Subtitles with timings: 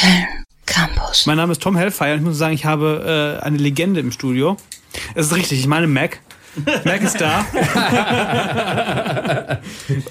[0.00, 1.26] Köln Campus.
[1.26, 4.12] Mein Name ist Tom Hellfire und ich muss sagen, ich habe äh, eine Legende im
[4.12, 4.56] Studio.
[5.14, 6.20] Es ist richtig, ich meine Mac.
[6.84, 7.44] Mac ist da.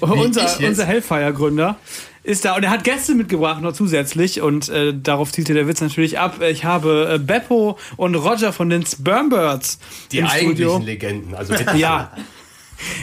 [0.00, 1.76] unser unser Hellfire-Gründer
[2.22, 5.80] ist da und er hat Gäste mitgebracht noch zusätzlich und äh, darauf zielte der Witz
[5.80, 6.40] natürlich ab.
[6.42, 9.78] Ich habe äh, Beppo und Roger von den Spermbirds
[10.12, 10.78] Die im eigentlichen Studio.
[10.78, 11.34] Legenden.
[11.34, 12.12] Also Ja.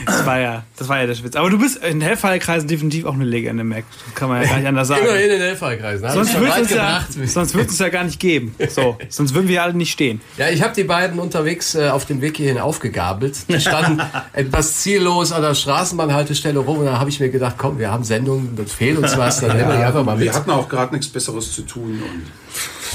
[0.06, 1.36] Das war ja, das war ja der Witz.
[1.36, 3.84] Aber du bist in Hellfire-Kreisen definitiv auch eine Legende, Mac.
[4.06, 5.04] Das kann man ja gar nicht anders sagen.
[5.04, 6.08] Immerhin in den Hellfallkreisen.
[6.10, 8.54] Sonst Sonst würde es ja, sonst uns ja gar nicht geben.
[8.68, 10.20] So, sonst würden wir alle nicht stehen.
[10.36, 13.36] Ja, ich habe die beiden unterwegs äh, auf dem Weg hierhin aufgegabelt.
[13.48, 14.00] Die standen
[14.32, 18.04] etwas ziellos an der Straßenbahnhaltestelle rum und da habe ich mir gedacht, komm, wir haben
[18.04, 20.34] Sendungen, das fehlt uns was, dann nehmen wir die einfach mal Wir mit.
[20.34, 22.02] hatten auch gerade nichts Besseres zu tun.
[22.02, 22.22] Und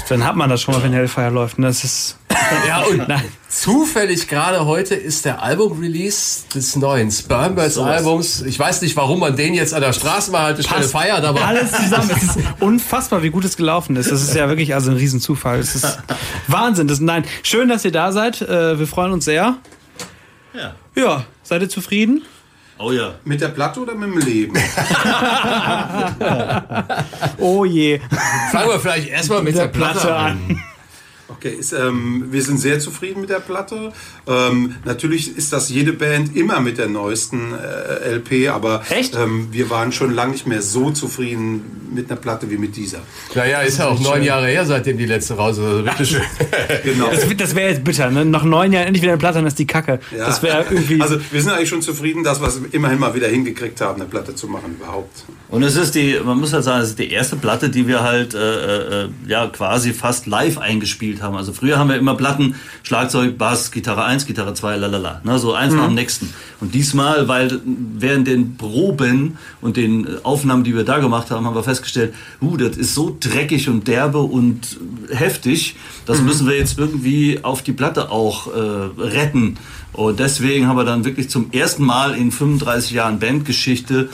[0.08, 1.58] Dann hat man das schon mal, wenn Hellfire läuft.
[1.58, 2.16] Und das ist.
[2.68, 3.22] Ja, und Nein.
[3.48, 8.42] zufällig gerade heute ist der Album-Release des neuen Spermbirds Albums.
[8.42, 12.10] Ich weiß nicht, warum man den jetzt an der Straßenbahnhaltestelle Passt feiert, aber Alles zusammen.
[12.14, 14.10] Es ist unfassbar, wie gut es gelaufen ist.
[14.10, 15.58] Das ist ja wirklich also ein Riesenzufall.
[15.58, 15.98] Es ist
[16.48, 16.88] Wahnsinn.
[16.88, 18.40] Das, nein, schön, dass ihr da seid.
[18.42, 19.56] Äh, Wir freuen uns sehr.
[20.54, 20.74] Ja.
[20.94, 22.22] Ja, seid ihr zufrieden?
[22.78, 23.14] Oh ja.
[23.24, 24.54] mit der Platte oder mit dem Leben?
[27.38, 28.00] Oh je.
[28.50, 30.62] fangen wir vielleicht erstmal mit der Platte an.
[31.28, 33.92] Okay, ist, ähm, wir sind sehr zufrieden mit der Platte.
[34.26, 39.16] Ähm, natürlich ist das jede Band immer mit der neuesten äh, LP, aber Echt?
[39.16, 42.98] Ähm, wir waren schon lange nicht mehr so zufrieden mit einer Platte wie mit dieser.
[43.34, 45.64] Naja, ist ja auch neun Jahre her, seitdem die letzte raus ist.
[45.64, 46.22] Also bitteschön.
[46.82, 47.08] Genau.
[47.10, 48.10] Das, das wäre jetzt bitter.
[48.10, 48.24] Ne?
[48.24, 50.00] Nach neun Jahren endlich wieder eine Platte, dann ist die Kacke.
[50.16, 50.26] Ja.
[50.26, 51.00] Das wäre irgendwie.
[51.00, 54.10] Also wir sind eigentlich schon zufrieden, dass wir es immerhin mal wieder hingekriegt haben, eine
[54.10, 55.24] Platte zu machen überhaupt.
[55.48, 58.02] Und es ist die, man muss halt sagen, es ist die erste Platte, die wir
[58.02, 61.36] halt äh, äh, ja quasi fast live eingespielt haben.
[61.36, 65.20] Also früher haben wir immer Platten, Schlagzeug, Bass, Gitarre 1, Gitarre 2, lalala.
[65.24, 66.32] Ne, so eins nach dem nächsten.
[66.60, 71.54] Und diesmal, weil während den Proben und den Aufnahmen, die wir da gemacht haben, haben
[71.54, 74.78] wir festgestellt, uh, das ist so dreckig und derbe und
[75.10, 75.76] heftig,
[76.06, 79.56] das müssen wir jetzt irgendwie auf die Platte auch äh, retten.
[79.94, 84.08] Und deswegen haben wir dann wirklich zum ersten Mal in 35 Jahren Bandgeschichte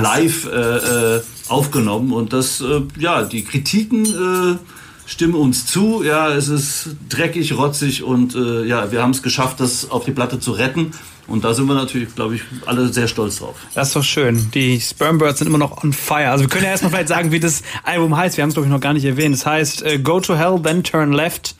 [0.00, 2.12] live äh, äh, aufgenommen.
[2.12, 4.58] Und das, äh, ja, die Kritiken
[5.06, 6.02] stimmen uns zu.
[6.04, 10.12] Ja, es ist dreckig, rotzig und äh, ja, wir haben es geschafft, das auf die
[10.12, 10.92] Platte zu retten.
[11.28, 13.56] Und da sind wir natürlich, glaube ich, alle sehr stolz drauf.
[13.74, 14.48] Das ist doch schön.
[14.52, 16.30] Die Spermbirds sind immer noch on fire.
[16.30, 18.36] Also wir können ja erstmal vielleicht sagen, wie das Album heißt.
[18.36, 19.34] Wir haben es, glaube ich, noch gar nicht erwähnt.
[19.34, 21.56] Es heißt äh, Go to Hell, Then Turn Left.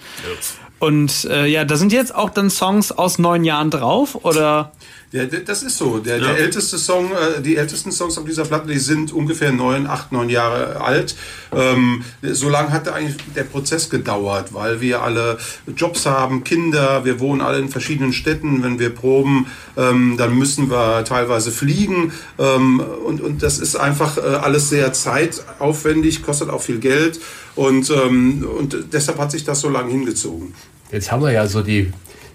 [0.78, 4.72] Und äh, ja, da sind jetzt auch dann Songs aus neun Jahren drauf, oder?
[5.12, 5.98] Der, der, das ist so.
[5.98, 6.28] Der, Ja.
[6.32, 10.10] der älteste Song, äh, die ältesten Songs auf dieser Platte, die sind ungefähr neun, acht,
[10.12, 11.14] neun Jahre alt.
[11.52, 15.38] Ähm, so lange hat eigentlich der Prozess gedauert, weil wir alle
[15.76, 18.62] Jobs haben, Kinder, wir wohnen alle in verschiedenen Städten.
[18.62, 19.46] Wenn wir proben,
[19.76, 22.12] ähm, dann müssen wir teilweise fliegen.
[22.38, 27.20] Ähm, und, und das ist einfach äh, alles sehr zeitaufwendig, kostet auch viel Geld.
[27.54, 30.52] Und, ähm, und deshalb hat sich das so lange hingezogen.
[30.92, 31.92] Jetzt haben wir ja so die,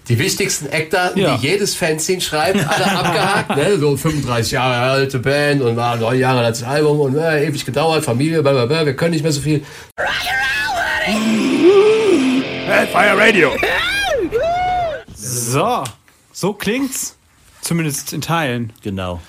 [0.08, 1.36] die wichtigsten Eckdaten, Ja.
[1.36, 3.56] die jedes Fanzine schreibt, alle abgehakt.
[3.56, 3.78] Ne?
[3.78, 8.04] So 35 Jahre alte Band und war neun Jahre altes Album und äh, ewig gedauert,
[8.04, 9.64] Familie, blablabla, wir können nicht mehr so viel.
[15.14, 15.84] So,
[16.32, 17.16] so klingt's.
[17.60, 18.72] Zumindest in Teilen.
[18.82, 19.20] Genau.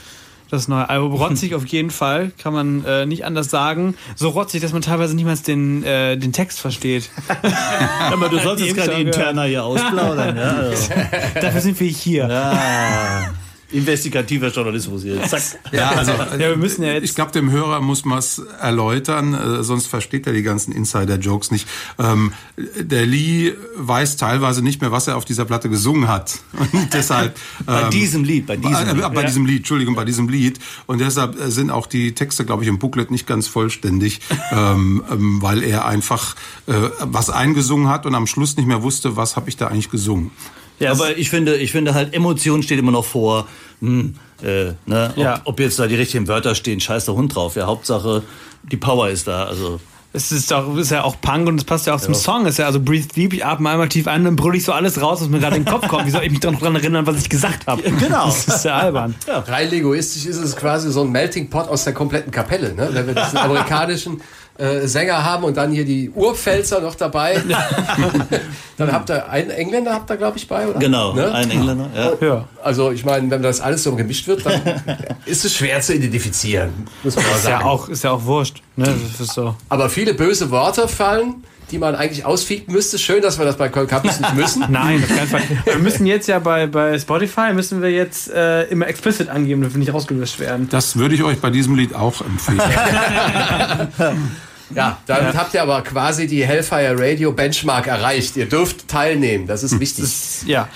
[0.54, 3.96] Das neue Album rotzig auf jeden Fall, kann man äh, nicht anders sagen.
[4.16, 7.10] So rotzig, dass man teilweise nicht mal den, äh, den Text versteht.
[8.12, 10.38] Aber du sollst Die jetzt gerade interner hier ausplaudern.
[10.38, 10.94] Ja, also.
[11.42, 12.30] Dafür sind wir hier.
[12.30, 13.34] ah,
[13.74, 15.22] investigativer Journalismus hier.
[15.24, 15.42] Zack.
[15.72, 17.04] Ja, also Ja, wir müssen ja jetzt.
[17.04, 21.52] Ich glaube, dem Hörer muss man es erläutern, äh, sonst versteht er die ganzen Insider-Jokes
[21.52, 21.68] nicht.
[21.98, 26.40] Ähm, der Lee weiß teilweise nicht mehr, was er auf dieser Platte gesungen hat.
[26.58, 29.14] Und deshalb, Bei ähm, diesem Lied, bei diesem äh, Lied.
[29.14, 30.60] bei diesem Lied, Entschuldigung, bei diesem Lied.
[30.86, 35.04] Und deshalb äh, sind auch die Texte, glaube ich, im Booklet nicht ganz vollständig, ähm,
[35.12, 36.36] ähm, weil er einfach
[36.68, 39.90] äh, was eingesungen hat und am Schluss nicht mehr wusste, was habe ich da eigentlich
[39.90, 40.32] gesungen.
[40.80, 43.48] Ja, aber ich finde, ich finde halt, Emotion steht immer noch vor.
[43.82, 45.12] Hm, äh, ne?
[45.12, 45.42] ob, Ja.
[45.46, 47.56] ob jetzt da die richtigen Wörter stehen, scheiß der Hund drauf.
[47.56, 48.24] Ja, Hauptsache,
[48.64, 49.46] die Power ist da.
[49.46, 49.80] Also,
[50.16, 52.44] Es ist, doch, ist ja auch Punk und es passt ja auch zum Song.
[52.46, 54.72] Es ist ja also Breathe Deep, ich atme einmal tief ein, dann brülle ich so
[54.72, 56.06] alles raus, was mir gerade in den Kopf kommt.
[56.06, 57.82] Wie soll ich mich doch noch daran erinnern, was ich gesagt habe?
[57.82, 58.26] genau.
[58.28, 59.16] Das ist ja albern.
[59.28, 62.74] Rein egoistisch ist es quasi so ein Melting Pot aus der kompletten Kapelle.
[62.76, 62.90] Ne?
[62.92, 64.22] Wenn wir diesen amerikanischen
[64.58, 67.42] äh, Sänger haben und dann hier die Urpfälzer noch dabei.
[68.78, 70.80] dann habt ihr einen Engländer, habt ihr, glaube ich, bei, oder?
[70.80, 71.32] genau, Ne?
[71.32, 71.90] ein Engländer.
[71.96, 72.28] Ja.
[72.28, 72.48] Ja.
[72.64, 74.62] Also ich meine, wenn das alles so gemischt wird, dann
[75.26, 76.72] ist es schwer zu identifizieren,
[77.04, 77.66] muss man mal Ist ja sagen.
[77.66, 78.62] auch, ist ja auch wurscht.
[78.76, 78.94] Ne?
[79.20, 79.56] So.
[79.70, 83.00] Aber viele böse Worte fallen, die man eigentlich ausfieken müsste.
[83.00, 84.64] Schön, dass wir das bei Köln Campus nicht müssen.
[84.70, 85.42] Nein, auf keinen Fall.
[85.66, 89.74] Wir müssen jetzt ja bei, bei Spotify müssen wir jetzt äh, immer explicit angeben, damit
[89.74, 90.70] wir nicht rausgelöscht werden.
[90.70, 92.62] Das würde ich euch bei diesem Lied auch empfehlen.
[94.76, 98.36] Ja, damit habt ihr aber quasi die Hellfire Radio Benchmark erreicht.
[98.38, 100.10] Ihr dürft teilnehmen, das ist wichtig.
[100.48, 100.68] Ja.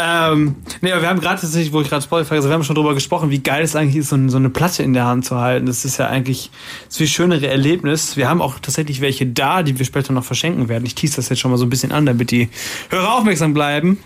[0.00, 2.64] Ähm, nee, aber wir haben gerade tatsächlich, wo ich gerade Spotify gesagt habe, wir haben
[2.64, 5.24] schon drüber gesprochen, wie geil es eigentlich ist, so, so eine Platte in der Hand
[5.24, 5.66] zu halten.
[5.66, 6.50] Das ist ja eigentlich
[6.86, 8.16] das viel schönere Erlebnis.
[8.16, 10.86] Wir haben auch tatsächlich welche da, die wir später noch verschenken werden.
[10.86, 12.48] Ich tease das jetzt schon mal so ein bisschen an, damit die
[12.90, 13.98] Hörer aufmerksam bleiben.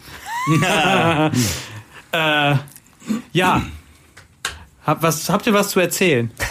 [2.12, 2.54] äh,
[3.32, 3.62] ja.
[4.84, 6.29] Hab, was, habt ihr was zu erzählen?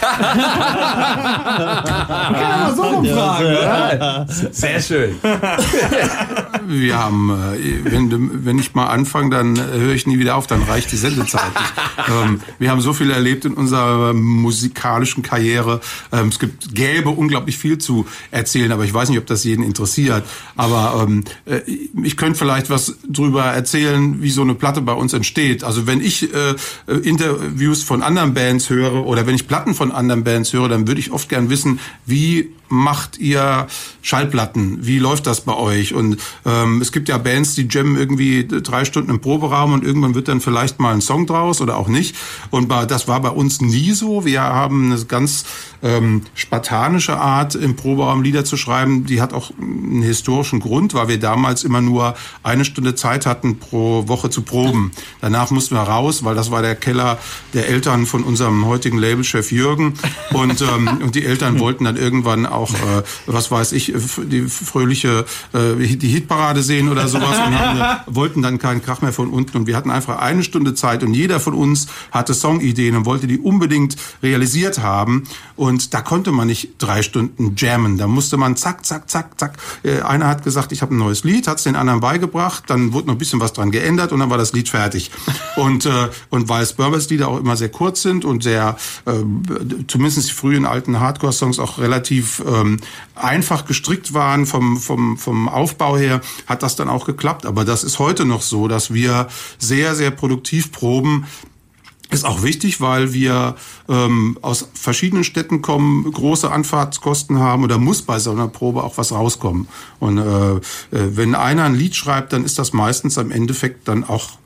[4.51, 5.15] Sehr schön.
[6.65, 10.47] Wir haben, äh, wenn, wenn ich mal anfange, dann äh, höre ich nie wieder auf,
[10.47, 11.73] dann reicht die Sendezeit nicht.
[12.09, 15.81] ähm, wir haben so viel erlebt in unserer musikalischen Karriere.
[16.13, 19.63] Ähm, es gibt, gäbe unglaublich viel zu erzählen, aber ich weiß nicht, ob das jeden
[19.63, 20.23] interessiert.
[20.55, 21.59] Aber ähm, äh,
[22.01, 25.65] ich könnte vielleicht was drüber erzählen, wie so eine Platte bei uns entsteht.
[25.65, 26.29] Also wenn ich
[26.87, 30.99] Interviews von anderen Bands höre oder wenn ich Platten von anderen Bands höre, dann würde
[30.99, 33.67] ich oft gern wissen, wie macht ihr
[34.01, 34.85] Schallplatten?
[34.85, 35.93] Wie läuft das bei euch?
[35.93, 40.15] Und ähm, es gibt ja Bands, die jammen irgendwie drei Stunden im Proberaum und irgendwann
[40.15, 42.15] wird dann vielleicht mal ein Song draus oder auch nicht.
[42.49, 44.25] Und bei, das war bei uns nie so.
[44.25, 45.43] Wir haben eine ganz
[45.83, 49.05] ähm, spartanische Art, im Proberaum Lieder zu schreiben.
[49.05, 53.59] Die hat auch einen historischen Grund, weil wir damals immer nur eine Stunde Zeit hatten,
[53.59, 54.91] pro Woche zu proben.
[55.19, 57.19] Danach mussten wir raus, weil das war der Keller
[57.53, 59.93] der Eltern von unserem heutigen Labelchef Jürgen.
[60.33, 64.43] Und, ähm, und die Eltern wollten dann irgendwann auch, äh, was weiß ich, f- die
[64.43, 69.13] fröhliche äh, die Hitparade sehen oder sowas und haben, äh, wollten dann keinen Krach mehr
[69.13, 69.57] von unten.
[69.57, 73.25] Und wir hatten einfach eine Stunde Zeit und jeder von uns hatte Songideen und wollte
[73.27, 75.23] die unbedingt realisiert haben.
[75.55, 77.97] Und da konnte man nicht drei Stunden jammen.
[77.97, 79.53] Da musste man zack, zack, zack, zack.
[79.83, 82.93] Äh, einer hat gesagt, ich habe ein neues Lied, hat es den anderen beigebracht, dann
[82.93, 85.09] wurde noch ein bisschen was dran geändert und dann war das Lied fertig.
[85.55, 89.11] Und, äh, und weil Spurbers Lieder auch immer sehr kurz sind und sehr, äh,
[89.87, 92.77] zumindest die frühen alten Hardcore-Songs auch relativ ähm,
[93.15, 97.45] einfach gestrickt waren vom, vom, vom Aufbau her, hat das dann auch geklappt.
[97.45, 99.27] Aber das ist heute noch so, dass wir
[99.57, 101.25] sehr, sehr produktiv proben.
[102.11, 103.55] Ist auch wichtig, weil wir
[103.87, 108.97] ähm, aus verschiedenen Städten kommen, große Anfahrtskosten haben oder muss bei so einer Probe auch
[108.97, 109.69] was rauskommen.
[109.99, 110.59] Und äh, äh,
[110.91, 114.40] wenn einer ein Lied schreibt, dann ist das meistens am Endeffekt dann auch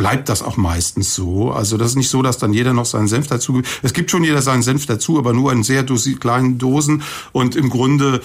[0.00, 1.52] bleibt das auch meistens so.
[1.52, 3.68] Also das ist nicht so, dass dann jeder noch seinen Senf dazu gibt.
[3.82, 7.02] Es gibt schon jeder seinen Senf dazu, aber nur in sehr dosi kleinen Dosen.
[7.32, 8.22] Und im Grunde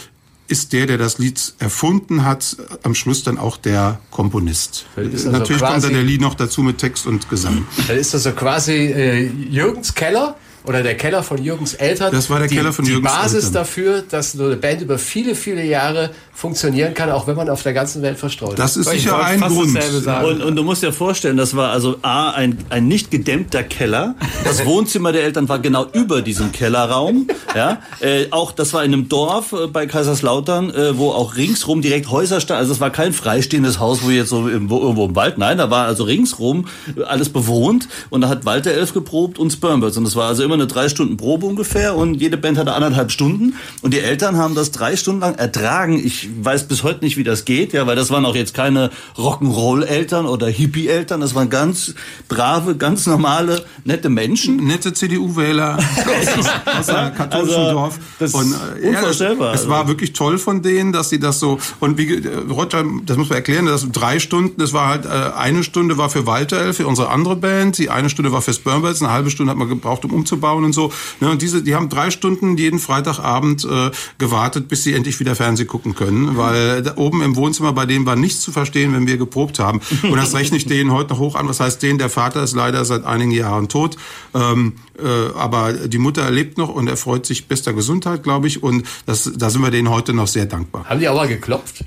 [0.47, 4.85] ist der, der das Lied erfunden hat, am Schluss dann auch der Komponist.
[4.95, 7.65] ist also Natürlich kommt quasi- dann der Lied noch dazu mit Text und Gesang.
[7.89, 10.37] Dann ist das so quasi äh, Jürgens Keller
[10.67, 12.11] oder der Keller von Jürgens Eltern.
[12.11, 13.53] Das war der die, Keller von die Jürgens Basis Eltern.
[13.53, 17.63] dafür, dass so eine Band über viele, viele Jahre funktionieren kann, auch wenn man auf
[17.63, 19.77] der ganzen Welt verstreut Das ist Ich sicher ein Grund.
[20.23, 24.15] Und, und du musst dir vorstellen, das war also A, ein, ein nicht gedämmter Keller.
[24.43, 27.27] Das Wohnzimmer der Eltern war genau über diesem Kellerraum.
[27.55, 31.81] Ja, äh, auch das war in einem Dorf äh, bei Kaiserslautern, äh, wo auch ringsrum
[31.81, 32.59] direkt Häuser standen.
[32.59, 35.37] Also es war kein freistehendes Haus, wo jetzt so im, wo, irgendwo im Wald.
[35.37, 36.67] Nein, da war also ringsrum
[37.07, 37.87] alles bewohnt.
[38.09, 39.95] Und da hat Walter Elf geprobt und Spermbirds.
[39.95, 41.95] Und das war also immer eine drei Stunden Probe ungefähr.
[41.95, 43.53] Und jede Band hatte anderthalb Stunden.
[43.81, 46.01] Und die Eltern haben das drei Stunden lang ertragen.
[46.03, 48.89] Ich weiß bis heute nicht, wie das geht, ja, weil das waren auch jetzt keine
[49.17, 51.21] Rock'n'Roll-Eltern oder Hippie-Eltern.
[51.21, 51.93] Das waren ganz
[52.27, 54.57] brave, ganz normale, nette Menschen.
[54.65, 55.77] Nette CDU-Wähler
[56.37, 57.99] aus, aus einem katholischen Also, Dorf.
[58.19, 59.53] das ist äh, unvorstellbar.
[59.53, 63.17] es war wirklich toll von denen, dass sie das so und wie äh, Roger, das
[63.17, 66.57] muss man erklären, das drei Stunden, das war halt äh, eine Stunde war für Walter
[66.59, 69.57] L, für unsere andere Band, die eine Stunde war für Spermbirds, eine halbe Stunde hat
[69.57, 70.91] man gebraucht, um umzubauen und so.
[71.19, 75.35] Ne, und diese, die haben drei Stunden jeden Freitagabend äh, gewartet, bis sie endlich wieder
[75.35, 79.07] Fernsehen gucken können, weil da oben im Wohnzimmer bei denen war nichts zu verstehen, wenn
[79.07, 79.81] wir geprobt haben.
[80.03, 81.47] Und das rechne ich denen heute noch hoch an.
[81.47, 81.97] Was heißt denen?
[81.97, 83.97] Der Vater ist leider seit einigen Jahren tot.
[84.33, 88.63] Ähm, äh, aber die Mutter lebt noch und er freut sich bester Gesundheit, glaube ich.
[88.63, 90.85] Und das, da sind wir denen heute noch sehr dankbar.
[90.85, 91.85] Haben die aber geklopft?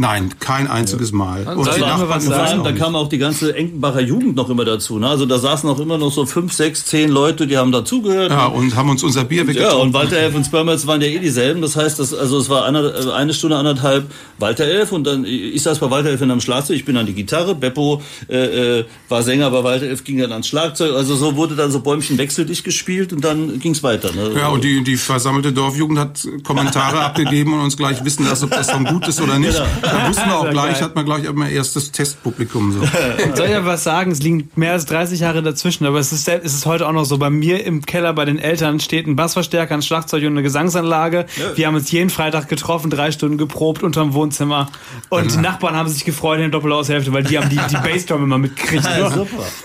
[0.00, 1.44] Nein, kein einziges Mal.
[1.56, 2.62] Und die Nachbarn sagen?
[2.62, 5.00] da kam auch die ganze Enkenbacher Jugend noch immer dazu.
[5.00, 5.08] Ne?
[5.08, 8.30] Also da saßen auch immer noch so fünf, sechs, zehn Leute, die haben dazugehört.
[8.30, 9.80] Ja, und haben uns unser Bier Ja, weggetrunken.
[9.88, 11.62] und Walter Elf und Spermers waren ja eh dieselben.
[11.62, 15.60] Das heißt, das, also es war eine, eine Stunde, anderthalb Walter Elf und dann, ich
[15.64, 18.84] saß bei Walter Elf in einem Schlagzeug, ich bin an die Gitarre, Beppo äh, äh,
[19.08, 20.94] war Sänger, bei Walter Elf ging dann ans Schlagzeug.
[20.94, 24.12] Also so wurde dann so Bäumchen wechseldicht gespielt und dann ging's weiter.
[24.12, 24.30] Ne?
[24.36, 28.52] Ja, und die, die versammelte Dorfjugend hat Kommentare abgegeben und uns gleich wissen lassen, ob
[28.52, 29.54] das Song gut ist oder nicht.
[29.54, 29.87] Genau.
[29.90, 32.80] Da wussten wir auch gleich, hat man gleich immer erstes Testpublikum so.
[33.34, 34.10] Soll ich ja was sagen?
[34.10, 37.04] Es liegen mehr als 30 Jahre dazwischen, aber es ist, es ist heute auch noch
[37.04, 37.18] so.
[37.18, 41.26] Bei mir im Keller bei den Eltern steht ein Bassverstärker, ein Schlagzeug und eine Gesangsanlage.
[41.54, 44.68] Wir haben uns jeden Freitag getroffen, drei Stunden geprobt unterm Wohnzimmer.
[45.08, 48.24] Und die Nachbarn haben sich gefreut in der Doppelaushälfte, weil die haben die, die Bassdrum
[48.24, 48.84] immer mitgekriegt.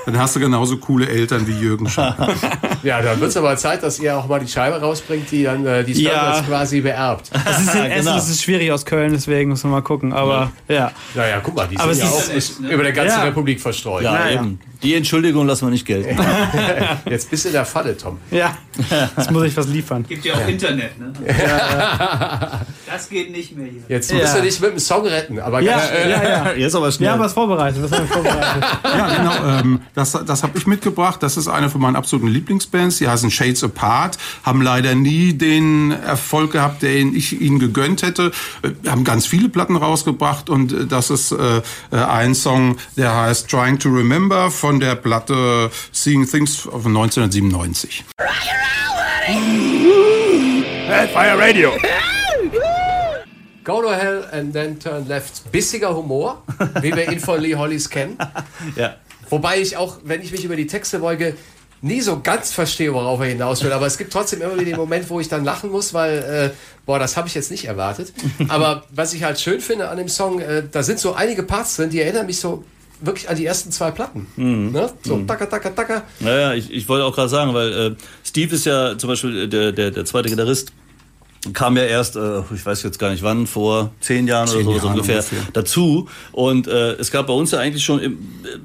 [0.06, 2.13] Dann hast du genauso coole Eltern wie Jürgen schon.
[2.84, 5.65] Ja, dann wird es aber Zeit, dass ihr auch mal die Scheibe rausbringt, die dann
[5.65, 6.46] äh, die Standards Ja.
[6.46, 7.32] quasi beerbt.
[7.46, 8.18] Es ist in Essen, genau.
[8.18, 10.12] es ist schwierig aus Köln, deswegen müssen wir mal gucken.
[10.13, 10.91] Aber ja.
[11.15, 13.24] Naja, guck mal, die Aber sind ja auch ist- über der ganzen Ja.
[13.24, 14.03] Republik verstreut.
[14.03, 14.60] Ja, eben.
[14.84, 16.18] Die Entschuldigung lassen wir nicht gelten.
[17.10, 18.18] Jetzt bist du in der Falle, Tom.
[18.32, 18.58] Ja,
[19.18, 20.04] jetzt muss ich was liefern.
[20.08, 21.13] Gibt ja auch Internet, ne?
[22.86, 23.82] Das geht nicht mehr hier.
[23.88, 24.18] Jetzt Ja.
[24.20, 25.40] musst du dich mit dem Song retten.
[25.40, 26.10] Aber Ja, ganz schnell.
[26.12, 26.54] ja, ja.
[26.58, 27.10] Jetzt aber Wir schnell.
[27.10, 27.82] haben was vorbereitet.
[27.82, 28.63] Was haben wir vorbereitet?
[28.84, 29.60] Ja, genau.
[29.60, 31.24] Ähm, das das habe ich mitgebracht.
[31.24, 32.98] Das ist eine von meinen absoluten Lieblingsbands.
[33.00, 34.18] Die heißen Shades Apart.
[34.44, 38.32] Haben leider nie den Erfolg gehabt, den ich ihnen gegönnt hätte.
[38.62, 41.62] Äh, haben ganz viele Platten rausgebracht und äh, das ist äh,
[41.92, 48.06] äh, ein Song, der heißt Trying to Remember von der Platte Seeing Things von 1997.
[53.63, 55.51] Go to hell and then turn left.
[55.51, 56.44] Bissiger Humor,
[56.82, 58.18] wie wir ihn von Lee Hollis kennen.
[58.75, 58.98] ja.
[59.30, 61.36] Wobei ich auch, wenn ich mich über die Texte beuge,
[61.82, 63.72] nie so ganz verstehe, worauf er hinaus will.
[63.72, 66.50] Aber es gibt trotzdem immer wieder den Moment, wo ich dann lachen muss, weil, äh,
[66.86, 68.13] boah, das habe ich jetzt nicht erwartet.
[68.48, 71.75] Aber was ich halt schön finde an dem Song, äh, da sind so einige Parts
[71.75, 72.63] drin, die erinnern mich so
[73.06, 74.28] wirklich an die ersten zwei Platten.
[74.38, 74.92] Ne?
[75.04, 76.04] So, taka, taka, taka.
[76.20, 79.48] Naja, ich, ich wollte auch gerade sagen, weil äh, Steve ist ja zum Beispiel äh,
[79.48, 80.72] der, der, der zweite Gitarrist,
[81.52, 84.80] kam ja erst, äh, ich weiß jetzt gar nicht wann, vor zehn Jahren Zehn oder
[84.80, 85.40] so, so ungefähr, ungefähr.
[85.52, 86.08] dazu.
[86.32, 88.18] Und äh, es gab bei uns ja eigentlich schon im,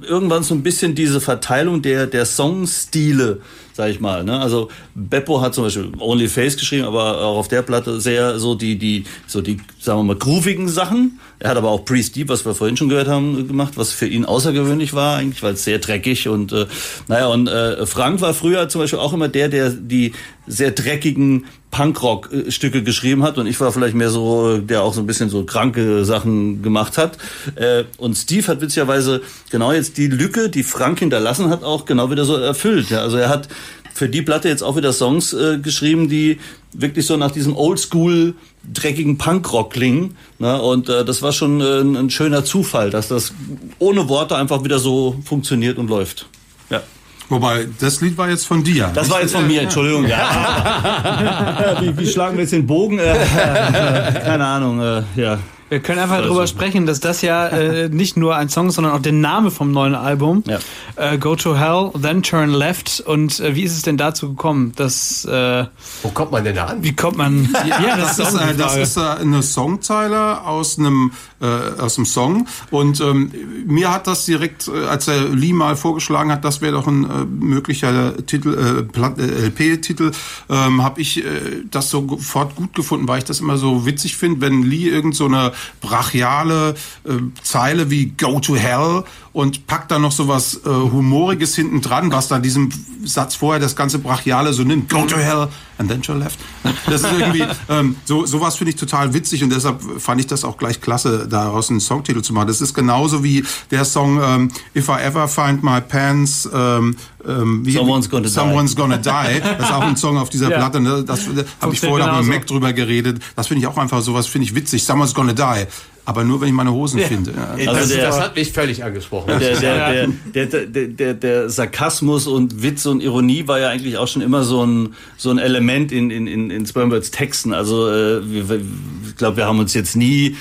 [0.07, 3.41] irgendwann so ein bisschen diese Verteilung der, der Songstile,
[3.73, 4.23] sag ich mal.
[4.23, 4.39] Ne?
[4.39, 8.55] Also Beppo hat zum Beispiel Only Face geschrieben, aber auch auf der Platte sehr so
[8.55, 11.19] die, die, so die, sagen wir mal, groovigen Sachen.
[11.41, 14.07] Er hat aber auch Priest Deep, was wir vorhin schon gehört haben, gemacht, was für
[14.07, 16.67] ihn außergewöhnlich war, eigentlich, weil es sehr dreckig und äh,
[17.07, 20.13] naja, und äh, Frank war früher zum Beispiel auch immer der, der die
[20.49, 25.07] sehr dreckigen Punkrock-Stücke geschrieben hat und ich war vielleicht mehr so, der auch so ein
[25.07, 27.19] bisschen so kranke Sachen gemacht hat.
[27.57, 29.21] Äh, und Steve hat witzigerweise
[29.51, 32.93] genau jetzt die Lücke, die Frank hinterlassen hat, auch genau wieder so erfüllt.
[32.93, 33.49] Also er hat
[33.93, 36.39] für die Platte jetzt auch wieder Songs äh, geschrieben, die
[36.73, 38.35] wirklich so nach diesem Oldschool
[38.73, 40.17] dreckigen Punkrock klingen.
[40.39, 40.61] Ne?
[40.61, 43.33] Und äh, das war schon äh, ein, ein schöner Zufall, dass das
[43.79, 46.27] ohne Worte einfach wieder so funktioniert und läuft.
[46.71, 46.83] Ja.
[47.29, 48.91] Wobei, das Lied war jetzt von dir.
[48.95, 50.07] Das war jetzt von mir, Entschuldigung.
[50.07, 51.77] Ja.
[51.81, 52.99] wie, wie schlagen wir jetzt den Bogen?
[52.99, 53.15] Äh,
[54.25, 55.39] keine Ahnung, äh, ja.
[55.69, 56.29] Wir können einfach Also.
[56.29, 59.51] darüber sprechen, dass das ja äh, nicht nur ein Song ist, sondern auch der Name
[59.51, 60.43] vom neuen Album.
[60.47, 60.59] Ja.
[60.97, 63.01] Äh, Go to Hell, Then Turn Left.
[63.01, 64.73] Und äh, wie ist es denn dazu gekommen?
[64.77, 65.67] Dass, äh,
[66.03, 66.83] Wo kommt man denn da an?
[66.83, 67.49] wie kommt man.
[67.69, 71.47] Ja, das, ist, eine äh, das ist äh, eine Songzeile aus einem äh,
[71.81, 73.31] aus einem Song und ähm,
[73.67, 77.05] mir hat das direkt, äh, als der Lee mal vorgeschlagen hat, das wäre doch ein
[77.05, 80.11] äh, möglicher Titel, Plat- LP-Titel,
[80.49, 81.31] ähm, habe ich äh,
[81.71, 85.27] das sofort gut gefunden, weil ich das immer so witzig finde, wenn Lee irgend so
[85.27, 86.75] eine brachiale
[87.05, 87.13] äh,
[87.43, 89.05] Zeile wie Go to Hell
[89.39, 92.71] und packt dann noch so was äh, Humoriges hinten dran, was dann diesem
[93.05, 94.91] Satz vorher das ganze Brachiale so nimmt.
[94.91, 95.47] Go to hell
[95.79, 96.41] and then to left.
[96.87, 100.43] Das ist irgendwie, ähm, so sowas finde ich total witzig und deshalb fand ich das
[100.43, 102.49] auch gleich klasse, daraus einen Songtitel zu machen.
[102.49, 107.65] Das ist genauso wie der Song ähm, If I Ever Find My Pants, ähm, ähm,
[107.65, 108.33] wie, Someone's Gonna Die.
[108.33, 109.41] Someone's Gonna Die.
[109.41, 110.59] Das ist auch ein Song auf dieser Ja.
[110.59, 110.81] Platte.
[110.81, 111.05] Ne?
[111.05, 112.29] Das, da habe ich vorhin auch mit.
[112.29, 113.23] Mac drüber geredet.
[113.37, 114.83] Das finde ich auch einfach sowas, finde ich witzig.
[114.83, 115.67] Someone's Gonna Die.
[116.09, 117.35] Aber nur, wenn ich meine Hosen finde.
[117.37, 117.69] Ja.
[117.71, 119.39] Also das, der- das hat mich völlig angesprochen.
[119.39, 123.99] Der, der, der, der, der, der, der Sarkasmus und Witz und Ironie war ja eigentlich
[123.99, 127.53] auch schon immer so ein, so ein Element in, in, in, in Spermbirds Texten.
[127.53, 130.35] Also äh, ich glaube, wir haben uns jetzt nie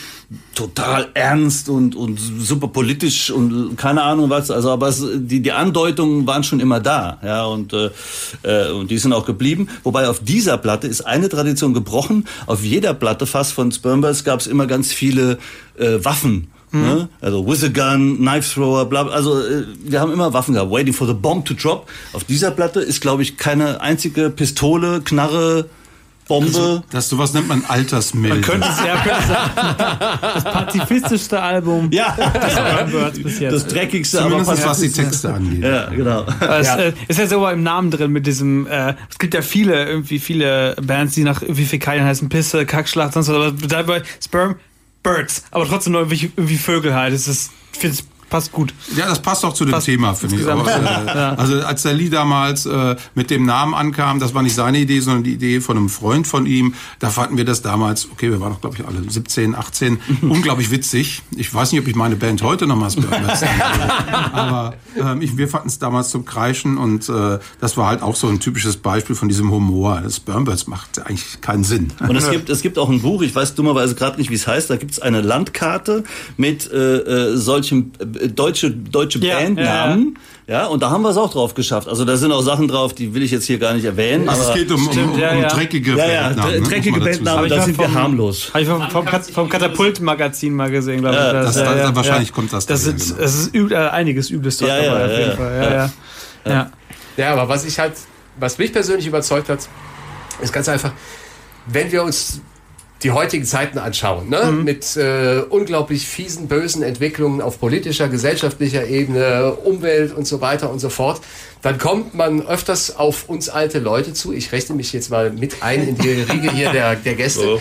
[0.56, 4.52] total ernst und, und super politisch und keine Ahnung was.
[4.52, 7.20] Also aber es, die, die Andeutungen waren schon immer da.
[7.24, 7.92] Ja, und, äh,
[8.44, 9.70] äh, und die sind auch geblieben.
[9.84, 12.26] Wobei auf dieser Platte ist eine Tradition gebrochen.
[12.46, 15.38] Auf jeder Platte fast von Spermbirds gab es immer ganz viele
[15.78, 16.50] äh, Waffen.
[16.72, 17.08] Ne?
[17.22, 19.14] Also with a gun, knife thrower, bla, bla.
[19.14, 20.70] also äh, wir haben immer Waffen gehabt.
[20.70, 21.90] Waiting for the bomb to drop.
[22.12, 25.70] Auf dieser Platte ist, glaube ich, keine einzige Pistole, Knarre,
[26.28, 26.84] Bombe.
[26.92, 28.42] Das sowas nennt man Altersmeldung.
[28.42, 29.76] Könnte es ja sein.
[30.34, 33.54] Das pazifistischste Album ja, des Birds bis jetzt.
[33.54, 35.64] das dreckigste, aber Zumindest was die Texte angeht.
[35.64, 36.26] Ja, genau.
[36.40, 39.86] Es äh, ist ja sogar im Namen drin mit diesem, äh, es gibt ja viele,
[39.86, 44.56] irgendwie viele Bands, die nach irgendwie Fäkalien heißen, Pisse, Kackschlacht, sonst was, aber dabei Sperm,
[45.04, 47.14] Birds, aber trotzdem nur irgendwie, irgendwie Vögel halt.
[47.14, 48.74] Es ist, ich finde es passt gut.
[48.96, 50.48] Ja, das passt auch zu dem Passt Thema, finde ich.
[50.48, 54.56] Aber, äh, Also als der Lee damals äh, mit dem Namen ankam, das war nicht
[54.56, 56.74] seine Idee, sondern die Idee von einem Freund von ihm.
[57.00, 60.72] Da fanden wir das damals, okay, wir waren doch, glaube ich, alle 17, 18, unglaublich
[60.72, 61.24] witzig.
[61.36, 64.34] Ich weiß nicht, ob ich meine Band heute nochmal Spermbirds nennen würde.
[64.34, 68.16] Aber ähm, ich, wir fanden es damals zum Kreischen und äh, das war halt auch
[68.16, 70.02] so ein typisches Beispiel von diesem Humor.
[70.04, 71.92] Das Spermbirds macht eigentlich keinen Sinn.
[72.00, 74.48] Und es gibt, es gibt auch ein Buch, ich weiß dummerweise gerade nicht, wie es
[74.48, 76.04] heißt, da gibt es eine Landkarte
[76.36, 80.18] mit äh, äh, solchen äh, deutsche, deutsche Ja, Bandnamen.
[80.48, 81.90] Ja, und da haben wir es auch drauf geschafft.
[81.90, 84.30] Also da sind auch Sachen drauf, die will ich jetzt hier gar nicht erwähnen.
[84.30, 85.48] Also es geht um, um, Stimmt, um, ja, ja.
[85.50, 88.50] dreckige ja, ja, Bandnamen, dreckige Bandnamen, da sind hab wir vom- harmlos.
[88.54, 91.22] Habe ich vom, vom, vom Katapult-Magazin mal gesehen, glaube ich.
[91.22, 93.24] Ja, das, das- das- wahrscheinlich kommt das Das ist, genau.
[93.26, 95.36] es ist üb, äh, einiges Übles dort Ja, ja, dabei, auf ja, jeden ja.
[95.36, 95.56] Fall.
[95.64, 95.92] Ja, ja.
[96.54, 96.72] ja.
[97.18, 97.94] Ja, aber was ich halt,
[98.40, 99.68] was mich persönlich überzeugt hat,
[100.42, 100.94] ist ganz einfach,
[101.66, 102.40] wenn wir uns
[103.04, 104.52] die heutigen Zeiten anschauen, ne?
[104.52, 110.80] mit äh, unglaublich fiesen, bösen Entwicklungen auf politischer, gesellschaftlicher Ebene, Umwelt und so weiter und
[110.80, 111.22] so fort,
[111.62, 114.34] dann kommt man öfters auf uns alte Leute zu.
[114.34, 117.60] Ich rechne mich jetzt mal mit ein in die Riege hier der, der Gäste.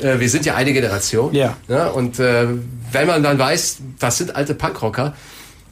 [0.00, 1.34] Äh, wir sind ja eine Generation.
[1.34, 1.56] Ja.
[1.68, 1.90] Ne?
[1.92, 2.46] Und äh,
[2.92, 5.14] wenn man dann weiß, das sind alte Punkrocker,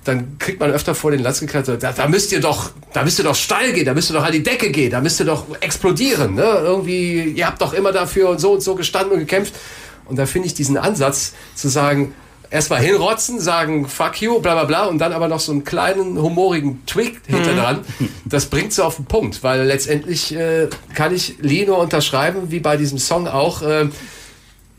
[0.05, 3.19] dann kriegt man öfter vor den Latz gekratzt, da, da müsst ihr doch, da müsst
[3.19, 5.27] ihr doch steil gehen, da müsst ihr doch an die Decke gehen, da müsst ihr
[5.27, 6.43] doch explodieren, ne?
[6.43, 9.55] Irgendwie, ihr habt doch immer dafür und so und so gestanden und gekämpft.
[10.07, 12.15] Und da finde ich diesen Ansatz zu sagen,
[12.53, 16.21] erstmal hinrotzen, sagen fuck you, bla bla bla und dann aber noch so einen kleinen
[16.21, 17.81] humorigen Tweak hinter dran,
[18.25, 22.77] das bringt so auf den Punkt, weil letztendlich äh, kann ich Lino unterschreiben, wie bei
[22.77, 23.89] diesem Song auch, äh,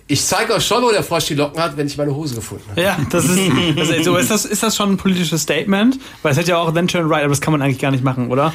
[0.07, 2.65] ich zeige euch schon, wo der Frosch die Locken hat, wenn ich meine Hose gefunden
[2.69, 2.81] habe.
[2.81, 3.39] Ja, das ist,
[3.75, 5.97] das ist, so, ist, das, ist das schon ein politisches Statement?
[6.21, 8.03] Weil es hätte ja auch Then Turn Right, aber das kann man eigentlich gar nicht
[8.03, 8.53] machen, oder?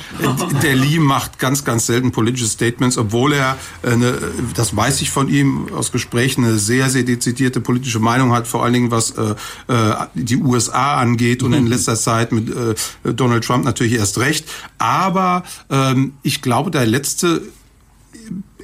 [0.62, 4.18] Der Lee macht ganz, ganz selten politische Statements, obwohl er, äh, eine,
[4.54, 8.62] das weiß ich von ihm aus Gesprächen, eine sehr, sehr dezidierte politische Meinung hat, vor
[8.62, 9.34] allen Dingen was äh,
[9.68, 12.74] äh, die USA angeht und in letzter Zeit mit äh,
[13.14, 14.46] Donald Trump natürlich erst recht.
[14.76, 17.40] Aber ähm, ich glaube, der letzte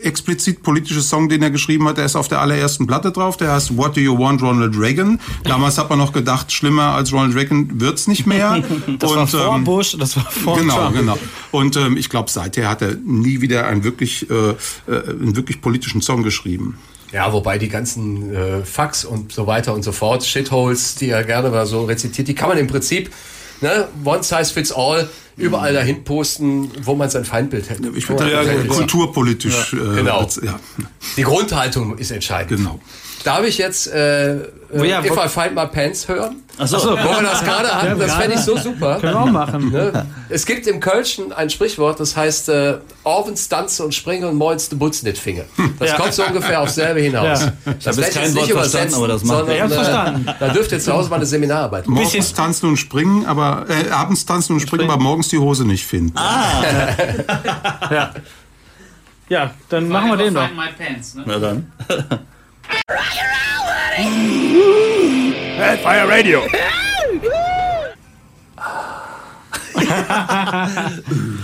[0.02, 3.36] explizit politische Song, den er geschrieben hat, der ist auf der allerersten Platte drauf.
[3.36, 5.20] Der heißt What Do You Want, Ronald Reagan.
[5.44, 8.62] Damals hat man noch gedacht, schlimmer als Ronald Reagan wird's nicht mehr.
[8.98, 10.96] Das war vor ähm, Bush, das war vor Genau, Trump.
[10.96, 11.18] genau.
[11.50, 14.54] Und ähm, ich glaube, seither hat er nie wieder einen wirklich, äh, äh,
[14.86, 16.78] einen wirklich politischen Song geschrieben.
[17.12, 21.22] Ja, wobei die ganzen äh, Fax und so weiter und so fort, Shitholes, die er
[21.24, 23.10] gerne mal so rezitiert, die kann man im Prinzip,
[23.60, 27.90] ne, one size fits all, überall dahin posten, wo man sein Feindbild hätte.
[27.96, 28.78] Ich würde ja, sein Feindbild sieht.
[28.78, 29.72] kulturpolitisch.
[29.72, 30.28] äh, genau.
[30.42, 30.60] ja,
[31.16, 32.58] Die Grundhaltung ist entscheidend.
[32.58, 32.80] genau.
[33.24, 34.40] Darf ich jetzt äh, äh,
[34.74, 36.36] Ja, If I Find My Pants hören?
[36.58, 36.76] Ach so.
[36.78, 38.98] Wo wir das gerade hatten, das fände ich so super.
[39.00, 39.70] Können wir auch machen.
[39.72, 40.06] Ne?
[40.28, 44.68] Es gibt im Kölschen ein Sprichwort, das heißt äh, Orvens tanze und springe und moins
[44.68, 45.46] de Butz nicht finge.
[45.80, 45.96] Das Ja.
[45.96, 47.40] kommt so ungefähr auf selbe hinaus.
[47.40, 47.52] Ja.
[47.64, 49.62] Das hab werde jetzt ich kein jetzt Wort nicht verstanden, aber das macht- sondern Ich
[49.62, 50.26] äh, verstanden.
[50.38, 52.02] da dürft ihr zu Hause mal eine Seminararbeit machen.
[52.04, 55.84] Morgens tanzen und springen, aber äh, abends tanzen und springen, aber morgens die Hose nicht
[55.87, 56.14] finden.
[57.90, 58.10] Ja.
[59.28, 60.44] Ja, dann machen wir den doch.
[60.46, 61.22] Find my pants, ne?
[61.26, 61.72] Na dann.
[65.83, 66.40] Fire Radio.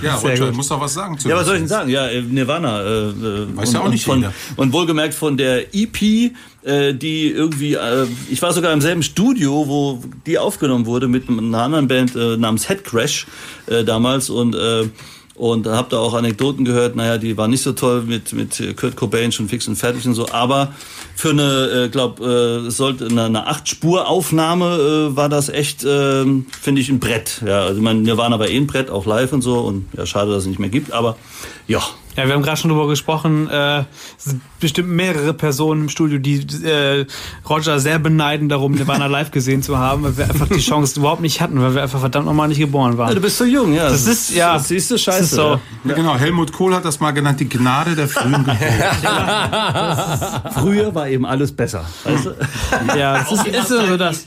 [0.02, 0.56] Ja, Sehr Roger, gut.
[0.56, 1.90] muss doch was sagen zu Ja, was soll ich denn sagen?
[1.90, 2.80] Ja, äh, Nirvana.
[2.82, 4.24] Äh, äh, Weiß ja auch nicht von,
[4.56, 9.68] und wohlgemerkt von der EP, äh, die irgendwie, äh, ich war sogar im selben Studio,
[9.68, 13.26] wo die aufgenommen wurde mit einer anderen Band äh, namens Head Crash
[13.66, 14.88] äh, damals und äh,
[15.40, 18.94] und habe da auch Anekdoten gehört, naja, die waren nicht so toll mit, mit Kurt
[18.94, 20.74] Cobain schon fix und fertig und so, aber
[21.16, 26.24] für eine, äh, glaub, äh, sollte eine, eine Acht-Spur-Aufnahme äh, war das echt, äh,
[26.60, 27.40] finde ich, ein Brett.
[27.46, 30.30] Ja, also man Nirvana war eh ein Brett, auch live und so und ja, schade,
[30.30, 31.16] dass es nicht mehr gibt, aber
[31.66, 31.80] ja.
[32.16, 33.48] Ja, wir haben gerade schon drüber gesprochen.
[33.48, 33.80] Äh,
[34.18, 37.06] es sind bestimmt mehrere Personen im Studio, die äh,
[37.48, 41.20] Roger sehr beneiden darum, Nirvana live gesehen zu haben, weil wir einfach die Chance überhaupt
[41.22, 43.14] nicht hatten, weil wir einfach verdammt nochmal nicht geboren Ja, waren.
[43.14, 43.88] du bist so jung, ja.
[43.88, 44.54] Das ist- ja.
[44.54, 45.20] Das siehst du, scheiße.
[45.22, 45.42] Ist so.
[45.42, 45.60] ja.
[45.84, 48.58] Ja, genau, Helmut Kohl hat das mal genannt, die Gnade der frühen Geburt.
[50.54, 51.84] Früher war eben alles besser.
[52.04, 52.30] Weißt du?
[52.98, 54.26] Ja, das ist, ist so das.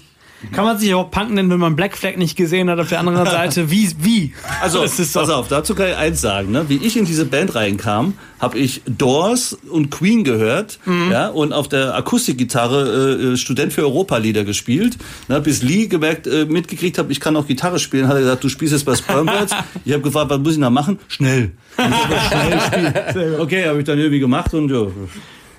[0.51, 2.99] Kann man sich auch Punk nennen, wenn man Black Flag nicht gesehen hat auf der
[2.99, 3.71] anderen Seite?
[3.71, 3.89] Wie?
[3.99, 4.33] Wie?
[4.61, 6.51] Also, pass auf, dazu kann ich eins sagen.
[6.51, 6.65] Ne?
[6.69, 10.79] Wie ich in diese Band reinkam, habe ich Doors und Queen gehört
[11.09, 14.97] ja, und auf der Akustikgitarre äh, Student für Europa-Lieder gespielt.
[15.29, 15.39] Ne?
[15.39, 18.49] Bis Lee gemerkt, äh, mitgekriegt habe, ich kann auch Gitarre spielen, hat er gesagt, du
[18.49, 19.55] spielst jetzt bei Spermbirds.
[19.85, 20.99] ich habe gefragt, was muss ich noch machen?
[21.07, 21.51] Schnell.
[21.77, 23.39] Hab schnell spielen.
[23.39, 24.87] Okay, habe ich dann irgendwie gemacht und ja,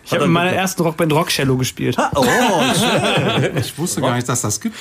[0.07, 1.97] Ich habe in meiner ersten Rockband Rockcello gespielt.
[2.14, 2.25] Oh,
[3.59, 4.77] Ich wusste gar nicht, dass das gibt.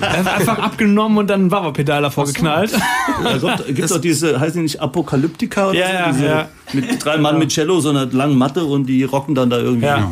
[0.00, 2.72] Einfach abgenommen und dann ein Wawa-Pedal davor geknallt.
[3.24, 5.92] ja, Gott, gibt's doch diese, heißen die nicht Apokalyptika oder Ja, so?
[5.94, 6.48] ja, diese, ja.
[6.72, 9.86] Mit drei Mann mit Cello, so einer langen Matte und die rocken dann da irgendwie.
[9.86, 10.10] Ja.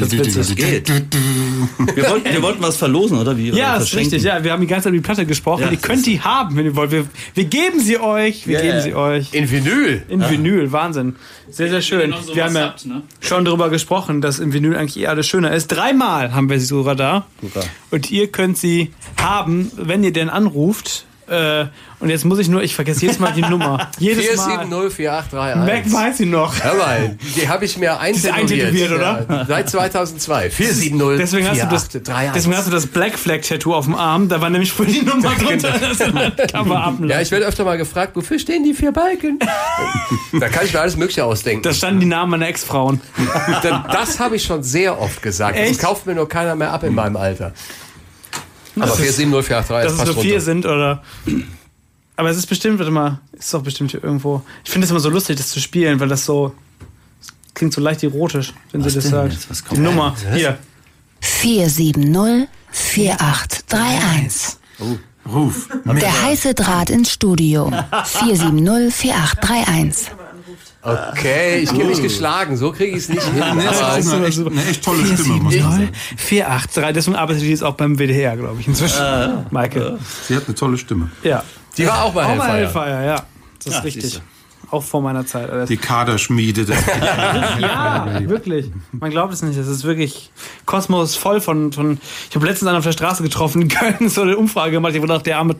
[0.00, 0.90] Das geht.
[1.94, 3.50] Wir wollten, wir wollten was verlosen, oder wie?
[3.50, 4.22] Ja, Oder das ist richtig.
[4.22, 5.62] Ja, wir haben die ganze Zeit über die Platte gesprochen.
[5.62, 6.90] Ja, ihr das könnt die haben, wenn ihr wollt.
[6.90, 8.46] Wir, wir geben sie euch.
[8.46, 8.80] Wir Ja, geben ja.
[8.82, 9.32] sie euch.
[9.32, 10.02] In Vinyl.
[10.08, 11.16] In Vinyl, Wahnsinn.
[11.50, 12.12] Sehr, sehr schön.
[12.32, 13.02] wir haben ja habt, ne?
[13.20, 15.68] schon darüber gesprochen, dass im Vinyl eigentlich eher alles schöner ist.
[15.68, 17.26] Dreimal haben wir sie sogar da.
[17.40, 17.62] Super.
[17.90, 21.06] Und ihr könnt sie haben, wenn ihr denn anruft.
[21.28, 21.66] Äh,
[22.00, 23.88] und jetzt muss ich nur, ich vergesse jedes Mal die Nummer.
[23.98, 24.66] Jedes Mal.
[24.66, 25.54] 4704831.
[25.56, 26.62] Mac weiß sie noch.
[26.62, 28.92] Hör mal, die habe ich mir eintätowiert.
[28.92, 29.26] oder?
[29.28, 30.50] Ja, seit 2002.
[30.50, 31.88] 470 Deswegen hast, du das,
[32.34, 34.28] deswegen hast du das Black Flag Tattoo auf dem Arm.
[34.28, 35.78] Da war nämlich früher die Nummer drunter.
[35.78, 37.08] Das kann man ablassen.
[37.08, 39.38] Ja, ich werde öfter mal gefragt, wofür stehen die vier Balken?
[40.40, 41.62] da kann ich mir alles Mögliche ausdenken.
[41.62, 43.00] Da standen die Namen meiner Ex-Frauen.
[43.92, 45.56] Das habe ich schon sehr oft gesagt.
[45.56, 45.70] Echt?
[45.70, 47.52] Das kauft mir nur keiner mehr ab in meinem Alter.
[48.76, 51.02] Aber 4704831 Dass es nur vier sind oder.
[52.16, 54.42] Aber es ist bestimmt, warte mal, ist doch bestimmt hier irgendwo.
[54.64, 56.54] Ich finde es immer so lustig, das zu spielen, weil das so.
[57.20, 59.50] Das klingt so leicht erotisch, wenn sie das sagt.
[59.50, 60.14] Was Die Nummer.
[60.34, 60.58] Hier.
[61.20, 64.56] 470 4831.
[65.26, 65.68] Ruf.
[65.86, 67.70] Der heiße Draht ins Studio.
[68.04, 70.10] 470 4831.
[70.84, 72.56] Okay, ich gebe mich geschlagen.
[72.56, 73.34] So kriege ich es nicht hin.
[73.56, 75.88] Nee, das ist eine echt, eine echt tolle Stimme, muss man sagen.
[76.16, 76.94] 483.
[76.94, 79.02] Deswegen arbeitet die jetzt auch beim WDR, glaube ich, inzwischen.
[79.50, 79.98] Maike.
[80.28, 81.10] Sie hat eine tolle Stimme.
[81.22, 81.42] Ja.
[81.78, 82.48] die war auch bei Auch bei.
[82.58, 83.14] Hellfire, ja.
[83.58, 84.02] Das ist Ja, richtig.
[84.04, 84.20] siehste.
[84.70, 85.48] Auch vor meiner Zeit.
[85.50, 85.68] alles.
[85.68, 86.64] Die Kaderschmiede.
[86.64, 86.76] Der
[87.60, 88.66] Ja, wirklich.
[88.92, 89.56] Man glaubt es nicht.
[89.56, 90.30] Es ist wirklich
[90.66, 91.72] Kosmos voll von.
[91.72, 94.92] von ich habe letztens einen auf der Straße getroffen in Köln, so eine Umfrage gemacht.
[94.92, 95.56] Ich habe gedacht, der arme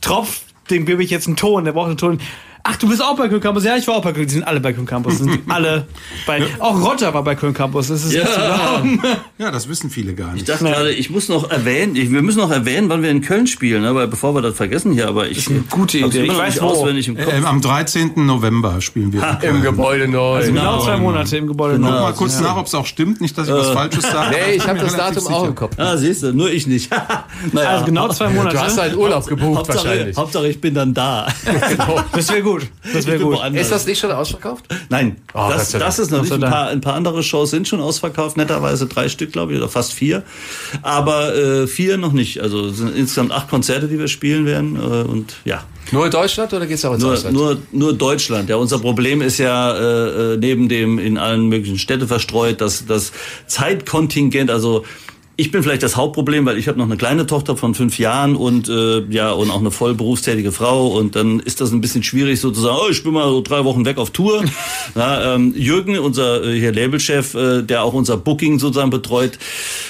[0.00, 2.20] Tropf, dem gebe ich jetzt einen Ton, der braucht einen Ton.
[2.68, 3.64] Ach, du bist auch bei Köln Campus?
[3.64, 4.26] Ja, ich war auch bei Köln.
[4.26, 5.18] Die sind alle bei Köln Campus.
[5.18, 5.86] Sind alle
[6.26, 6.42] bei.
[6.58, 7.88] Auch Roger war bei Köln Campus.
[7.88, 9.00] Das ist nicht zu glauben.
[9.38, 10.48] ja, das wissen viele gar Ich nicht.
[10.48, 13.46] dachte gerade, ich muss noch erwähnen, ich, wir müssen noch erwähnen, wann wir in Köln
[13.46, 13.94] spielen, ne?
[13.94, 15.36] weil bevor wir das vergessen hier, aber ich.
[15.36, 16.24] Das ist eine gute Idee.
[16.24, 16.66] Ich Ich weiß wo.
[16.66, 17.32] auswendig im Kopf.
[17.32, 18.12] Ähm, am 13.
[18.26, 19.22] November spielen wir.
[19.22, 19.54] in Köln.
[19.56, 20.42] Im Gebäude neu.
[20.44, 21.74] Genau zwei Monate im Gebäude.
[21.78, 22.00] Guck noch.
[22.00, 23.20] mal kurz nach, ob es auch stimmt.
[23.20, 24.34] Nicht, dass ich was Falsches sage.
[24.48, 25.48] Nee, ich habe bin mir das Datum auch sicher.
[25.48, 25.74] im Kopf.
[25.78, 26.90] Ah, siehst du, nur ich nicht.
[27.52, 28.56] naja, Also genau zwei Monate.
[28.56, 30.16] Du hast einen Urlaub gebucht Hauptsache, wahrscheinlich.
[30.16, 31.28] Hauptsache, ich bin dann da.
[32.12, 32.55] Das wäre gut.
[32.92, 33.36] Das wäre gut.
[33.36, 33.62] woanders.
[33.62, 34.64] Ist das nicht schon ausverkauft?
[34.88, 36.32] Nein, Oh, das, das ist noch nicht.
[36.32, 39.68] Ein paar, ein paar andere Shows sind schon ausverkauft, netterweise drei Stück, glaube ich, oder
[39.68, 40.22] fast vier.
[40.82, 42.40] Aber äh, vier noch nicht.
[42.40, 44.76] Also es sind insgesamt acht Konzerte, die wir spielen werden.
[44.76, 47.34] Äh, und ja, Nur in Deutschland oder geht's auch ins nur, Ausland?
[47.36, 48.48] nur, nur Deutschland.
[48.48, 52.86] Ja, unser Problem ist ja äh, äh, neben dem in allen möglichen Städte verstreut, dass
[52.86, 53.12] das
[53.46, 54.84] Zeitkontingent, also
[55.38, 58.36] ich bin vielleicht das Hauptproblem, weil ich habe noch eine kleine Tochter von fünf Jahren
[58.36, 62.02] und äh, ja und auch eine voll berufstätige Frau und dann ist das ein bisschen
[62.02, 62.78] schwierig sozusagen.
[62.80, 64.44] Oh, ich bin mal so drei Wochen weg auf Tour.
[64.94, 69.38] ja, ähm, Jürgen, unser äh, hier Labelchef, äh, der auch unser Booking sozusagen betreut,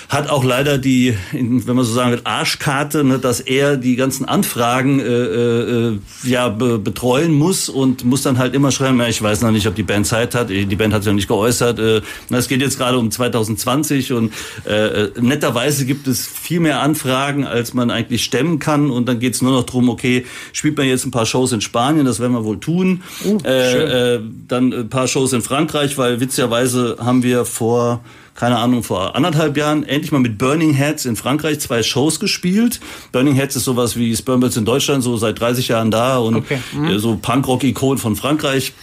[0.08, 4.24] hat auch leider die, wenn man so sagen will, Arschkarte, ne, dass er die ganzen
[4.24, 8.98] Anfragen äh, äh, ja be betreuen muss und muss dann halt immer schreiben.
[8.98, 10.50] Ja, ich weiß noch nicht, ob die Band Zeit hat.
[10.50, 11.78] Die Band hat sich noch nicht geäußert.
[11.78, 14.32] Äh, na, es geht jetzt gerade um 2020 und
[14.66, 18.90] äh, äh, netterweise gibt es viel mehr Anfragen, als man eigentlich stemmen kann.
[18.90, 21.60] Und dann geht es nur noch drum, okay, spielt man jetzt ein paar Shows in
[21.60, 23.02] Spanien, das werden wir wohl tun.
[23.44, 28.00] äh, äh, dann ein paar Shows in Frankreich, weil witzigerweise haben wir vor
[28.34, 32.80] keine Ahnung, vor anderthalb Jahren endlich mal mit Burning Heads in Frankreich zwei Shows gespielt.
[33.10, 36.58] Burning Heads ist sowas wie Spermbirds in Deutschland, so seit 30 Jahren da und Okay.
[36.86, 38.74] äh, so Punkrock-Ikon von Frankreich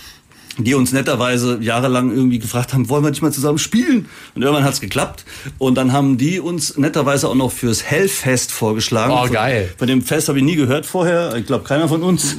[0.57, 4.07] die uns netterweise jahrelang irgendwie gefragt haben, wollen wir nicht mal zusammen spielen?
[4.35, 5.25] Und irgendwann hat's geklappt.
[5.57, 9.11] Und dann haben die uns netterweise auch noch fürs Hellfest vorgeschlagen.
[9.13, 9.73] Oh, Von- geil.
[9.77, 11.35] Von dem Fest habe ich nie gehört vorher.
[11.37, 12.35] Ich glaube, keiner von uns.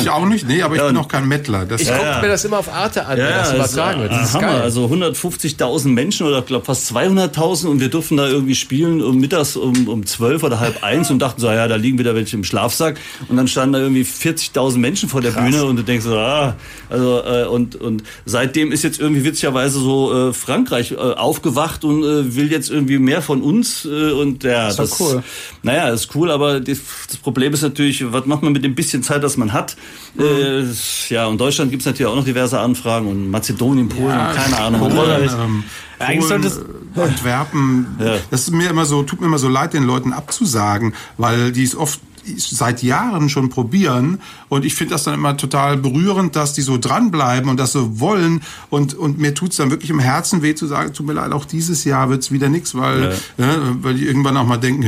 [0.00, 1.66] Ich auch nicht, nee, aber ich Ja, bin auch kein Mettler.
[1.66, 2.20] Das Ich Ja, gucke ja.
[2.22, 4.12] mir das immer auf Arte an, wenn das übertragen wird.
[4.12, 4.46] Das ist Hammer.
[4.46, 4.60] geil.
[4.62, 9.56] Also 150.000 Menschen oder glaube fast 200.000 und wir durften da irgendwie spielen um mittags
[9.56, 12.44] um, um 12 oder halb eins und dachten so, ja, da liegen wieder welche im
[12.44, 16.16] Schlafsack und dann standen da irgendwie 40.000 Menschen vor der Bühne und du denkst so,
[16.16, 16.54] ah,
[16.88, 22.02] also äh, und und seitdem ist jetzt irgendwie witzigerweise so äh, Frankreich äh, aufgewacht und
[22.02, 25.22] äh, will jetzt irgendwie mehr von uns äh, und ja, ist das cool.
[25.62, 29.02] naja, ist cool, aber das, das Problem ist natürlich, was macht man mit dem bisschen
[29.02, 29.76] Zeit, das man hat?
[30.18, 30.64] Äh,
[31.08, 34.80] ja, und Deutschland gibt's natürlich auch noch diverse Anfragen und Mazedonien, Polen, und keine Ahnung.
[34.90, 35.64] Polen, ähm,
[35.98, 36.62] Eigentlich Polen, solltest-
[36.96, 37.86] äh, Antwerpen.
[38.00, 38.16] Ja.
[38.30, 41.62] Das ist mir immer so, tut mir immer so leid, den Leuten abzusagen, weil die
[41.62, 42.00] es oft
[42.36, 44.20] seit Jahren schon probieren.
[44.48, 48.00] Und ich finde das dann immer total berührend, dass die so dranbleiben und das so
[48.00, 48.42] wollen.
[48.68, 51.44] Und, und mir tut's dann wirklich im Herzen weh zu sagen, tut mir leid, auch
[51.44, 53.46] dieses Jahr wird's wieder nix, weil, ja.
[53.46, 54.82] Ja, weil die irgendwann auch mal denken,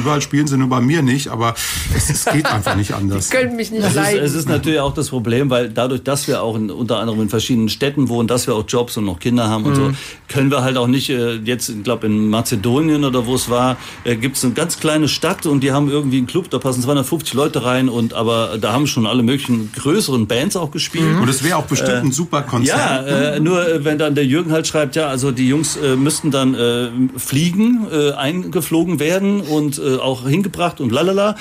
[0.00, 1.28] überall spielen sie nur bei mir nicht.
[1.28, 1.54] Aber
[1.94, 3.28] es, es geht einfach nicht anders.
[3.28, 4.22] Die können mich nicht es leiden.
[4.22, 7.22] Ist, es ist natürlich auch das Problem, weil dadurch, dass wir auch in, unter anderem
[7.22, 9.90] in verschiedenen Städten wohnen, dass wir auch Jobs und noch Kinder haben und so,
[10.28, 13.76] können wir halt auch nicht, äh, jetzt, ich glaube in Mazedonien oder wo es war,
[14.04, 17.34] äh, gibt's eine ganz kleine Stadt und die haben irgendwie einen Club, da passen 250
[17.34, 21.18] Leute rein und aber da haben schon alle möglichen größeren Bands auch gespielt.
[21.20, 22.78] Und es wäre auch bestimmt ein super Konzert.
[22.78, 25.96] Ja, äh, nur äh, wenn dann der Jürgen halt schreibt, ja, also die Jungs äh,
[25.96, 31.36] müssten dann äh, fliegen, äh, eingeflogen werden und äh, auch hingebracht und lalala,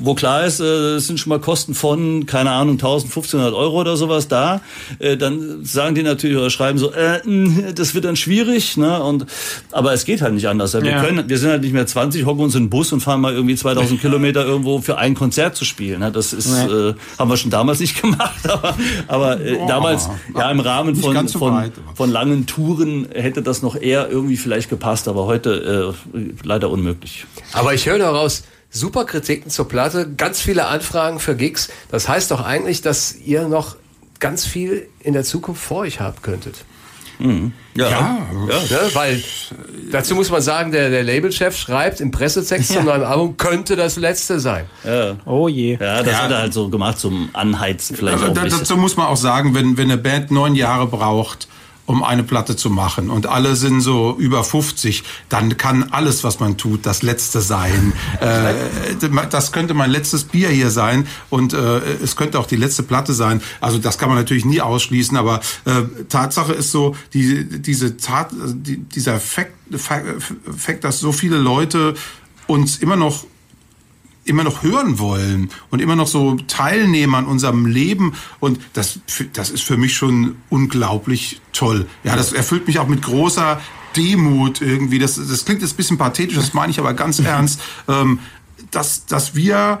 [0.00, 0.64] wo klar ist, äh,
[0.96, 4.60] es sind schon mal Kosten von, keine Ahnung, 1500 Euro oder sowas da,
[4.98, 7.20] äh, dann sagen die natürlich oder schreiben so, äh,
[7.74, 9.02] das wird dann schwierig, ne?
[9.02, 9.26] Und
[9.72, 10.72] aber es geht halt nicht anders.
[10.74, 11.02] Wir Ja.
[11.02, 13.32] können, wir sind halt nicht mehr 20, hocken uns in den Bus und fahren mal
[13.34, 16.00] irgendwie 2000 Kilometer irgendwo für ein Konzert zu spielen.
[16.00, 16.12] Ne?
[16.12, 20.60] Das ist, äh, haben wir schon damals nicht gemacht, aber, aber äh, damals ja im
[20.60, 25.26] Rahmen von so von, von langen Touren hätte das noch eher irgendwie vielleicht gepasst, aber
[25.26, 27.26] heute äh, leider unmöglich.
[27.52, 31.68] Aber ich höre daraus super Kritiken zur Platte, ganz viele Anfragen für Gigs.
[31.90, 33.76] Das heißt doch eigentlich, dass ihr noch
[34.20, 36.64] ganz viel in der Zukunft vor euch haben könntet.
[37.18, 38.50] Ja, Ne?
[38.94, 39.22] Weil
[39.90, 43.96] dazu muss man sagen, der, der Labelchef schreibt im Pressetext zum neuen Album, könnte das
[43.96, 44.66] letzte sein.
[45.24, 45.78] Oh je.
[45.80, 46.22] Ja, das Ja.
[46.22, 48.58] hat er halt so gemacht zum Anheizen vielleicht auch Also, ein da, bisschen.
[48.60, 51.48] dazu muss man auch sagen, wenn, wenn eine Band neun Jahre braucht,
[51.88, 56.38] um eine Platte zu machen und alle sind so über 50, dann kann alles, was
[56.38, 57.94] man tut, das letzte sein.
[58.20, 58.52] äh,
[59.30, 63.14] das könnte mein letztes Bier hier sein und äh, es könnte auch die letzte Platte
[63.14, 63.40] sein.
[63.62, 68.32] Also das kann man natürlich nie ausschließen, aber äh, Tatsache ist so, die, diese Tat,
[68.34, 71.94] die, dieser Fakt, Fakt, dass so viele Leute
[72.46, 73.24] uns immer noch
[74.28, 79.00] immer noch hören wollen und immer noch so teilnehmen an unserem Leben und das
[79.32, 81.86] das ist für mich schon unglaublich toll.
[82.04, 83.60] Ja, das erfüllt mich auch mit großer
[83.96, 84.98] Demut irgendwie.
[84.98, 88.20] Das das klingt jetzt ein bisschen pathetisch, das meine ich aber ganz ernst, ähm,
[88.70, 89.80] dass dass wir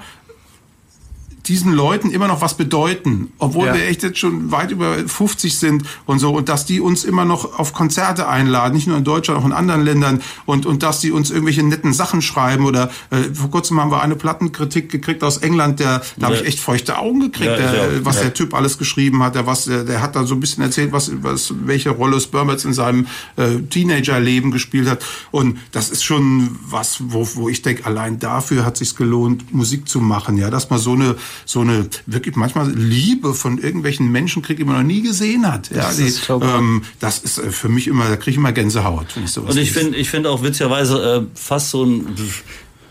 [1.48, 3.74] diesen Leuten immer noch was bedeuten, obwohl Ja.
[3.74, 7.24] wir echt jetzt schon weit über 50 sind und so und dass die uns immer
[7.24, 11.00] noch auf Konzerte einladen, nicht nur in Deutschland, auch in anderen Ländern und und dass
[11.00, 15.24] die uns irgendwelche netten Sachen schreiben oder äh, vor kurzem haben wir eine Plattenkritik gekriegt
[15.24, 18.76] aus England, der da habe ich echt feuchte Augen gekriegt, der, was der Typ alles
[18.78, 21.90] geschrieben hat, der was der, der hat da so ein bisschen erzählt, was was welche
[21.90, 23.06] Rolle Spermats in seinem
[23.36, 28.64] äh, Teenagerleben gespielt hat und das ist schon was, wo wo ich denke, allein dafür
[28.64, 32.70] hat sich's gelohnt, Musik zu machen, ja, dass man so eine so eine wirklich manchmal
[32.70, 35.70] Liebe von irgendwelchen Menschen kriegt, die man noch nie gesehen hat.
[35.70, 39.16] Ja, die, ist ähm, das ist äh, für mich immer, da kriege ich immer Gänsehaut,
[39.16, 42.06] wenn ich sowas Und ich finde, ich finde auch witzigerweise äh, fast so ein,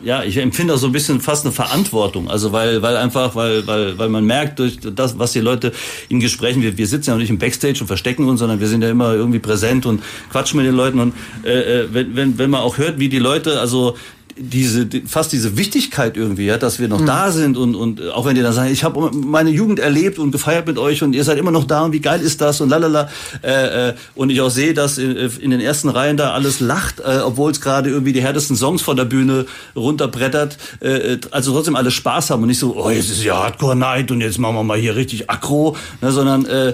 [0.03, 2.29] ja, ich empfinde auch so ein bisschen fast eine Verantwortung.
[2.29, 5.71] Also weil, weil einfach, weil, weil, weil man merkt durch das, was die Leute
[6.09, 8.83] in Gesprächen, wir, wir sitzen ja nicht im Backstage und verstecken uns, sondern wir sind
[8.83, 12.49] ja immer irgendwie präsent und quatschen mit den Leuten und äh, äh, wenn, wenn, wenn
[12.49, 13.97] man auch hört, wie die Leute, also
[14.39, 18.09] diese die, fast diese Wichtigkeit irgendwie, ja, dass wir noch da sind und und äh,
[18.09, 21.13] auch wenn die dann sagen, ich habe meine Jugend erlebt und gefeiert mit euch und
[21.13, 23.09] ihr seid immer noch da und wie geil ist das und lalala.
[23.43, 26.99] Äh, äh, und ich auch sehe, dass in, in den ersten Reihen da alles lacht,
[26.99, 29.45] äh, obwohl es gerade irgendwie die härtesten Songs von der Bühne
[29.75, 33.75] runterbrettert, äh, also trotzdem alle Spaß haben und nicht so, oh jetzt ist ja Hardcore
[33.75, 36.73] Night und jetzt machen wir mal hier richtig aggro, ne, sondern äh,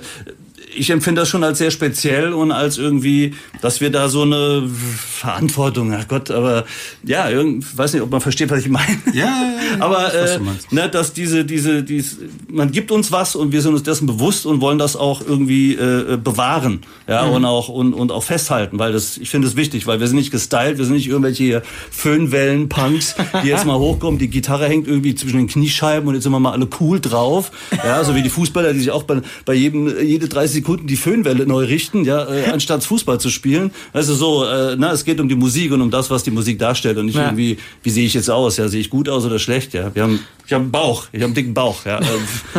[0.76, 4.68] ich empfinde das schon als sehr speziell und als irgendwie, dass wir da so eine
[4.70, 6.66] Verantwortung, ach Gott, aber
[7.04, 8.98] ja, irgend, weiß nicht, ob man versteht, was ich meine.
[9.14, 10.40] Ja, ja, ja, aber äh,
[10.72, 12.18] ne, dass diese, diese, dies,
[12.50, 15.74] man gibt uns was und wir sind uns dessen bewusst und wollen das auch irgendwie
[15.76, 17.32] äh, bewahren, ja, Mhm.
[17.34, 20.18] und auch und, und auch festhalten, weil das, ich finde es wichtig, weil wir sind
[20.18, 25.16] nicht gestylt, wir sind nicht irgendwelche Föhnwellen-Punks, die jetzt mal hochkommen, die Gitarre hängt irgendwie
[25.16, 27.52] zwischen den Kniescheiben und jetzt sind wir mal alle cool drauf,
[27.84, 30.96] ja, so wie die Fußballer, die sich auch bei, bei jedem jede 30 Sekunden die
[30.96, 33.72] Föhnwelle neu richten, ja, äh, anstatt Fußball zu spielen.
[33.92, 36.58] Also so, äh, na, es geht um die Musik und um das, was die Musik
[36.58, 37.26] darstellt und nicht Ja.
[37.26, 39.94] irgendwie, wie sehe ich jetzt aus, ja, sehe ich gut aus oder schlecht, ja.
[39.94, 42.00] Wir haben, ich habe einen Bauch, ich habe einen dicken Bauch, ja.
[42.00, 42.04] Äh,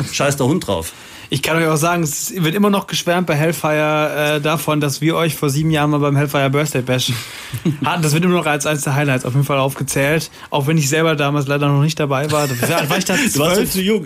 [0.13, 0.93] scheiß der Hund drauf.
[1.31, 5.01] Ich kann euch auch sagen, es wird immer noch geschwärmt bei Hellfire äh, davon, dass
[5.01, 7.13] wir euch vor sieben Jahren mal beim Hellfire Birthday Bash
[7.85, 8.03] hatten.
[8.03, 10.31] Das wird immer noch als eines der Highlights auf jeden Fall aufgezählt.
[10.51, 12.49] Auch wenn ich selber damals leider noch nicht dabei war.
[12.51, 13.71] War ich da Du warst zwölf?
[13.71, 14.05] zu jung.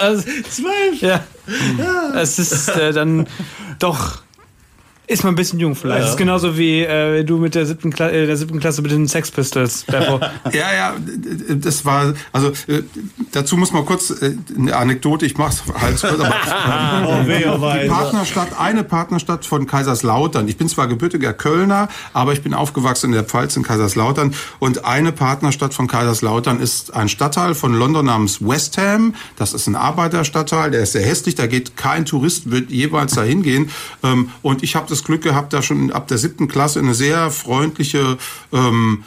[0.00, 1.00] Also, Zwölf.
[1.00, 1.24] ja.
[2.14, 3.26] Es ist äh, dann
[3.78, 4.22] doch
[5.08, 5.98] Ist man ein bisschen jung vielleicht.
[5.98, 6.04] Ja.
[6.04, 8.92] Das ist genauso wie äh, du mit der siebten, Kla äh, der siebten Klasse mit
[8.92, 9.84] den Sex Pistols.
[10.52, 10.94] Ja, ja,
[11.48, 12.82] das war, also äh,
[13.32, 16.34] dazu muss man kurz äh, eine Anekdote, ich mach's halt kurz, aber
[17.06, 20.46] Oh, die Partnerstadt, eine Partnerstadt von Kaiserslautern.
[20.48, 24.84] Ich bin zwar gebürtiger Kölner, aber ich bin aufgewachsen in der Pfalz in Kaiserslautern und
[24.84, 29.14] eine Partnerstadt von Kaiserslautern ist ein Stadtteil von London namens West Ham.
[29.36, 33.42] Das ist ein Arbeiterstadtteil, der ist sehr hässlich, da geht kein Tourist, wird jeweils dahin
[33.42, 33.70] gehen.
[34.02, 36.94] Ähm, und ich habe das Glück gehabt, da schon ab der siebten Klasse in eine
[36.94, 38.18] sehr freundliche
[38.52, 39.04] ähm,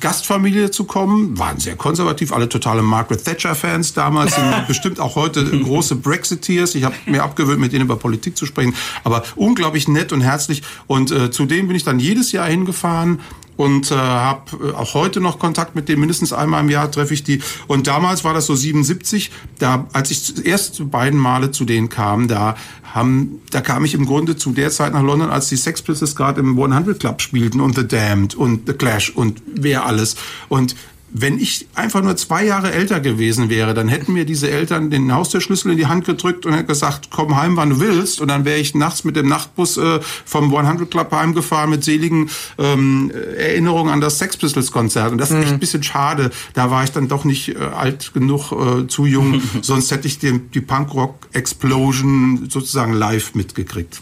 [0.00, 1.38] Gastfamilie zu kommen.
[1.38, 6.74] Waren sehr konservativ, alle totale Margaret Thatcher-Fans damals, sind bestimmt auch heute große Brexiteers.
[6.74, 8.74] Ich habe mir abgewöhnt, mit denen über Politik zu sprechen,
[9.04, 10.62] aber unglaublich nett und herzlich.
[10.86, 13.20] Und äh, zudem bin ich dann jedes Jahr hingefahren
[13.56, 16.00] und äh, habe äh, auch heute noch Kontakt mit denen.
[16.00, 17.40] Mindestens einmal im Jahr treffe ich die.
[17.66, 19.30] Und damals war das so 77.
[19.58, 22.56] Da, als ich erst beiden Male zu denen kam, da
[22.94, 26.14] haben, da kam ich im Grunde zu der Zeit nach London, als die Sex Pistols
[26.14, 30.16] gerade im 100 Club spielten und The Damned und The Clash und wer alles.
[30.48, 30.76] Und
[31.16, 35.14] wenn ich einfach nur zwei Jahre älter gewesen wäre, dann hätten mir diese Eltern den
[35.14, 38.20] Haustürschlüssel in die Hand gedrückt und hätten gesagt, komm heim, wann du willst.
[38.20, 42.30] Und dann wäre ich nachts mit dem Nachtbus äh, vom 100 Club heimgefahren mit seligen
[42.58, 45.12] ähm, Erinnerungen an das Sex Pistols Konzert.
[45.12, 46.32] Und das ist echt ein bisschen schade.
[46.52, 49.40] Da war ich dann doch nicht äh, alt genug, äh, zu jung.
[49.62, 54.00] Sonst hätte ich den, die Punkrock Explosion sozusagen live mitgekriegt.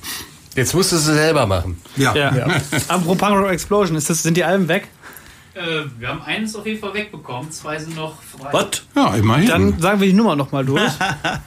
[0.55, 1.77] Jetzt musst du es selber machen.
[1.96, 2.14] Ja.
[2.14, 2.46] ja.
[2.88, 4.88] Apropos Punk Rock Explosion, ist das, sind die Alben weg?
[5.55, 8.49] Äh, wir haben eines auf jeden Fall wegbekommen, zwei sind noch frei.
[8.53, 8.83] Was?
[8.95, 9.49] Ja, immerhin.
[9.49, 10.83] Dann sagen wir die Nummer nochmal durch.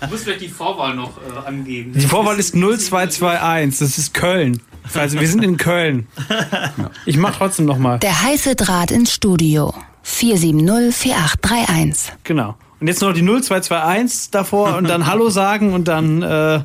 [0.02, 1.94] Du musst vielleicht die Vorwahl noch äh, angeben.
[1.94, 4.62] Die Vorwahl ist 0221, das ist Köln.
[4.94, 6.08] Also wir sind in Köln.
[7.06, 7.98] Ich mach trotzdem nochmal.
[8.00, 9.74] Der heiße Draht ins Studio.
[10.06, 12.12] 470-4831.
[12.24, 12.56] Genau.
[12.80, 16.62] Und jetzt noch die 0221 davor und dann Hallo sagen und dann äh,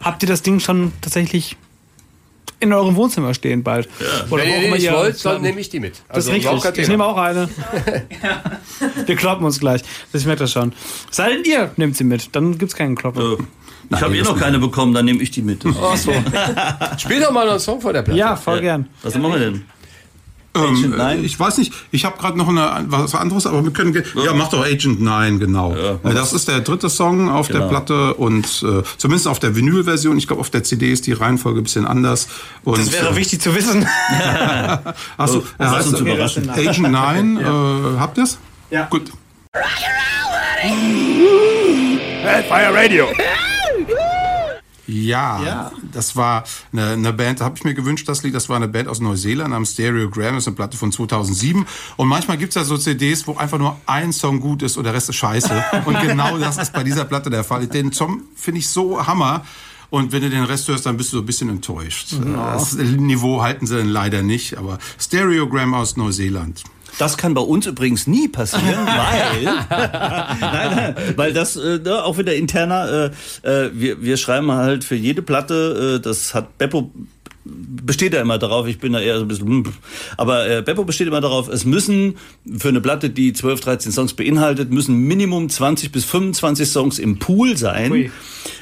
[0.00, 1.56] habt ihr das Ding schon tatsächlich
[2.60, 3.88] in eurem Wohnzimmer stehen bald.
[4.30, 6.02] Oder Wenn ihr nicht wollt, dann nehme ich die mit.
[6.08, 6.78] Das ist richtig.
[6.78, 7.48] Ich nehme auch eine.
[9.06, 9.82] Wir kloppen uns gleich.
[10.12, 10.72] Ich merke das schon.
[11.10, 13.22] Sei denn ihr nehmt sie mit, dann gibt's keinen Kloppen.
[13.22, 15.64] Äh, ich habe eh noch keine bekommen, dann nehme ich die mit.
[15.66, 16.12] Ach so.
[16.98, 18.18] Spiel doch mal einen Song vor der Platte.
[18.18, 18.88] Ja, voll gern.
[19.02, 19.64] Was machen wir denn?
[20.58, 21.16] Ähm, Agent Nine?
[21.22, 23.92] Ich weiß nicht, ich habe gerade noch eine, was anderes, aber wir können.
[23.92, 25.74] ge- Ja, mach doch Agent 9, genau.
[25.74, 27.68] Ja, Äh, das ist der dritte Song auf der Genau.
[27.68, 30.18] Platte und äh, zumindest auf der Vinyl-Version.
[30.18, 32.28] Ich glaube, auf der CD ist die Reihenfolge ein bisschen anders.
[32.64, 33.86] Und, Das wäre äh, wichtig zu wissen.
[35.16, 36.50] Achso, er lass heißt uns überraschen.
[36.50, 37.36] Agent 9.
[37.38, 37.44] äh,
[37.98, 38.38] habt ihr's?
[38.70, 38.84] Ja.
[38.90, 39.10] Gut.
[42.48, 43.06] Fire Radio.
[44.88, 48.56] Ja, das war eine, eine Band, da habe ich mir gewünscht, das Lied, das war
[48.56, 51.66] eine Band aus Neuseeland namens Stereogram, das ist eine Platte von 2007.
[51.96, 54.94] Und manchmal gibt's ja so CDs, wo einfach nur ein Song gut ist und der
[54.94, 55.64] Rest ist scheiße.
[55.84, 57.66] Und genau das ist bei dieser Platte der Fall.
[57.66, 59.44] Den Song finde ich so Hammer.
[59.90, 62.12] Und wenn du den Rest hörst, dann bist du so ein bisschen enttäuscht.
[62.34, 66.62] Das Niveau halten sie dann leider nicht, aber Stereogram aus Neuseeland.
[66.98, 72.18] Das kann bei uns übrigens nie passieren, weil nein, nein, weil das äh, ne, auch
[72.18, 73.12] wieder interner.
[73.44, 75.98] Äh, äh, wir wir schreiben halt für jede Platte.
[75.98, 76.90] Äh, das hat Beppo
[77.50, 78.66] besteht er immer darauf.
[78.66, 79.48] Ich bin da eher so ein bisschen.
[79.48, 79.64] hm.
[80.16, 81.48] Aber äh, Beppo besteht immer darauf.
[81.48, 82.16] Es müssen
[82.58, 87.18] für eine Platte, die 12, 13 Songs beinhaltet, müssen Minimum 20 bis 25 Songs im
[87.18, 87.92] Pool sein.
[87.92, 88.10] Ui.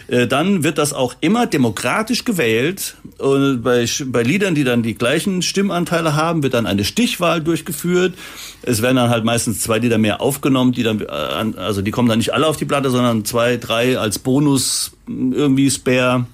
[0.08, 2.96] Äh, dann wird das auch immer demokratisch gewählt.
[3.18, 8.14] Und bei, bei Liedern, die dann die gleichen Stimmanteile haben, wird dann eine Stichwahl durchgeführt.
[8.62, 11.06] Es werden dann halt meistens zwei Lieder mehr aufgenommen, die dann, äh,
[11.58, 15.70] also die kommen dann nicht alle auf die Platte, sondern zwei, drei als Bonus irgendwie
[15.70, 16.26] Spare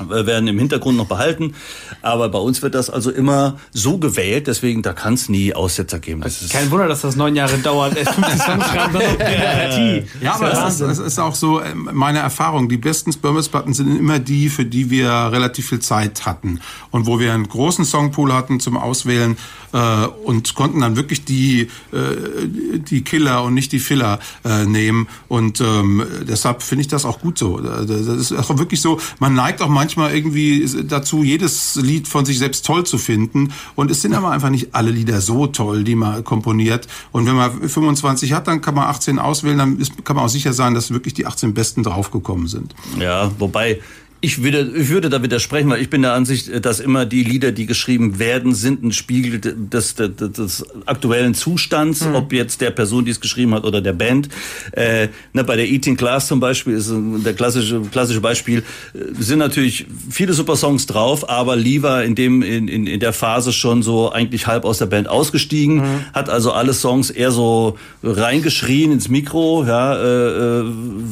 [0.00, 1.54] werden im Hintergrund noch behalten.
[2.02, 5.98] Aber bei uns wird das also immer so gewählt, deswegen da kann es nie Aussetzer
[5.98, 6.20] geben.
[6.20, 7.96] Das ist Kein Wunder, dass das neun Jahre dauert.
[7.96, 10.02] Erst 50 Songs schreiben, dann noch Demokratie.
[10.20, 12.68] Ja, aber es ist, es ist auch so äh, meine Erfahrung.
[12.68, 17.18] Die besten Spermers-Platten sind immer die, für die wir relativ viel Zeit hatten und wo
[17.18, 19.36] wir einen großen Songpool hatten zum Auswählen
[19.72, 22.46] äh, und konnten dann wirklich die äh,
[22.78, 25.08] die Killer und nicht die Filler äh, nehmen.
[25.28, 27.58] Und ähm, deshalb finde ich das auch gut so.
[27.58, 29.00] Das ist auch wirklich so.
[29.18, 33.52] Man neigt auch manchmal irgendwie dazu, jedes Lied von sich selbst toll zu finden.
[33.74, 36.86] Und es sind aber einfach nicht alle Lieder so toll, die man komponiert.
[37.12, 39.58] Und wenn man 25 hat, dann kann man 18 auswählen.
[39.58, 42.74] Dann ist, kann man auch sicher sein, dass wirklich die 18 Besten draufgekommen sind.
[42.98, 43.80] Ja, wobei
[44.20, 47.52] ich würde, ich würde da widersprechen, weil ich bin der Ansicht, dass immer die Lieder,
[47.52, 53.04] die geschrieben werden, sind ein Spiegel des, des, des, aktuellen Zustands, ob jetzt der Person,
[53.04, 54.28] die es geschrieben hat, oder der Band.
[54.72, 58.98] Äh, ne, bei der Eating Glass zum Beispiel ist ein- der klassische, klassische Beispiel, äh,
[59.22, 63.52] sind natürlich viele super Songs drauf, aber Lever in dem, in, in, in der Phase
[63.52, 68.90] schon so eigentlich halb aus der Band ausgestiegen, hat also alle Songs eher so reingeschrien
[68.90, 70.64] ins Mikro, ja, äh, äh,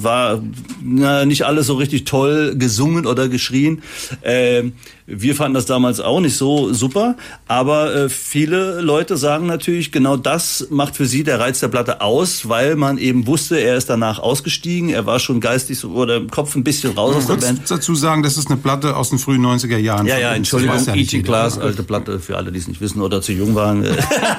[0.03, 0.43] war
[0.83, 3.83] na, nicht alles so richtig toll gesungen oder geschrien.
[4.23, 4.73] Ähm,
[5.07, 7.17] wir fanden das damals auch nicht so super,
[7.47, 12.01] aber äh, viele Leute sagen natürlich, genau das macht für sie der Reiz der Platte
[12.01, 16.17] aus, weil man eben wusste, er ist danach ausgestiegen, er war schon geistig so, oder
[16.17, 17.71] im Kopf ein bisschen raus aus der Band.
[17.71, 20.07] dazu sagen, das ist eine Platte aus den frühen 90er Jahren.
[20.07, 20.35] Ja, ja.
[20.35, 21.23] Entschuldigung, ja jeder.
[21.23, 23.91] Class, alte Platte für alle, die es nicht wissen oder zu jung waren äh,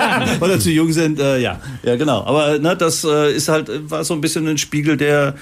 [0.41, 2.25] oder zu jung sind, äh, ja, ja genau.
[2.25, 5.35] Aber ne, das äh, ist halt war so ein bisschen ein Spiegel der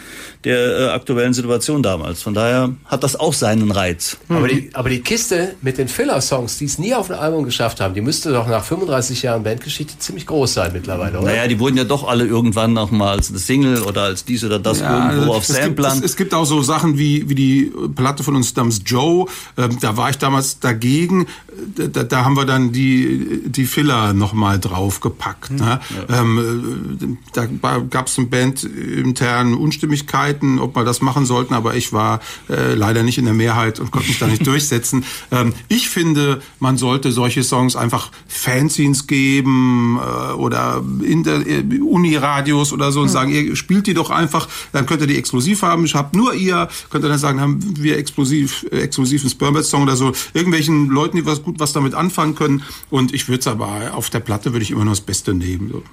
[0.45, 2.21] der äh, aktuellen Situation damals.
[2.21, 4.17] Von daher hat das auch seinen Reiz.
[4.29, 7.79] Aber, die, aber die Kiste mit den Filler-Songs, die es nie auf ein Album geschafft
[7.79, 11.27] haben, die müsste doch nach 35 Jahren Bandgeschichte ziemlich groß sein mittlerweile, oder?
[11.27, 14.43] Naja, die wurden ja doch alle irgendwann noch mal als eine Single oder als dies
[14.43, 15.97] oder das Ja, irgendwo also auf es gibt, Samplern.
[15.99, 19.25] es, es gibt auch so Sachen wie, wie die Platte von uns namens Joe.
[19.57, 21.27] Ähm, da war ich damals dagegen.
[21.75, 25.51] Da, da haben wir dann die, die Filler nochmal draufgepackt.
[25.51, 25.79] Ne?
[26.09, 27.45] Ähm, äh, da
[27.89, 32.73] gab es im Band intern Unstimmigkeiten, ob wir das machen sollten, aber ich war äh,
[32.73, 35.05] leider nicht in der Mehrheit und konnte mich da nicht durchsetzen.
[35.31, 41.63] Ähm, ich finde, man sollte solche Songs einfach Fanzines geben äh, oder in der äh,
[41.79, 45.61] Uniradios oder so und sagen, ihr spielt die doch einfach, dann könnt ihr die exklusiv
[45.61, 45.85] haben.
[45.85, 49.95] Ich hab nur ihr, könnt ihr dann sagen, haben wir exklusiv, äh, exklusiven Spermbird-Song oder
[49.95, 50.11] so.
[50.33, 52.63] Irgendwelchen Leuten, die was gut was damit anfangen können.
[52.89, 55.69] Und ich würde es aber auf der Platte würde ich immer nur das Beste nehmen.
[55.71, 55.83] So.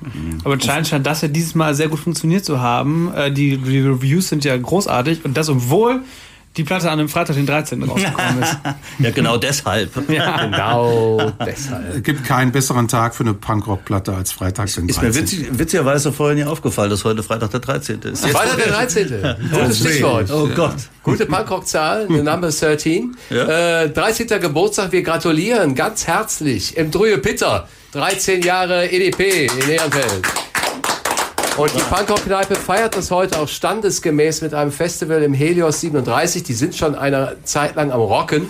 [0.45, 3.13] Aber anscheinend scheint das ja dieses Mal sehr gut funktioniert zu haben.
[3.15, 6.03] Äh, Die, die Reviews sind ja großartig und das, obwohl
[6.57, 7.83] die Platte an einem Freitag, den 13.
[7.89, 8.57] rausgekommen ist.
[8.99, 9.91] ja, genau deshalb.
[10.09, 10.45] Ja.
[10.47, 11.95] Genau deshalb.
[11.97, 15.23] Es gibt keinen besseren Tag für eine Punkrock-Platte als Freitag den Ist mir 13.
[15.23, 18.01] witzig, witzigerweise vorher nie aufgefallen, dass heute Freitag der 13.
[18.03, 18.25] ist.
[18.25, 19.37] Jetzt- Freitag der 13.
[19.53, 20.31] Gutes Stichwort.
[20.31, 20.75] Oh Gott.
[21.03, 23.17] Gute Punkrock-Zahl, eine Number 13.
[23.31, 23.83] Ja.
[23.85, 24.27] Äh, 13.
[24.41, 27.69] Geburtstag, wir gratulieren ganz herzlich im Drühe Pitter.
[27.93, 30.23] 13 Jahre EDP in Ehrenfeld.
[31.59, 36.43] Und die Punkrock-Kneipe feiert das heute auch standesgemäß mit einem Festival im Helios 37.
[36.43, 38.49] Die sind schon eine Zeit lang am Rocken.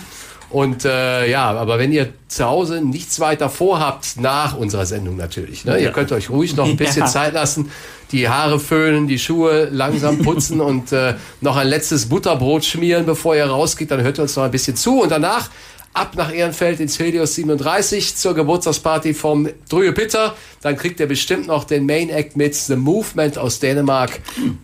[0.51, 5.65] Und äh, ja, aber wenn ihr zu Hause nichts weiter vorhabt, nach unserer Sendung natürlich,
[5.65, 5.79] ne?
[5.79, 7.09] ihr könnt euch ruhig noch ein bisschen Ja.
[7.09, 7.71] Zeit lassen,
[8.13, 13.35] die Haare föhnen, die Schuhe langsam putzen und äh, noch ein letztes Butterbrot schmieren, bevor
[13.35, 15.49] ihr rausgeht, dann hört ihr uns noch ein bisschen zu und danach
[15.95, 20.35] ab nach Ehrenfeld ins Helios 37 zur Geburtstagsparty vom Drühe Pitter.
[20.63, 24.21] Dann kriegt ihr bestimmt noch den Main Act mit The Movement aus Dänemark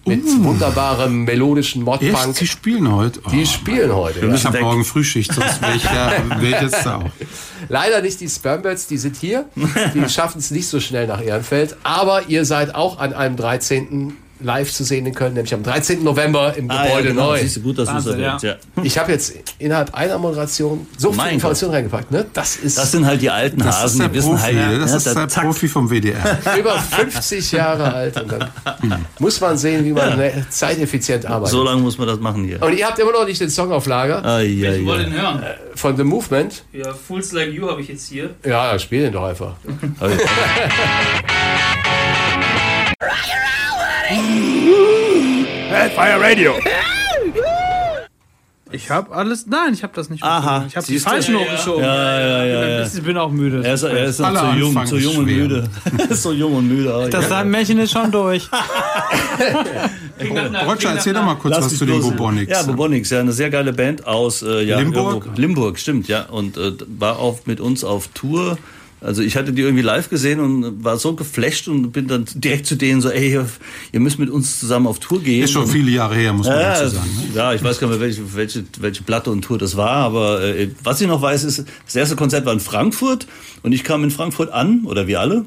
[0.07, 1.83] mit wunderbarem melodischen?
[1.83, 2.37] Modpunk.
[2.37, 3.21] Sie spielen heute?
[3.27, 4.27] Oh, Die spielen heute.
[4.27, 4.35] Ja.
[4.35, 7.11] ich habe morgen Frühschicht, sonst wäre ich, ja, wär jetzt da auch.
[7.69, 9.47] Leider nicht die Spermbirds, die sind hier.
[9.95, 11.77] Die schaffen es nicht so schnell nach Ehrenfeld.
[11.83, 14.17] Aber ihr seid auch an einem 13.
[14.41, 16.03] live zu sehen in Köln, nämlich am 13.
[16.05, 17.27] November im Ah, Gebäude ja, genau.
[17.31, 17.41] neu.
[17.41, 18.57] Siehst du gut, dass du es ja.
[18.83, 22.11] Ich habe jetzt innerhalb einer Moderation so viel Information reingepackt.
[22.11, 22.27] Ne?
[22.33, 24.91] Das ist Das sind halt die alten Das Hasen, der die wissen Profi, halt, das
[24.91, 25.45] ja, ist der zack.
[25.45, 26.39] Profi vom WDR.
[26.59, 28.21] über 50 Jahre alt.
[28.21, 31.53] Und dann muss man sehen, wie man ne, zeiteffizient arbeitet.
[31.53, 32.63] So lange muss man das machen hier.
[32.63, 35.09] und ihr habt immer noch nicht den Song auf Lager Ah, ja, Ich wollte ja.
[35.09, 35.43] ihn hören.
[35.75, 36.65] von The Movement.
[36.73, 38.31] Ja, Fools Like You habe ich jetzt hier.
[38.45, 39.55] Ja, spiel den doch einfach.
[45.69, 46.55] Hellfire Radio.
[48.71, 49.47] Ich habe alles.
[49.47, 50.23] Nein, ich habe das nicht.
[50.23, 50.65] Aha.
[50.67, 51.85] Ich habe die falschen Ja, hochgeschoben.
[51.85, 52.87] Ja, ja, ja, ja.
[52.87, 53.63] Ich bin auch müde.
[53.63, 55.69] Er ist, er ist noch zu jung, zu jung und müde.
[56.09, 57.09] Ist so jung und müde.
[57.11, 57.45] das ja.
[57.45, 58.49] Märchen ist schon durch.
[60.67, 62.51] Roger, erzähl doch mal kurz Lass was zu den Bubonics.
[62.51, 65.25] Ja, Bubonics, ja, eine sehr geile Band aus äh, ja, Limburg?
[65.27, 66.23] irgendwo- Limburg, stimmt, ja.
[66.25, 68.57] Und äh, war auch mit uns auf Tour.
[69.01, 72.67] Also ich hatte die irgendwie live gesehen und war so geflasht und bin dann direkt
[72.67, 73.39] zu denen so, ey,
[73.93, 75.45] ihr müsst mit uns zusammen auf Tour gehen.
[75.45, 77.11] Ist schon viele Jahre her, muss man Ja, dazu sagen.
[77.17, 77.37] Ne?
[77.37, 80.43] ja, ich weiß gar nicht mehr, welche, welche, welche Platte und Tour das war, aber
[80.43, 83.29] äh, was ich noch weiß, ist, das erste Konzert war in Frankfurt
[83.63, 85.45] und ich kam in Frankfurt an, oder wir alle,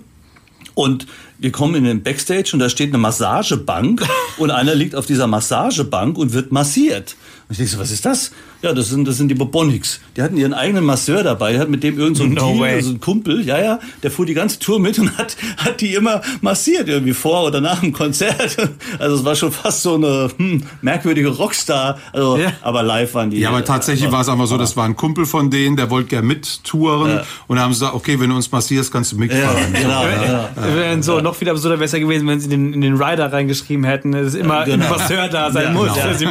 [0.74, 5.06] und wir kommen in den Backstage und da steht eine Massagebank und einer liegt auf
[5.06, 7.16] dieser Massagebank und wird massiert.
[7.50, 8.32] Und ich denke so, was ist das?
[8.62, 10.00] Ja, das sind, das sind die Bobonics.
[10.16, 12.60] Die hatten ihren eigenen Masseur dabei, der hat mit dem irgend so ein, No Deal,
[12.60, 12.82] way.
[12.82, 15.96] so ein Kumpel, ja, ja, der fuhr die ganze Tour mit und hat, hat die
[15.96, 18.58] immer massiert, irgendwie vor oder nach dem Konzert.
[19.00, 21.98] Also es war schon fast so eine hm, merkwürdige Rockstar.
[22.14, 22.54] Also, Ja.
[22.62, 23.40] aber live waren die.
[23.40, 26.10] Ja, aber tatsächlich war es einfach so, das war ein Kumpel von denen, der wollte
[26.10, 27.24] gerne mittouren Ja.
[27.48, 29.74] und dann haben sie gesagt, okay, wenn du uns massierst, kannst du Ja, mitfahren.
[29.74, 30.50] genau, ja.
[30.76, 34.12] Wäre so noch viel absurder besser gewesen, wenn sie den, in den Rider reingeschrieben hätten,
[34.12, 34.84] dass immer Genau.
[34.86, 36.06] ein Masseur da sein Ja, muss, genau.
[36.06, 36.26] der sie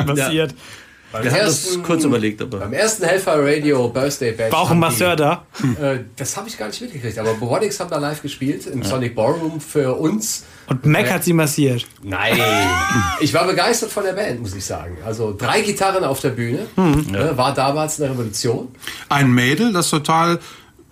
[1.12, 1.18] Ja.
[1.18, 1.34] massiert.
[1.34, 2.58] Wir haben das kurz überlegt, aber.
[2.58, 4.52] Beim ersten Hellfire Radio Birthday Bash.
[4.52, 5.44] War auch ein Masseur da.
[5.80, 9.14] Äh, das habe ich gar nicht mitgekriegt, aber Bubonics haben da live gespielt im Sonic
[9.14, 10.44] Ballroom für uns.
[10.68, 11.84] Und Mac hat sie massiert.
[12.02, 12.38] Nein,
[13.20, 14.98] ich war begeistert von der Band, muss ich sagen.
[15.04, 18.68] Also drei Gitarren auf der Bühne, ne, war damals eine Revolution.
[19.08, 20.38] Ein Mädel, das total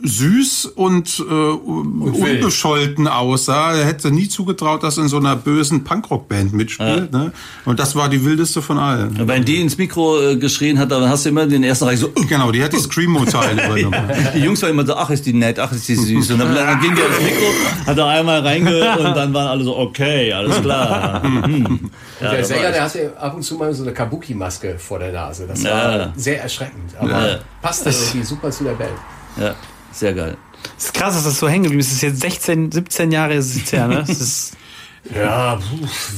[0.00, 3.74] süß und, äh, unbescholten aussah.
[3.74, 7.12] Er hätte nie zugetraut, dass er in so einer bösen Punkrock-Band mitspielt.
[7.12, 7.32] Ne?
[7.64, 9.26] Und das war die wildeste von allen.
[9.26, 12.10] Wenn die ins Mikro äh, geschrien hat, dann hast du immer den ersten Reich so.
[12.28, 14.10] Genau, die hat die Screamo-Teile übernommen.
[14.34, 16.30] Die Jungs waren immer so, ach ist die nett, ach ist die süß.
[16.30, 17.46] Und dann, dann ging der ins Mikro,
[17.86, 21.22] hat er einmal reinge und dann waren alle so, okay, alles klar.
[21.28, 21.90] Mhm.
[22.20, 25.46] Ja, der Sänger, der hatte ab und zu mal so eine Kabuki-Maske vor der Nase.
[25.46, 25.70] Das Ja.
[25.70, 26.92] war sehr erschreckend.
[26.98, 27.38] Aber Ja.
[27.62, 28.90] passte irgendwie super zu der Band.
[29.40, 29.54] ja,
[29.98, 30.36] sehr geil.
[30.76, 31.88] Es ist krass, dass das so hängen geblieben ist.
[31.88, 34.04] Es ist jetzt 16, 17 Jahre ist es her, ne?
[34.06, 34.56] Das ist,
[35.14, 35.58] Ja,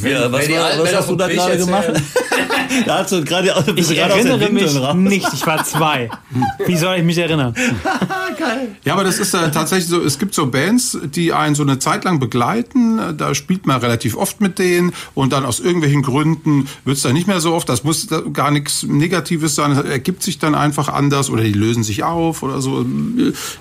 [0.03, 1.89] Ja, was, wenn war, was hast du da gerade gemacht?
[2.87, 4.97] da hast du gerade, ich erinnere mich raus.
[4.97, 5.29] nicht.
[5.33, 6.11] Ich war zwei.
[6.67, 7.55] Wie soll ich mich erinnern?
[8.85, 11.79] Ja, aber das ist äh, tatsächlich so, es gibt so Bands, die einen so eine
[11.79, 16.67] Zeit lang begleiten, da spielt man relativ oft mit denen und dann aus irgendwelchen Gründen
[16.85, 20.23] wird's dann nicht mehr so oft, das muss da gar nichts Negatives sein, das ergibt
[20.23, 22.87] sich dann einfach anders oder die lösen sich auf oder so,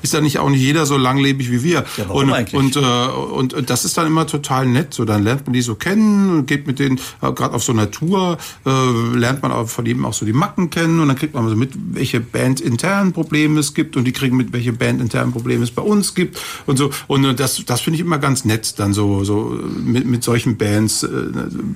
[0.01, 1.83] ist ja nicht auch nicht jeder so langlebig wie wir.
[1.97, 2.53] Ja, warum und, eigentlich?
[2.53, 5.61] und, äh, und, und das ist dann immer total nett, so dann lernt man die
[5.61, 9.51] so kennen und geht mit denen, äh, gerade auf so einer Tour, äh, lernt man
[9.51, 12.19] auch von jedem auch so die Macken kennen und dann kriegt man so mit, welche
[12.19, 15.81] Band internen Probleme es gibt und die kriegen mit, welche Band internen Probleme es bei
[15.81, 16.91] uns gibt und so.
[17.07, 20.57] Und äh, das, das finde ich immer ganz nett, dann so, so mit, mit solchen
[20.57, 21.09] Bands äh,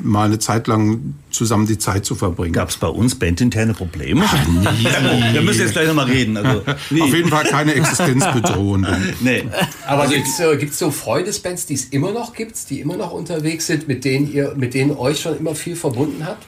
[0.04, 2.54] mal eine Zeit lang zusammen die Zeit zu verbringen.
[2.54, 4.24] Gab es bei uns bandinterne Probleme?
[5.34, 6.38] Wir müssen jetzt gleich nochmal reden.
[6.38, 7.02] Also, nie.
[7.04, 9.14] Auf jeden Fall keine existenzbedrohenden.
[9.22, 9.46] Nee.
[9.88, 13.12] Aber Also gibt's äh, gibt's so Freundesbands, die es immer noch gibt, die immer noch
[13.24, 16.46] unterwegs sind, mit denen ihr, mit denen euch schon immer viel verbunden habt?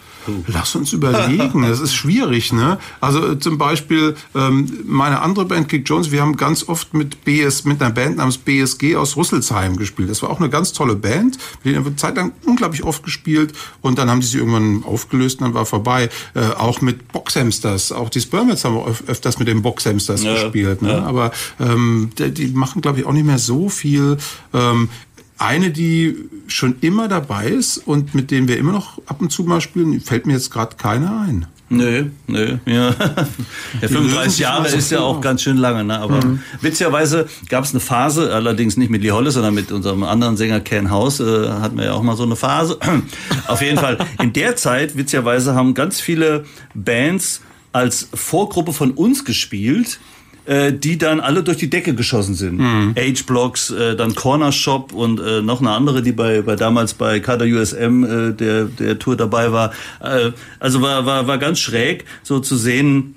[0.47, 2.79] Lass uns überlegen, das ist schwierig, ne?
[2.99, 7.23] Also äh, zum Beispiel ähm, meine andere Band Kick Jones, wir haben ganz oft mit
[7.25, 10.09] BS, mit einer Band namens BSG aus Rüsselsheim gespielt.
[10.09, 11.37] Das war auch eine ganz tolle Band.
[11.63, 14.35] Mit denen haben wir eine Zeit lang unglaublich oft gespielt und dann haben die sich
[14.39, 16.09] irgendwann aufgelöst und dann war vorbei.
[16.33, 20.33] Äh, auch mit Boxhamsters, auch die Spermats haben wir öf öfters mit den Boxhamsters Ja,
[20.33, 20.81] gespielt.
[20.81, 20.89] Ne?
[20.89, 21.03] ja.
[21.03, 24.17] Aber ähm, die, die machen, glaube ich, auch nicht mehr so viel.
[24.53, 24.89] Ähm,
[25.37, 26.15] eine, die
[26.47, 29.99] schon immer dabei ist und mit denen wir immer noch ab und zu mal spielen,
[30.01, 31.47] fällt mir jetzt gerade keiner ein.
[31.67, 32.91] Nö, nö, ja.
[33.81, 35.99] Der lösen 35 sich Jahre ist ja auch ganz schön lange, ne?
[35.99, 36.19] Aber
[36.61, 40.59] witzigerweise gab es eine Phase, allerdings nicht mit Lee Hollis, sondern mit unserem anderen Sänger
[40.59, 42.77] Ken House, äh, hatten wir ja auch mal so eine Phase.
[43.47, 49.25] Auf jeden Fall, in der Zeit, witzigerweise, haben ganz viele Bands als Vorgruppe von uns
[49.25, 49.99] gespielt,
[50.45, 52.59] äh, die dann alle durch die Decke geschossen sind.
[52.95, 57.19] H-Blocks, äh, dann Corner Shop und äh, noch eine andere, die bei, bei damals bei
[57.19, 59.71] Kader USM äh, der, der Tour dabei war.
[60.01, 63.15] Äh, also war, war, war ganz schräg, so zu sehen,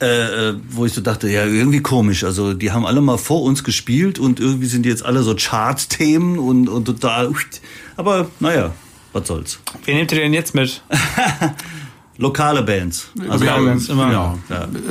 [0.00, 2.24] äh, äh, wo ich so dachte, ja, irgendwie komisch.
[2.24, 5.34] Also die haben alle mal vor uns gespielt und irgendwie sind die jetzt alle so
[5.34, 7.32] Chart-Themen und, und total.
[7.96, 8.72] Aber naja,
[9.12, 9.60] was soll's.
[9.84, 10.82] Wen nehmt ihr denn jetzt mit?
[12.18, 13.08] Lokale Bands.
[13.28, 14.06] Also Lokale Bands, immer.
[14.08, 14.38] Genau.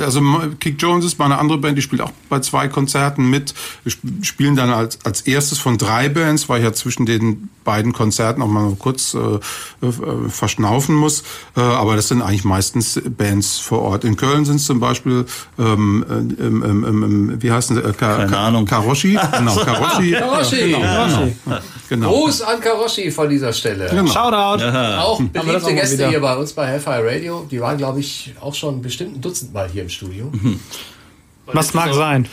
[0.04, 0.20] Also
[0.60, 3.54] Kick Jones ist mal eine andere Band, die spielt auch bei zwei Konzerten mit.
[3.84, 7.48] Wir sp- spielen dann als, als erstes von drei Bands, weil ich ja zwischen den
[7.64, 9.18] beiden Konzerten auch mal kurz äh,
[9.86, 9.92] äh,
[10.28, 11.22] verschnaufen muss.
[11.56, 14.04] Äh, aber das sind eigentlich meistens Bands vor Ort.
[14.04, 15.24] In Köln sind es zum Beispiel,
[15.60, 16.14] ähm, äh,
[16.44, 17.82] ähm, ähm, ähm, wie heißen sie?
[17.82, 18.66] Äh, Ka Keine Ka Ahnung.
[18.66, 19.16] Karoshi.
[19.38, 20.10] Genau, Karoshi.
[20.12, 20.76] Karoshi!
[21.88, 22.08] Genau.
[22.10, 23.88] Gruß an Karoshi von dieser Stelle.
[23.90, 24.10] Genau.
[24.10, 24.64] Shoutout!
[24.98, 26.08] Auch beliebte Gäste wieder.
[26.08, 27.46] hier bei uns bei Hellfire Radio.
[27.50, 30.30] Die waren, glaube ich, auch schon bestimmt ein Dutzend Mal hier im Studio.
[31.52, 32.28] Was mag sein?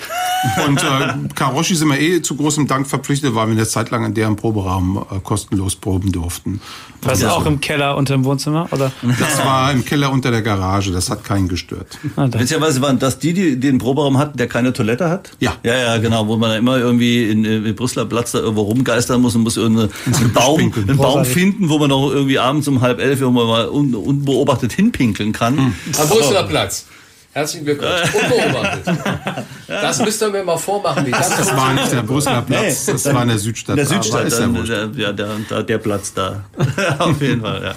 [0.66, 4.06] Und äh, Karoshi sind wir eh zu großem Dank verpflichtet, weil wir eine Zeit lang
[4.06, 6.62] in deren Proberaum äh, kostenlos proben durften.
[7.02, 8.68] Was auch im Keller unter dem Wohnzimmer?
[8.72, 8.92] Oder?
[9.20, 11.88] Das war im Keller unter der Garage, das hat keinen gestört.
[12.16, 12.28] Ah.
[12.32, 15.32] Witzigerweise waren das die, die den Proberaum hatten, der keine Toilette hat?
[15.40, 15.56] Ja.
[15.64, 19.36] Ja, ja, genau, wo man immer irgendwie in, in Brüsseler Platz da irgendwo rumgeistern muss
[19.36, 23.00] und muss irgendeinen einen Baum, einen Baum finden, wo man auch irgendwie abends um halb
[23.00, 25.76] elf irgendwo mal un, unbeobachtet hinpinkeln kann.
[25.98, 26.86] Am Brüsseler Platz.
[27.34, 28.14] Herzlichen Glückwunsch.
[28.14, 28.88] Unbeobachtet.
[29.68, 31.06] Das müsst ihr mir mal vormachen.
[31.06, 32.94] Wie das, Das war nicht der Brüsseler Platz, Nee.
[32.94, 33.74] das war in der Südstadt.
[33.74, 34.70] In der Südstadt, ist ja dann, wurscht.
[34.72, 36.44] der, ja, der, der, der Platz da.
[37.00, 37.76] Auf jeden Fall, ja.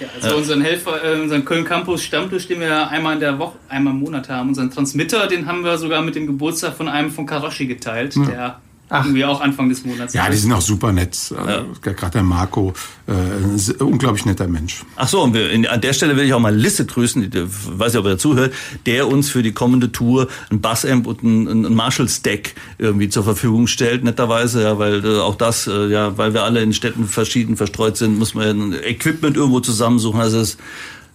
[0.00, 3.58] Ja, also unseren Helfer, äh, unseren Köln Campus Stammtisch, den wir einmal in der Woche,
[3.68, 4.50] einmal im Monat haben.
[4.50, 8.60] Unseren Transmitter, den haben wir sogar mit dem Geburtstag von einem von Karoshi geteilt, der
[8.90, 10.14] irgendwie auch Anfang des Monats.
[10.14, 11.16] Ja, die sind auch super nett.
[11.30, 12.72] Äh, Gerade der Marco,
[13.06, 14.82] äh, unglaublich netter Mensch.
[14.96, 17.30] Ach so, und wir, in, an der Stelle will ich auch mal Lisse grüßen, ich
[17.34, 18.52] weiß nicht, ob er zuhört,
[18.86, 23.66] der uns für die kommende Tour ein Bassamp und ein, ein Marshall-Stack irgendwie zur Verfügung
[23.66, 27.56] stellt, netterweise, ja, weil äh, auch das, äh, ja, weil wir alle in Städten verschieden
[27.56, 30.56] verstreut sind, muss man ja ein Equipment irgendwo zusammensuchen, also es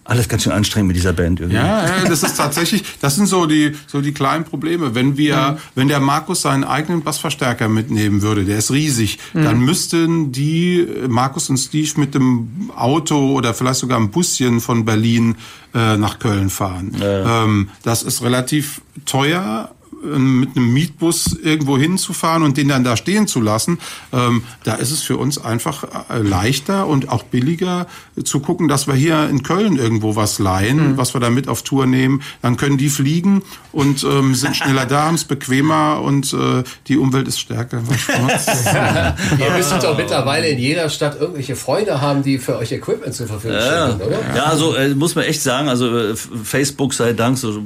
[0.05, 1.57] alles ganz schön anstrengend mit dieser Band irgendwie.
[1.57, 4.93] Ja, ja, das ist tatsächlich, das sind so die, so die kleinen Probleme.
[4.95, 10.31] Wenn wir, wenn der Markus seinen eigenen Bassverstärker mitnehmen würde, der ist riesig, dann müssten
[10.31, 15.35] die, äh, Markus und Steve mit dem Auto oder vielleicht sogar ein Buschen von Berlin
[15.73, 16.95] äh, nach Köln fahren.
[17.01, 19.71] Ähm, das ist relativ teuer
[20.03, 23.79] mit einem Mietbus irgendwo hinzufahren und den dann da stehen zu lassen,
[24.13, 27.87] ähm, da ist es für uns einfach äh, leichter und auch billiger
[28.23, 30.97] zu gucken, dass wir hier in Köln irgendwo was leihen, mhm.
[30.97, 32.21] was wir da mit auf Tour nehmen.
[32.41, 33.41] Dann können die fliegen
[33.71, 37.81] und ähm, sind schneller da, haben es bequemer und äh, die Umwelt ist stärker.
[39.39, 43.27] Ihr müsstet doch mittlerweile in jeder Stadt irgendwelche Freunde haben, die für euch Equipment zur
[43.27, 44.05] Verfügung stellen, ja.
[44.05, 44.35] oder?
[44.35, 47.61] Ja, also äh, muss man echt sagen, also äh, Facebook sei Dank, so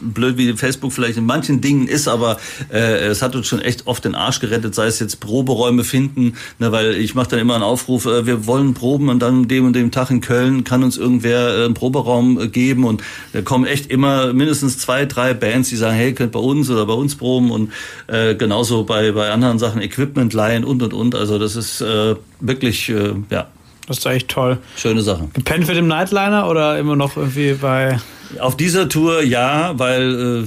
[0.00, 2.36] blöd wie Facebook vielleicht in manchen Dingen ist, aber
[2.72, 6.34] äh, es hat uns schon echt oft den Arsch gerettet, sei es jetzt Proberäume finden,
[6.58, 9.66] ne, weil ich mache dann immer einen Aufruf, äh, wir wollen proben und dann dem
[9.66, 13.02] und dem Tag in Köln kann uns irgendwer äh, einen Proberaum äh, geben und
[13.32, 16.86] da kommen echt immer mindestens zwei, drei Bands, die sagen, hey, könnt bei uns oder
[16.86, 17.72] bei uns proben und
[18.06, 21.14] äh, genauso bei, bei anderen Sachen Equipment leihen und und und.
[21.14, 23.48] Also das ist äh, wirklich, äh, ja.
[23.86, 24.58] Das ist echt toll.
[24.76, 25.28] Schöne Sache.
[25.34, 27.98] Gepennt für den Nightliner oder immer noch irgendwie bei.
[28.40, 30.46] Auf dieser Tour ja, weil, äh,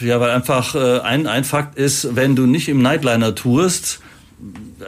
[0.00, 4.00] ja, weil einfach äh, ein, ein Fakt ist, wenn du nicht im Nightliner tourst,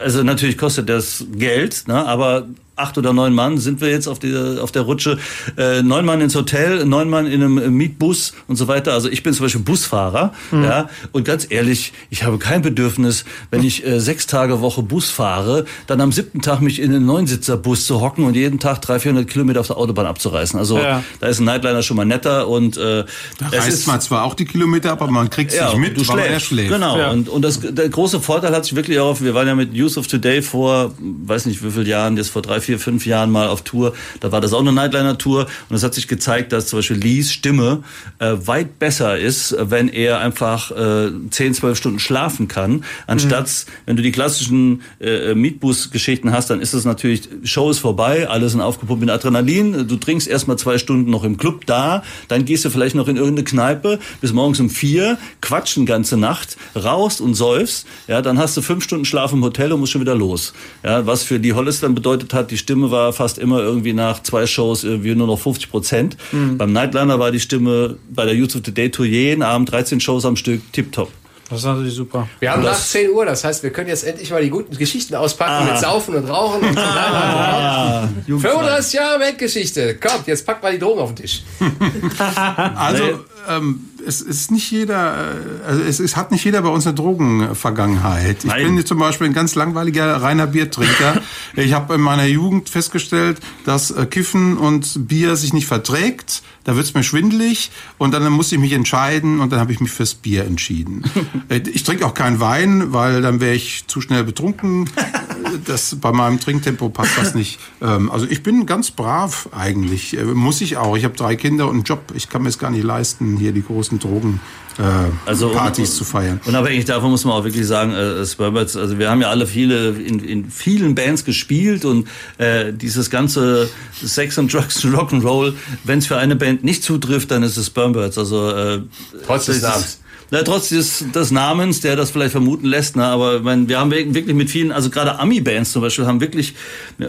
[0.01, 2.47] also natürlich kostet das Geld, ne, aber
[2.77, 5.17] acht oder neun Mann sind wir jetzt auf der, auf der Rutsche.
[5.57, 8.93] Äh, neun Mann ins Hotel, neun Mann in einem Mietbus und so weiter.
[8.93, 10.33] Also ich bin zum Beispiel Busfahrer.
[10.51, 10.63] Mhm.
[10.63, 15.09] Ja, und ganz ehrlich, ich habe kein Bedürfnis, wenn ich äh, sechs Tage Woche Bus
[15.09, 19.01] fahre, dann am siebten Tag mich in einen Neunsitzerbus zu hocken und jeden Tag 300,
[19.01, 20.59] 400 Kilometer auf der Autobahn abzureißen.
[20.59, 21.03] Also ja.
[21.19, 23.05] da ist ein Nightliner schon mal netter und äh,
[23.39, 25.97] da reißt man zwar auch die Kilometer ab, aber man kriegt es ja, nicht mit,
[25.97, 26.47] du weil schläfst.
[26.47, 26.69] schläft.
[26.69, 26.97] Genau.
[26.97, 27.11] Ja.
[27.11, 29.99] Und, und das, der große Vorteil hat sich wirklich auch, wir waren ja mit Use
[29.99, 33.47] of Today vor, weiß nicht wie viele Jahren, jetzt vor drei, vier, fünf Jahren mal
[33.47, 33.93] auf Tour.
[34.19, 35.47] Da war das auch eine Nightliner-Tour.
[35.69, 37.83] Und es hat sich gezeigt, dass zum Beispiel Lees Stimme
[38.19, 42.83] äh, weit besser ist, wenn er einfach äh, 10, 12 Stunden schlafen kann.
[43.07, 43.71] Anstatt, mhm.
[43.85, 48.49] wenn du die klassischen äh, Mietbus-Geschichten hast, dann ist es natürlich, Show ist vorbei, alle
[48.49, 49.87] sind aufgepumpt mit Adrenalin.
[49.87, 53.17] Du trinkst erstmal zwei Stunden noch im Club da, dann gehst du vielleicht noch in
[53.17, 57.87] irgendeine Kneipe bis morgens um vier, quatschen ganze Nacht, rauchst und säufst.
[58.07, 60.53] Ja, dann hast du fünf Stunden Schlaf im Hotel und musst schon wieder los.
[60.83, 64.21] Ja, was für die Hollis dann bedeutet hat, die Stimme war fast immer irgendwie nach
[64.23, 66.17] zwei Shows irgendwie nur noch 50 Prozent.
[66.31, 66.57] Mhm.
[66.57, 69.99] Beim Nightliner war die Stimme bei der Youth of the Day Tour jeden Abend 13
[69.99, 71.09] Shows am Stück tipptopp.
[71.49, 72.27] Das ist natürlich super.
[72.39, 75.15] Wir haben nach 10 Uhr, das heißt, wir können jetzt endlich mal die guten Geschichten
[75.15, 75.71] auspacken ah.
[75.71, 76.77] mit Saufen und Rauchen und.
[76.77, 78.09] Ah.
[78.25, 79.95] 35 Jahre Weltgeschichte.
[79.95, 81.43] Kommt, jetzt packt mal die Drogen auf den Tisch.
[82.75, 86.87] also, ähm, es ist nicht jeder, äh, also es, es hat nicht jeder bei uns
[86.87, 88.45] eine Drogenvergangenheit.
[88.45, 91.21] Ich bin zum Beispiel ein ganz langweiliger reiner Biertrinker.
[91.55, 96.41] ich habe in meiner Jugend festgestellt, dass äh, Kiffen und Bier sich nicht verträgt.
[96.63, 99.91] Da wird's mir schwindelig und dann musste ich mich entscheiden und dann habe ich mich
[99.91, 101.03] fürs Bier entschieden.
[101.49, 104.89] Äh, ich trinke auch keinen Wein, weil dann wäre ich zu schnell betrunken.
[105.65, 107.59] Das, bei meinem Trinktempo passt das nicht.
[107.81, 110.17] Ähm, also ich bin ganz brav eigentlich.
[110.33, 110.97] Muss ich auch.
[110.97, 112.13] Ich habe drei Kinder und einen Job.
[112.15, 114.39] Ich kann mir es gar nicht leisten, hier die großen Drogen.
[114.79, 114.83] Äh,
[115.25, 116.39] also Partys zu feiern.
[116.45, 119.89] Unabhängig davon muss man auch wirklich sagen, äh, Spurbirds, also wir haben ja alle viele
[119.89, 123.69] in, in vielen Bands gespielt und äh, dieses ganze
[124.01, 127.67] Sex and Drugs und Rock'n'Roll, wenn es für eine Band nicht zutrifft, dann ist es
[127.67, 128.17] Spurbirds.
[128.17, 128.81] Also äh,
[129.25, 129.99] trotz des Namens.
[130.29, 133.91] Na, trotz des, des Namens, der das vielleicht vermuten lässt, ne, aber mein, wir haben
[133.91, 136.53] wirklich mit vielen, also gerade Ami-Bands zum Beispiel, haben wirklich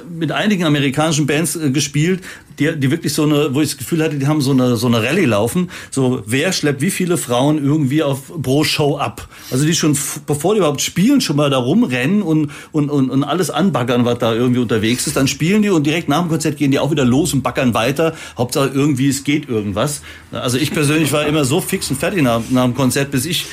[0.08, 2.22] mit einigen amerikanischen Bands äh, gespielt,
[2.60, 4.86] die, die wirklich so eine, wo ich das Gefühl hatte, die haben so eine, so
[4.86, 9.28] eine Rallye laufen, so wer schleppt wie viele Frauen irgendwie auf pro Show ab.
[9.50, 9.96] Also die schon,
[10.26, 14.18] bevor die überhaupt spielen, schon mal da rumrennen und, und, und, und alles anbaggern, was
[14.18, 16.90] da irgendwie unterwegs ist, dann spielen die und direkt nach dem Konzert gehen die auch
[16.90, 18.14] wieder los und baggern weiter.
[18.36, 20.02] Hauptsache irgendwie, es geht irgendwas.
[20.30, 23.46] Also ich persönlich war immer so fix und fertig nach, nach dem Konzert, bis ich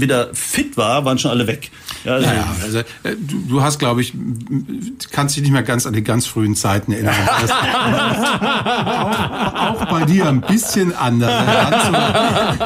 [0.00, 1.70] wieder fit war, waren schon alle weg.
[2.04, 2.84] Ja, also, naja, also äh,
[3.18, 4.12] du, du, hast, glaube ich,
[5.10, 7.14] kannst dich nicht mehr ganz an die ganz frühen Zeiten erinnern.
[8.88, 11.46] auch, auch, bei dir ein bisschen anders.
[11.46, 11.86] Ganz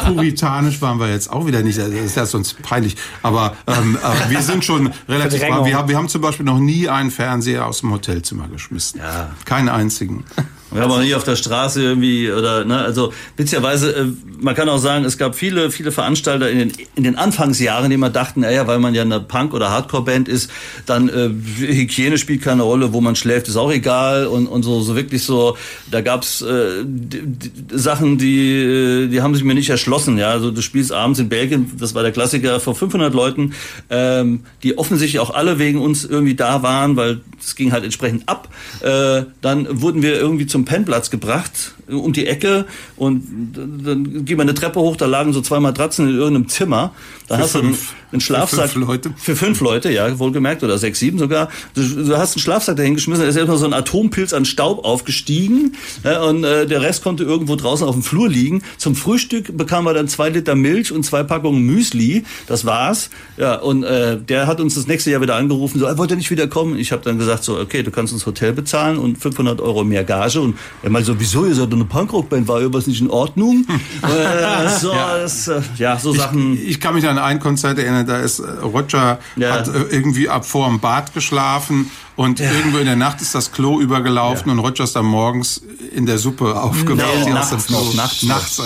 [0.07, 1.79] so puritanisch waren wir jetzt auch wieder nicht.
[1.79, 2.97] Das ist ja sonst peinlich.
[3.23, 5.41] Aber ähm, äh, wir sind schon relativ.
[5.41, 9.01] Wir haben, wir haben zum Beispiel noch nie einen Fernseher aus dem Hotelzimmer geschmissen.
[9.01, 9.31] Ja.
[9.45, 10.25] Keinen einzigen.
[10.73, 14.07] Wir haben auch nie auf der Straße irgendwie oder ne, also witzigerweise, äh,
[14.41, 17.95] man kann auch sagen, es gab viele, viele Veranstalter in den, in den Anfangsjahren, die
[17.95, 20.51] immer dachten, naja, weil man ja eine Punk- oder Hardcore-Band ist,
[20.87, 24.81] dann äh, Hygiene spielt keine Rolle, wo man schläft, ist auch egal und, und so,
[24.81, 25.57] so wirklich so,
[25.91, 30.31] da gab's äh, die, die Sachen, die, äh, die haben sich mir nicht erschlossen, ja,
[30.31, 33.55] also du spielst abends in Belgien, das war der Klassiker, vor 500 Leuten,
[33.91, 38.29] ähm, die offensichtlich auch alle wegen uns irgendwie da waren, weil es ging halt entsprechend
[38.29, 38.49] ab.
[38.81, 43.23] Äh, dann wurden wir irgendwie zum Pennplatz gebracht, äh, um die Ecke und
[43.55, 46.93] dann ging man eine Treppe hoch, da lagen so zwei Matratzen in irgendeinem Zimmer.
[47.29, 47.93] Da hast du fünf.
[47.93, 48.71] einen, einen Schlafsack.
[48.71, 49.15] Für fünf Leute?
[49.17, 51.49] Für fünf Leute, ja, wohlgemerkt, oder sechs, sieben sogar.
[51.75, 54.85] Du, du hast einen Schlafsack dahin geschmissen, da ist erstmal so ein Atompilz an Staub
[54.85, 58.63] aufgestiegen ja, und äh, der Rest konnte irgendwo draußen auf dem Flur liegen.
[58.79, 62.25] Zum Frühstück bekamen wir dann zwei Liter Milch und zwei Packungen Müsli.
[62.49, 63.11] Das war's.
[63.37, 66.31] Ja, und äh, der hat uns das nächste Jahr wieder angerufen, so, er wollte nicht
[66.31, 66.79] wiederkommen.
[66.79, 70.03] Ich habe dann gesagt, so, okay, du kannst uns Hotel bezahlen und 500 Euro mehr
[70.03, 70.41] Gage.
[70.41, 70.50] Und
[70.83, 73.67] er meinte so, wieso, ihr seid eine Punkrock-Band, war irgendwas nicht in Ordnung?
[74.03, 76.55] äh, so, das, äh, ja, so Sachen.
[76.55, 79.53] Ich, ich kann mich an ein Konzert erinnern, da ist äh, Roger Ja.
[79.55, 83.51] hat äh, irgendwie ab vor dem Bad geschlafen und irgendwo in der Nacht ist das
[83.51, 85.63] Klo übergelaufen und Roger ist dann morgens
[85.95, 88.59] in der Suppe aufgewacht, die nachts aus dem Klo, nachts nachts,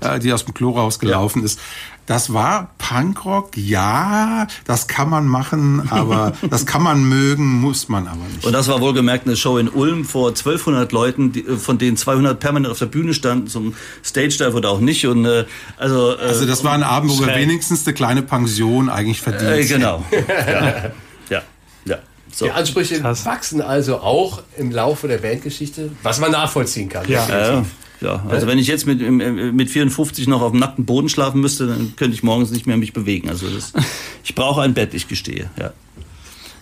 [0.00, 1.58] äh, die aus dem Klo rausgelaufen ist.
[2.10, 8.08] Das war Punkrock, ja, das kann man machen, aber das kann man mögen, muss man
[8.08, 8.44] aber nicht.
[8.44, 12.40] Und das war wohlgemerkt eine Show in Ulm vor 1200 Leuten, die, von denen 200
[12.40, 15.06] permanent auf der Bühne standen, zum Stage Dive oder auch nicht.
[15.06, 15.44] Und äh,
[15.76, 19.52] also, äh, Also das war ein Abend, wo wir wenigstens eine kleine Pension eigentlich verdient
[19.52, 20.04] äh, genau.
[20.10, 20.90] ja,
[21.30, 21.42] ja,
[21.84, 21.98] ja.
[22.32, 22.46] So.
[22.46, 27.08] Die Ansprüche wachsen also auch im Laufe der Bandgeschichte, was man nachvollziehen kann.
[27.08, 27.62] Ja.
[28.00, 31.66] Ja, also wenn ich jetzt mit, mit 54 noch auf dem nackten Boden schlafen müsste,
[31.66, 33.28] dann könnte ich morgens nicht mehr mich bewegen.
[33.28, 33.72] Also das,
[34.24, 35.50] ich brauche ein Bett, ich gestehe.
[35.58, 35.72] Ja.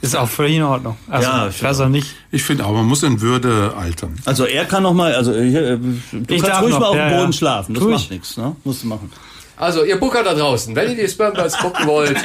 [0.01, 0.97] Ist auch völlig in Ordnung.
[1.09, 2.07] Also, Ja, ich weiß auch nicht.
[2.31, 4.15] Ich finde auch, man muss in Würde altern.
[4.25, 6.97] Also er kann noch mal, also äh, du Ich kannst darf ruhig noch, mal auf
[6.97, 7.39] ja, dem Boden ja.
[7.39, 8.11] schlafen, das Tu macht ich.
[8.11, 8.55] nichts, ne?
[8.65, 9.11] Musst du machen.
[9.57, 12.17] Also, ihr Booker da draußen, wenn ihr die Spermbirds gucken wollt,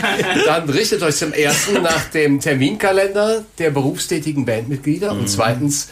[0.46, 5.22] dann richtet euch zum ersten nach dem Terminkalender der berufstätigen Bandmitglieder Mhm.
[5.22, 5.90] und zweitens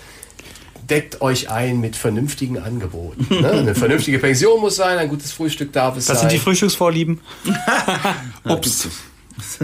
[0.91, 3.25] deckt euch ein mit vernünftigen Angeboten.
[3.29, 3.49] Ne?
[3.49, 6.29] Eine vernünftige Pension muss sein, ein gutes Frühstück darf es Das sein.
[6.29, 7.21] sind die Frühstücksvorlieben.
[8.43, 8.89] Obst.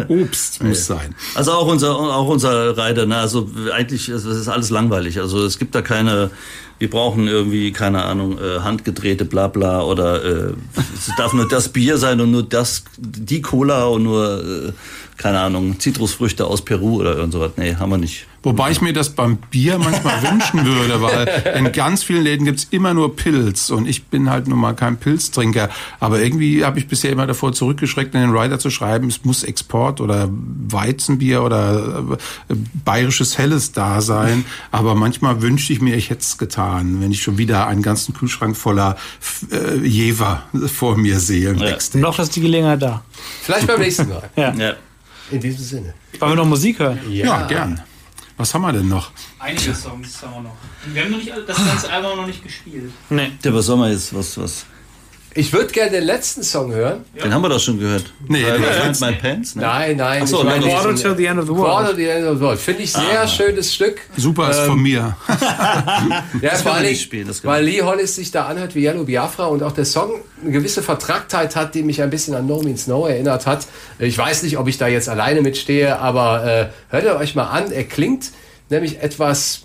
[0.07, 1.13] Obst muss sein.
[1.36, 3.17] Also auch unser, auch unser Reiter, ne?
[3.17, 5.19] also eigentlich ist es ist alles langweilig.
[5.19, 6.32] Also es gibt da keine,
[6.80, 10.53] wir brauchen irgendwie, keine Ahnung, äh, handgedrehte Blabla oder äh,
[10.95, 14.71] es darf nur das Bier sein und nur das, die Cola und nur, äh,
[15.18, 17.51] keine Ahnung, Zitrusfrüchte aus Peru oder irgend sowas.
[17.57, 18.28] Nee, haben wir nicht.
[18.43, 22.68] Wobei ich mir das beim Bier manchmal wünschen würde, weil in ganz vielen Läden gibt's
[22.70, 25.70] immer nur Pilz und ich bin halt nun mal kein Pilztrinker.
[25.99, 29.43] Aber irgendwie habe ich bisher immer davor zurückgeschreckt, in den Rider zu schreiben, es muss
[29.43, 32.18] Export oder Weizenbier oder
[32.49, 32.55] äh,
[32.86, 34.45] bayerisches Helles da sein.
[34.72, 38.13] Aber manchmal wünschte ich mir, ich hätte es getan, wenn ich schon wieder einen ganzen
[38.13, 38.95] Kühlschrank voller
[39.51, 40.43] äh, Jever
[40.74, 41.76] vor mir sehe im Ja.
[41.95, 43.01] Noch ist die Gelegenheit da.
[43.41, 44.30] Vielleicht beim nächsten Mal.
[44.36, 44.53] Ja.
[44.53, 44.74] Ja.
[45.32, 45.93] In diesem Sinne.
[46.19, 46.99] Wollen wir noch Musik hören?
[47.09, 47.82] Ja, gern.
[48.38, 49.11] Was haben wir denn noch?
[49.39, 50.55] Einige Songs haben wir noch.
[50.93, 52.91] Wir haben noch nicht, das ganze Album noch nicht gespielt.
[53.09, 53.32] Nee.
[53.43, 54.65] Der, was soll man jetzt, was, was?
[55.38, 57.05] Ich würde gerne den letzten Song hören.
[57.23, 58.11] Den haben wir doch schon gehört.
[58.27, 59.05] Nee, den Find letzten.
[59.05, 59.61] My Pants, ne?
[59.61, 60.21] Nein, nein.
[60.23, 61.89] Ach so, ich meine Long Quarter till the end of the Quarter world.
[61.91, 62.59] to the end of the world.
[62.59, 64.01] Finde ich sehr schönes Stück.
[64.17, 65.15] Super ist von mir.
[66.41, 69.61] Ja, vor allem, nicht spielen, weil Lee Hollis sich da anhört wie Yellow Biafra und
[69.63, 70.11] auch der Song
[70.41, 73.67] eine gewisse Vertracktheit hat, die mich ein bisschen an No Means No erinnert hat.
[73.99, 77.45] Ich weiß nicht, ob ich da jetzt alleine mitstehe, aber äh, hört ihr euch mal
[77.45, 77.71] an.
[77.71, 78.31] Er klingt
[78.69, 79.61] nämlich etwas,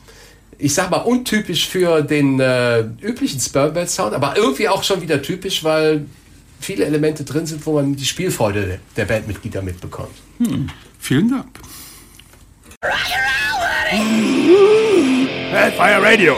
[0.62, 5.20] ich sag mal, untypisch für den äh, üblichen Spermbell Sound, aber irgendwie auch schon wieder
[5.20, 6.06] typisch, weil
[6.60, 10.14] viele Elemente drin sind, wo man die Spielfreude der Bandmitglieder mitbekommt.
[11.00, 11.46] Vielen Dank.
[15.50, 16.36] Hellfire Radio.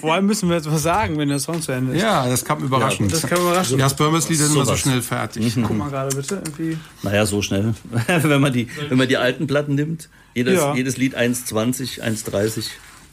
[0.00, 2.02] Vor allem müssen wir jetzt was sagen, wenn der Song zu Ende ist.
[2.02, 3.12] Ja, das kam überraschend.
[3.12, 3.80] das kam überraschend.
[3.80, 5.54] Ja, Spermers Lieder sind immer so schnell fertig.
[5.62, 6.36] Guck mal gerade bitte.
[6.36, 6.78] Irgendwie.
[7.02, 7.74] Naja, so schnell.
[8.06, 10.74] wenn, man die, wenn man die alten Platten nimmt, jedes, Ja.
[10.74, 12.66] jedes Lied 1,20, 1,30.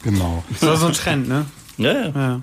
[0.04, 0.44] Genau.
[0.60, 1.46] Das ist so ein Trend, ne?
[1.78, 2.08] Ja, ja.
[2.10, 2.42] Ja.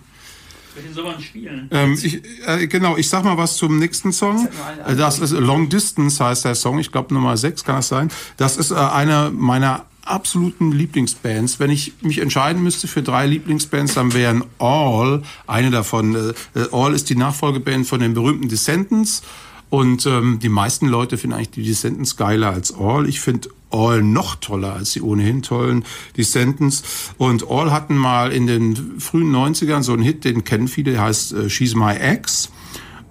[0.74, 1.68] Welchen soll man spielen?
[1.70, 4.48] Ähm, ich, äh, genau, ich sag mal was zum nächsten Song.
[4.96, 6.80] Das ist Long Distance heißt der Song.
[6.80, 8.10] Ich glaube Nummer 6 kann das sein.
[8.36, 11.60] Das ist äh, eine meiner absoluten Lieblingsbands.
[11.60, 16.14] Wenn ich mich entscheiden müsste für drei Lieblingsbands, dann wären All eine davon.
[16.14, 19.22] Äh, äh, All ist die Nachfolgeband von den berühmten Descendants.
[19.70, 23.08] Und ähm, die meisten Leute finden eigentlich die Descendants geiler als All.
[23.08, 25.84] Ich finde All noch toller als die ohnehin tollen
[26.16, 26.84] Descendants.
[27.18, 31.02] Und All hatten mal in den frühen 90ern so einen Hit, den kennen viele, der
[31.02, 32.50] heißt äh, She's My Ex.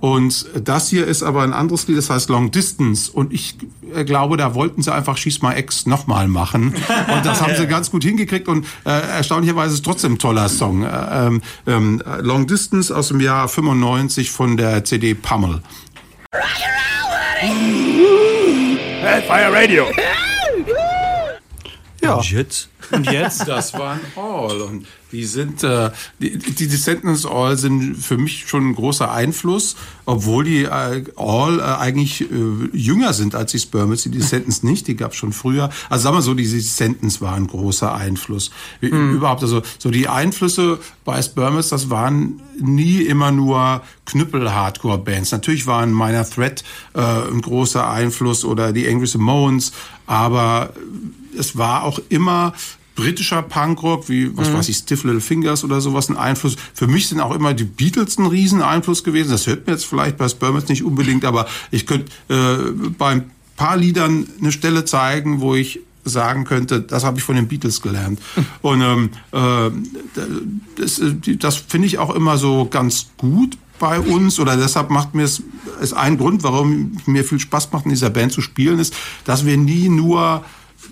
[0.04, 3.10] Und das hier ist aber ein anderes Lied, das heißt Long Distance.
[3.10, 3.56] Und ich
[3.96, 6.76] äh, glaube, da wollten sie einfach She's My Ex nochmal machen.
[7.08, 8.50] Und das haben sie ganz gut hingekriegt.
[8.50, 10.84] Und äh, erstaunlicherweise ist es trotzdem ein toller Song.
[10.84, 15.62] Äh, ähm, ähm, Long Distance aus dem Jahr 95 von der CD Pummel.
[19.00, 19.86] Hellfire Radio.
[22.02, 22.22] Ja.
[22.22, 22.68] Shit.
[22.92, 23.48] Und jetzt?
[23.48, 24.64] Das waren All.
[24.64, 29.76] Und Die sind, äh, die, die Descendants All sind für mich schon ein großer Einfluss,
[30.06, 32.26] obwohl die äh, All äh, eigentlich äh,
[32.74, 34.02] jünger sind als die Spermits.
[34.02, 35.70] Die Descendants nicht, die gab es schon früher.
[35.88, 38.50] Also sagen wir so, die Descendants waren ein großer Einfluss.
[38.82, 39.18] Mhm.
[39.18, 45.32] Überhaupt, also so die Einflüsse bei Spermits, das waren nie immer nur Knüppel-Hardcore-Bands.
[45.32, 46.64] Natürlich waren Minor Threat
[46.96, 49.74] äh, ein großer Einfluss oder die Angry Samoans,
[50.08, 50.74] aber
[51.38, 52.54] es war auch immer
[52.96, 54.54] britischer Punkrock, wie, was mhm.
[54.56, 56.56] weiß ich, Stiff Little Fingers oder sowas ein Einfluss.
[56.74, 59.32] Für mich sind auch immer die Beatles ein Rieseneinfluss gewesen.
[59.32, 63.32] Das hört mir jetzt vielleicht bei Spermits nicht unbedingt, aber ich könnte äh, bei ein
[63.56, 67.82] paar Liedern eine Stelle zeigen, wo ich sagen könnte, das habe ich von den Beatles
[67.82, 68.20] gelernt.
[68.62, 69.72] Und ähm, äh,
[70.76, 71.02] das,
[71.40, 75.44] das finde ich auch immer so ganz gut bei uns oder deshalb macht mir es
[75.82, 78.94] ist ein Grund, warum mir viel Spaß macht in dieser Band zu spielen, ist,
[79.26, 80.46] dass wir nie nur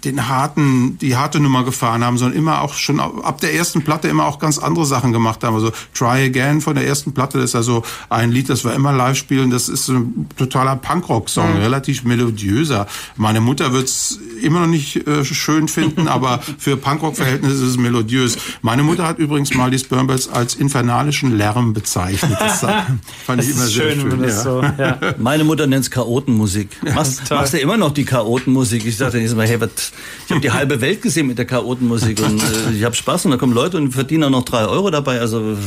[0.04, 4.08] den harten, die harte Nummer gefahren haben, sondern immer auch schon ab der ersten Platte
[4.08, 5.56] immer auch ganz andere Sachen gemacht haben.
[5.56, 8.91] Also Try Again von der ersten Platte, das ist also ein Lied, das wir immer
[8.91, 9.52] live spielen.
[9.52, 11.62] Das ist ein totaler Punkrock-Song, mhm.
[11.62, 12.88] relativ melodiöser.
[13.16, 18.38] Meine Mutter wird's immer noch nicht äh, schön finden, aber für Punkrock-Verhältnisse ist es melodiös.
[18.62, 22.38] Meine Mutter hat übrigens mal die Spermbells als infernalischen Lärm bezeichnet.
[22.39, 22.60] Das
[23.26, 24.02] fand das ich immer sehr schön.
[24.02, 24.30] schön ja.
[24.30, 24.97] So, ja.
[25.20, 26.70] Meine Mutter nennt es Chaotenmusik.
[26.95, 28.86] Machst, machst du immer noch die Chaotenmusik?
[28.86, 29.91] Ich dachte nicht mal, hey, was
[30.26, 33.32] ich habe die halbe Welt gesehen mit der Chaotenmusik und äh, ich habe Spaß und
[33.32, 35.20] da kommen Leute und verdienen auch noch drei Euro dabei.
[35.20, 35.58] Also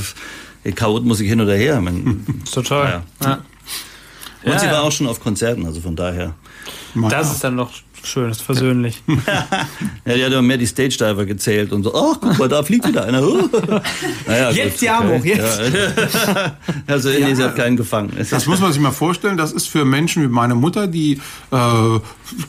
[0.65, 1.81] äh, Chaotenmusik hin oder her.
[1.81, 3.03] Man, Total.
[3.23, 3.27] Ja.
[3.27, 3.45] Ja.
[4.45, 6.35] Und ja, sie war auch schon auf Konzerten, also von daher.
[6.95, 7.71] Das ist dann noch
[8.05, 9.03] Schön, ist versöhnlich.
[9.07, 12.63] ja, die hat immer mehr die Stage Diver gezählt und so, ach, guck mal, da
[12.63, 13.23] fliegt wieder einer.
[14.27, 15.61] naja, jetzt die Arm hoch, jetzt.
[15.61, 16.59] Ja.
[16.87, 17.27] also, ja.
[17.27, 18.13] nee, sie hat keinen gefangen.
[18.31, 21.15] Das muss man sich mal vorstellen, das ist für Menschen wie meine Mutter, die
[21.51, 22.01] äh,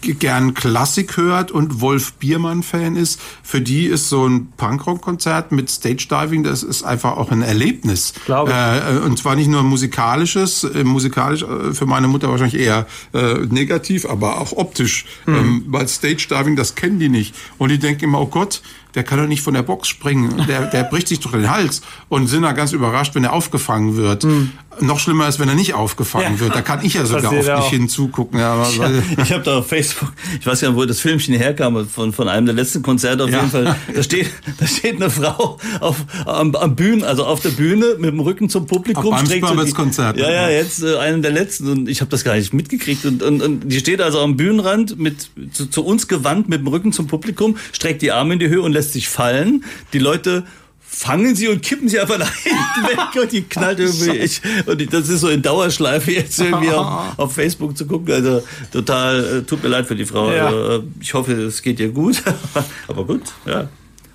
[0.02, 6.08] gern Klassik hört und Wolf Biermann-Fan ist, für die ist so ein Punkrock-Konzert mit Stage
[6.10, 8.14] Diving, das ist einfach auch ein Erlebnis.
[8.26, 8.96] Glaube ich.
[8.96, 13.36] Äh, und zwar nicht nur musikalisches, äh, musikalisch äh, für meine Mutter wahrscheinlich eher äh,
[13.50, 15.06] negativ, aber auch optisch.
[15.26, 17.36] Mhm ähm, weil Stage Diving, das kennen die nicht.
[17.58, 18.62] Und die denken immer, oh Gott,
[18.96, 21.82] der kann doch nicht von der Box springen, der, der bricht sich doch den Hals
[22.10, 24.24] und sind da ganz überrascht, wenn er aufgefangen wird.
[24.24, 24.52] Mhm.
[24.82, 26.39] Noch schlimmer ist, wenn er nicht aufgefangen ja.
[26.41, 26.56] wird.
[26.56, 28.39] Da kann ich ja sogar oft nicht hinzugucken.
[28.39, 32.12] Ja, ich habe hab da auf Facebook, ich weiß ja, wo das Filmchen herkam, von,
[32.12, 33.38] von einem der letzten Konzerte auf ja.
[33.38, 33.76] jeden Fall.
[33.93, 38.12] Da steht, da steht eine Frau auf, am, am Bühnen, also auf der Bühne mit
[38.12, 39.14] dem Rücken zum Publikum.
[39.14, 40.18] Auf beim Konzert.
[40.18, 43.06] Ja, ja, jetzt äh, einen der letzten und ich habe das gar nicht mitgekriegt.
[43.06, 46.68] Und, und, und die steht also am Bühnenrand mit zu, zu uns gewandt mit dem
[46.68, 49.64] Rücken zum Publikum, streckt die Arme in die Höhe und lässt lässt sich fallen.
[49.94, 50.44] Die Leute
[50.80, 54.18] fangen sie und kippen sie einfach nach hinten weg und die knallt irgendwie.
[54.18, 58.14] Ich, und das ist so in Dauerschleife jetzt irgendwie auf, auf Facebook zu gucken.
[58.14, 60.32] Also total, äh, tut mir leid für die Frau.
[60.32, 60.48] Ja.
[60.48, 62.22] Also, äh, ich hoffe, es geht ihr gut.
[62.88, 63.68] Aber gut, ja.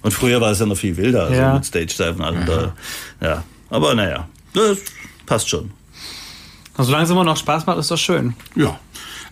[0.03, 1.55] Und früher war es ja noch viel wilder, also ja.
[1.55, 2.23] mit Stage-Diven.
[2.23, 2.75] Also da,
[3.21, 3.45] ja.
[3.69, 4.79] Aber naja, das
[5.27, 5.71] passt schon.
[6.75, 8.35] Also solange es immer noch Spaß macht, ist das schön.
[8.55, 8.81] Ja.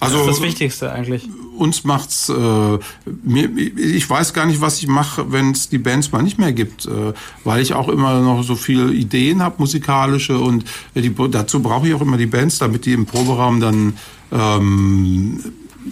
[0.00, 1.28] Also, das ist das Wichtigste eigentlich.
[1.56, 2.78] Uns macht's, äh,
[3.24, 6.52] mir, ich weiß gar nicht, was ich mache, wenn es die Bands mal nicht mehr
[6.52, 11.60] gibt, äh, weil ich auch immer noch so viele Ideen habe, musikalische und die, dazu
[11.60, 13.98] brauche ich auch immer die Bands, damit die im Proberaum dann
[14.30, 15.40] ähm,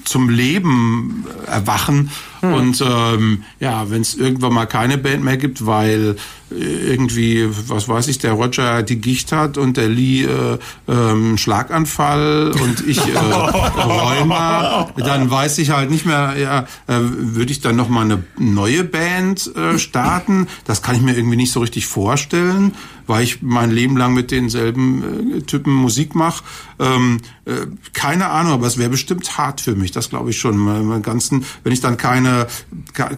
[0.05, 2.11] zum Leben erwachen.
[2.41, 2.53] Hm.
[2.53, 6.16] Und ähm, ja, wenn es irgendwann mal keine Band mehr gibt, weil
[6.51, 12.53] irgendwie, was weiß ich, der Roger die Gicht hat und der Lee äh, ähm, Schlaganfall
[12.53, 17.74] und ich äh, Rheuma, dann weiß ich halt nicht mehr, ja, äh, würde ich dann
[17.74, 20.47] noch mal eine neue Band äh, starten?
[20.64, 22.74] Das kann ich mir irgendwie nicht so richtig vorstellen,
[23.07, 26.44] weil ich mein Leben lang mit denselben äh, Typen Musik mache.
[26.78, 27.52] Ähm, äh,
[27.92, 30.57] keine Ahnung, aber es wäre bestimmt hart für mich, das glaube ich schon.
[30.57, 32.46] Mein, ganzen, wenn ich dann keine,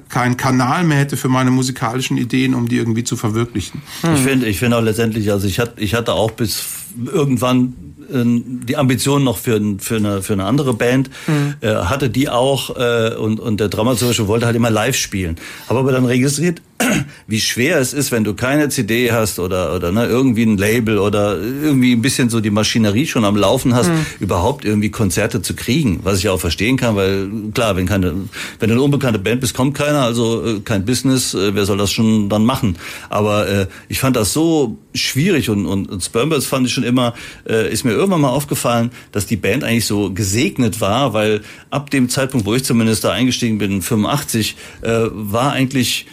[0.09, 3.83] keinen Kanal mehr hätte für meine musikalischen Ideen, um die irgendwie zu verwirklichen.
[4.15, 6.67] Ich finde ich finde auch letztendlich, also ich, hatte ich hatte auch bis
[7.07, 7.75] irgendwann
[8.13, 11.55] ähm, die Ambition noch für, für, eine, für eine andere Band, mhm.
[11.63, 15.37] hatte die auch äh, und, und der Drama zum Beispiel wollte halt immer live spielen.
[15.69, 16.61] Habe aber dann registriert,
[17.27, 20.99] wie schwer es ist, wenn du keine CD hast oder, oder ne, irgendwie ein Label
[20.99, 24.07] oder irgendwie ein bisschen so die Maschinerie schon am Laufen hast, mhm.
[24.21, 26.01] überhaupt irgendwie Konzerte zu kriegen.
[26.05, 28.15] Was ich auch verstehen kann, weil klar, wenn, keine,
[28.61, 31.79] wenn du eine unbekannte Band bist, kommt keiner, also äh, kein Business, äh, wer soll
[31.79, 32.77] das schon dann machen?
[33.11, 37.15] Aber äh, ich fand das so schwierig und, und, und Spermbirds fand ich schon immer,
[37.49, 41.91] äh, ist mir irgendwann mal aufgefallen, dass die Band eigentlich so gesegnet war, weil ab
[41.91, 46.07] dem Zeitpunkt, wo ich zumindest da eingestiegen bin, 85, äh, war eigentlich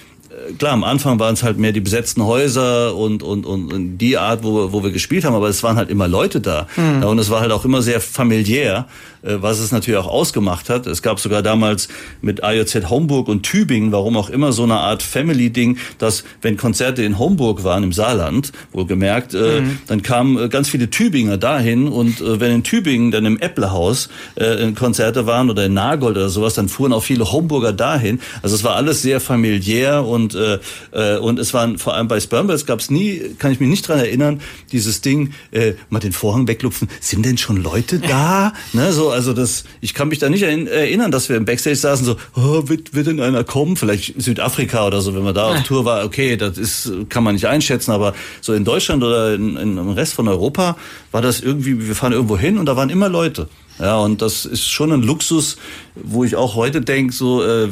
[0.57, 4.17] klar, am Anfang waren es halt mehr die besetzten Häuser und, und, und, und die
[4.17, 6.67] Art, wo, wo wir gespielt haben, aber es waren halt immer Leute da.
[6.75, 7.01] Mhm.
[7.01, 8.87] Ja, und es war halt auch immer sehr familiär,
[9.21, 10.87] äh, was es natürlich auch ausgemacht hat.
[10.87, 11.87] Es gab sogar damals
[12.21, 17.03] mit AJZ Homburg und Tübingen, warum auch immer, so eine Art Family-Ding, dass wenn Konzerte
[17.03, 19.79] in Homburg waren, im Saarland, wohlgemerkt, äh, mhm.
[19.87, 24.09] dann kamen äh, ganz viele Tübinger dahin und äh, wenn in Tübingen dann im Äpplehaus
[24.35, 28.19] äh, Konzerte waren oder in Nagold oder sowas, dann fuhren auch viele Homburger dahin.
[28.41, 30.59] Also es war alles sehr familiär und äh,
[30.91, 33.87] äh, und es waren vor allem bei Spermbirds gab es nie, kann ich mich nicht
[33.87, 38.53] dran erinnern, dieses Ding, äh, mal den Vorhang weglupfen, sind denn schon Leute da?
[38.73, 42.05] ne, so, also das, ich kann mich da nicht erinnern, dass wir im Backstage saßen,
[42.05, 43.75] so, oh, wird, wird denn einer kommen?
[43.75, 47.35] Vielleicht Südafrika oder so, wenn man da auf Tour war, okay, das ist, kann man
[47.35, 50.77] nicht einschätzen, aber so in Deutschland oder in, in, im Rest von Europa
[51.11, 53.47] war das irgendwie, wir fahren irgendwo hin und da waren immer Leute.
[53.79, 55.57] Ja, und das ist schon ein Luxus,
[55.95, 57.69] wo ich auch heute denke, so, äh,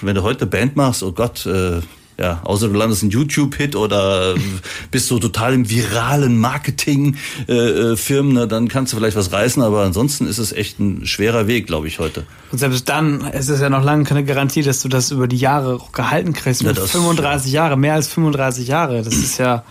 [0.00, 1.80] wenn du heute Band machst, oh Gott, äh,
[2.18, 4.34] ja, außer du landest ein YouTube-Hit oder
[4.90, 9.82] bist so total im viralen Marketing-Firmen, äh, ne, dann kannst du vielleicht was reißen, aber
[9.82, 12.24] ansonsten ist es echt ein schwerer Weg, glaube ich, heute.
[12.50, 15.36] Und selbst dann ist es ja noch lange keine Garantie, dass du das über die
[15.36, 16.62] Jahre gehalten kriegst.
[16.62, 19.64] Ja, 35 Jahre, mehr als 35 Jahre, das ist ja.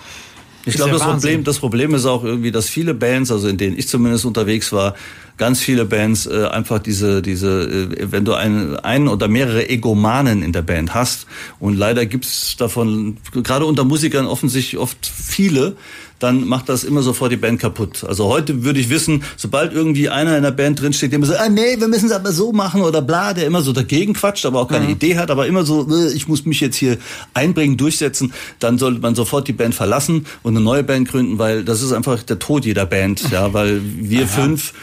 [0.66, 3.78] Ich glaube, das Problem, das Problem ist auch irgendwie, dass viele Bands, also in denen
[3.78, 4.96] ich zumindest unterwegs war,
[5.38, 10.42] ganz viele Bands äh, einfach diese, diese, äh, wenn du einen, einen oder mehrere Egomanen
[10.42, 11.28] in der Band hast
[11.60, 15.76] und leider gibt's davon, gerade unter Musikern offensichtlich oft viele,
[16.20, 18.04] dann macht das immer sofort die Band kaputt.
[18.04, 21.36] Also heute würde ich wissen, sobald irgendwie einer in der Band drinsteht, der immer so,
[21.36, 24.46] ah nee, wir müssen es aber so machen oder bla, der immer so dagegen quatscht,
[24.46, 24.92] aber auch keine mhm.
[24.92, 26.98] Idee hat, aber immer so, äh, ich muss mich jetzt hier
[27.34, 31.64] einbringen, durchsetzen, dann sollte man sofort die Band verlassen und eine neue Band gründen, weil
[31.64, 34.28] das ist einfach der Tod jeder Band, ja, weil wir Aha.
[34.28, 34.74] fünf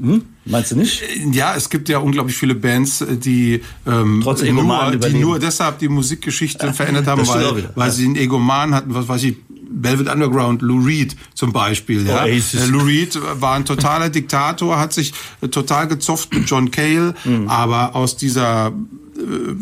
[0.00, 0.22] hm?
[0.44, 1.02] Meinst du nicht?
[1.32, 5.88] Ja, es gibt ja unglaublich viele Bands, die, ähm, Trotz nur, die nur deshalb die
[5.88, 9.36] Musikgeschichte verändert haben, weil, weil sie einen Egoman hatten, was weiß ich,
[9.72, 12.06] Velvet Underground, Lou Reed zum Beispiel.
[12.06, 12.24] Ja.
[12.24, 12.68] Oasis.
[12.68, 15.12] Lou Reed war ein totaler Diktator, hat sich
[15.50, 17.48] total gezofft mit John Cale, mhm.
[17.48, 18.72] aber aus dieser äh,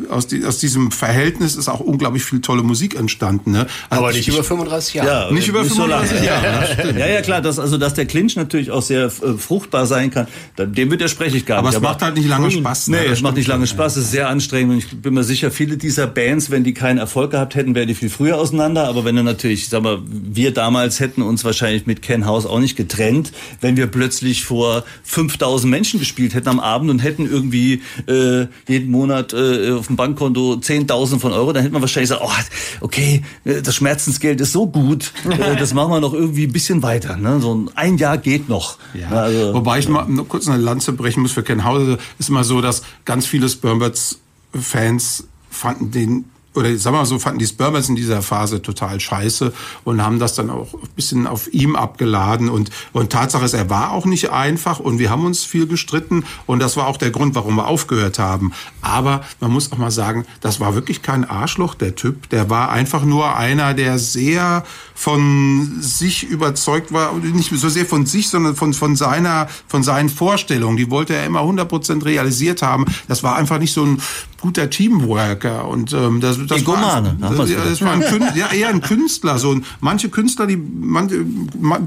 [0.09, 3.53] aus, die, aus diesem Verhältnis ist auch unglaublich viel tolle Musik entstanden.
[3.53, 3.67] Ne?
[3.89, 5.09] Also Aber nicht ich, über 35 Jahre.
[5.09, 6.69] Ja, nicht über nicht 35 so Jahre.
[6.79, 10.11] Ja, ja, ja, klar, dass, also dass der Clinch natürlich auch sehr äh, fruchtbar sein
[10.11, 10.27] kann,
[10.59, 11.77] dem widerspreche ich gar Aber nicht.
[11.77, 12.89] Aber es macht halt nicht lange Spaß.
[12.89, 12.99] Ne?
[12.99, 15.51] Nee, es macht nicht lange Spaß, es ist sehr anstrengend und ich bin mir sicher,
[15.51, 18.89] viele dieser Bands, wenn die keinen Erfolg gehabt hätten, wären die viel früher auseinander.
[18.89, 22.61] Aber wenn du natürlich, sag mal, wir damals hätten uns wahrscheinlich mit Ken House auch
[22.61, 27.83] nicht getrennt, wenn wir plötzlich vor 5000 Menschen gespielt hätten am Abend und hätten irgendwie
[28.07, 32.23] äh, jeden Monat äh, auf dem Bankkonto 10.000 von Euro, dann hätte man wahrscheinlich gesagt,
[32.25, 36.53] oh, okay, äh, das Schmerzensgeld ist so gut, äh, das machen wir noch irgendwie ein
[36.53, 37.17] bisschen weiter.
[37.17, 37.41] Ne?
[37.41, 38.79] So ein Jahr geht noch.
[38.95, 39.09] Ja.
[39.11, 41.99] Also, Wobei ich mal nur kurz eine Lanze brechen muss für Ken Hause.
[42.19, 46.25] Ist immer so, dass ganz viele Spermbirds-Fans fanden den
[46.55, 49.53] oder sagen wir mal so, fanden die Spurbers in dieser Phase total scheiße
[49.85, 52.49] und haben das dann auch ein bisschen auf ihm abgeladen.
[52.49, 56.25] Und, und Tatsache ist, er war auch nicht einfach und wir haben uns viel gestritten
[56.47, 58.53] und das war auch der Grund, warum wir aufgehört haben.
[58.83, 62.29] Aber man muss auch mal sagen, das war wirklich kein Arschloch, der Typ.
[62.31, 68.07] Der war einfach nur einer, der sehr von sich überzeugt war, nicht so sehr von
[68.07, 70.77] sich, sondern von, von seiner, von seinen Vorstellungen.
[70.77, 72.85] Die wollte er immer 100% realisiert haben.
[73.09, 74.03] Das war einfach nicht so ein
[74.41, 78.69] guter Teamworker und ähm, das, das Egomane, war, das, das war ein Künstler, ja, eher
[78.69, 79.39] ein Künstler.
[79.39, 81.25] So manche Künstler, die manche,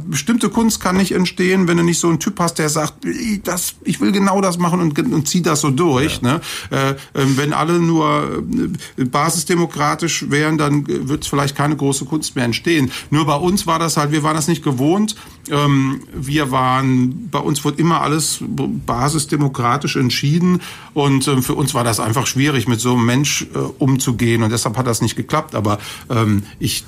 [0.06, 3.42] bestimmte Kunst kann nicht entstehen, wenn du nicht so einen Typ hast, der sagt, ich,
[3.44, 6.22] das, ich will genau das machen und, und zieht das so durch.
[6.22, 6.34] Ja.
[6.34, 6.42] Ne?
[6.72, 8.44] Äh, äh, wenn alle nur
[8.98, 12.92] äh, basisdemokratisch wären, dann wird vielleicht keine große Kunst mehr entstehen.
[13.10, 15.16] Nur bei uns war das halt, wir waren das nicht gewohnt.
[15.50, 20.62] Ähm, wir waren, bei uns wurde immer alles basisdemokratisch entschieden
[20.94, 24.52] und ähm, für uns war das einfach schwierig, mit so einem Mensch äh, umzugehen und
[24.52, 25.56] deshalb hat das nicht geklappt.
[25.56, 25.80] Aber
[26.10, 26.86] ähm, ich,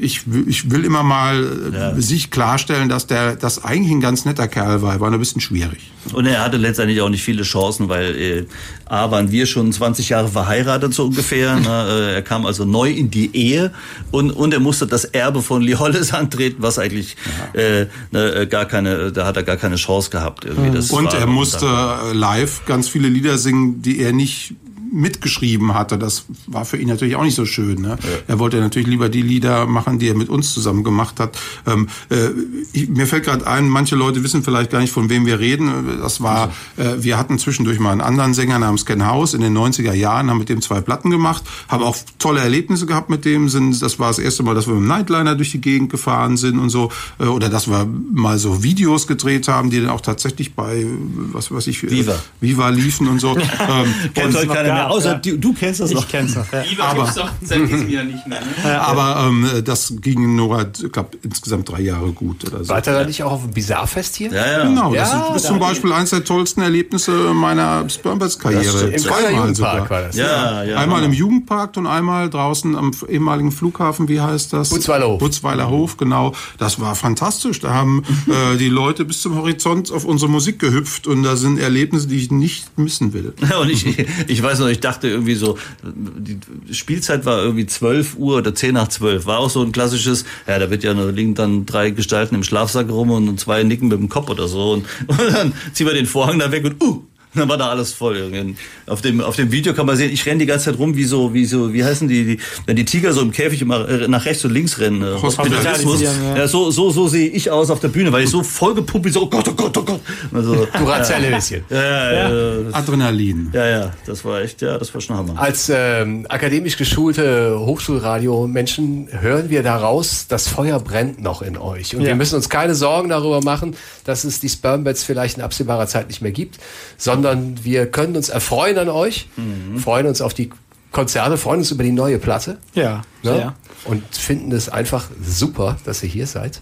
[0.00, 1.94] ich, ich will immer mal ja.
[2.00, 4.94] sich klarstellen, dass der das eigentlich ein ganz netter Kerl war.
[4.94, 5.90] Er war ein bisschen schwierig.
[6.12, 8.46] Und er hatte letztendlich auch nicht viele Chancen, weil äh,
[8.86, 11.56] A waren wir schon 20 Jahre verheiratet so ungefähr.
[11.60, 11.86] ne?
[11.88, 13.72] Äh, er kam also neu in die Ehe
[14.10, 17.16] und, und er musste das Erbe von Lee Hollis antreten, was eigentlich
[17.52, 20.44] äh, ne, gar keine, da hat er gar keine Chance gehabt.
[20.44, 20.70] Irgendwie.
[20.70, 21.66] Das und er musste
[22.12, 24.54] live ganz viele Lieder singen, die er nicht
[24.92, 25.98] mitgeschrieben hatte.
[25.98, 27.80] Das war für ihn natürlich auch nicht so schön.
[27.80, 27.98] Ne?
[28.02, 28.08] Ja.
[28.28, 31.38] Er wollte natürlich lieber die Lieder machen, die er mit uns zusammen gemacht hat.
[31.66, 32.30] Ähm, äh,
[32.72, 35.98] ich, mir fällt gerade ein, manche Leute wissen vielleicht gar nicht, von wem wir reden.
[36.00, 39.56] Das war, äh, wir hatten zwischendurch mal einen anderen Sänger namens Ken House in den
[39.56, 43.48] 90er Jahren, haben mit dem zwei Platten gemacht, haben auch tolle Erlebnisse gehabt mit dem.
[43.48, 46.36] Sind, das war das erste Mal, dass wir mit dem Nightliner durch die Gegend gefahren
[46.36, 46.90] sind und so.
[47.18, 50.86] Äh, oder dass wir mal so Videos gedreht haben, die dann auch tatsächlich bei,
[51.32, 53.36] was weiß ich, Viva, Viva liefen und so.
[53.38, 56.02] ähm, Kennt heute keiner Ja, außer du, du kennst das noch.
[56.04, 56.50] Ich kenn's noch.
[56.52, 56.62] Ja.
[56.62, 58.40] Lieber gibt's doch seit diesem Jahr nicht mehr.
[58.40, 58.80] Ne?
[58.80, 62.70] Aber ähm, das ging nur, ich glaube, insgesamt drei Jahre gut oder so.
[62.70, 64.30] Wart ihr da nicht auch auf dem Bizarrefest hier?
[64.32, 64.62] Ja, ja.
[64.64, 69.32] Genau, das Ja, ist, ist da- zum Beispiel eins der tollsten Erlebnisse meiner Kölner Zweimal
[69.32, 69.90] Jugendpark sogar.
[69.90, 70.16] war das.
[70.16, 70.76] Ja, ja.
[70.76, 74.70] Einmal im Jugendpark und einmal draußen am ehemaligen Flughafen, wie heißt das?
[74.70, 75.18] Butzweiler Hof.
[75.18, 76.32] Butzweiler Hof, genau.
[76.58, 77.60] Das war fantastisch.
[77.60, 81.58] Da haben äh, die Leute bis zum Horizont auf unsere Musik gehüpft und da sind
[81.58, 83.34] Erlebnisse, die ich nicht missen will.
[83.60, 83.86] Und ich,
[84.28, 86.38] ich weiß noch, ich dachte irgendwie so, die
[86.72, 89.26] Spielzeit war irgendwie 12 Uhr oder 10 nach 12.
[89.26, 92.42] War auch so ein klassisches, ja, da wird ja da liegen dann drei Gestalten im
[92.42, 94.72] Schlafsack rum und zwei nicken mit dem Kopf oder so.
[94.72, 97.02] Und, und dann ziehen wir den Vorhang da weg und uh,
[97.34, 98.54] dann war da alles voll.
[98.86, 101.04] Auf dem, auf dem Video kann man sehen, ich renne die ganze Zeit rum wie
[101.04, 104.08] so, wie so, wie heißen die, die wenn die Tiger so im Käfig immer äh,
[104.08, 105.02] nach rechts und links rennen.
[105.02, 106.02] äh, Hospitalismus.
[106.02, 108.74] Ja, ja so, so, so sehe ich aus auf der Bühne, weil ich so voll
[108.74, 110.00] gepumpt bin, so, oh Gott, oh Gott, oh Gott.
[110.32, 111.64] Also, Duracell ein bisschen.
[111.70, 113.50] ja, ja, ja, Adrenalin.
[113.52, 115.40] ja, ja, das war echt, ja, das war schon Hammer.
[115.40, 121.94] Als ähm, akademisch geschulte Hochschulradio-Menschen hören wir daraus, das Feuer brennt noch in euch.
[121.94, 122.08] Und Ja.
[122.08, 126.08] wir müssen uns keine Sorgen darüber machen, dass es die Spermbeds vielleicht in absehbarer Zeit
[126.08, 126.58] nicht mehr gibt,
[126.96, 127.19] sondern
[127.64, 129.28] wir können uns erfreuen an euch,
[129.76, 130.50] freuen uns auf die
[130.92, 133.32] Konzerte, freuen uns über die neue Platte Ja, ne?
[133.34, 133.54] sehr.
[133.84, 136.60] und finden es einfach super, dass ihr hier seid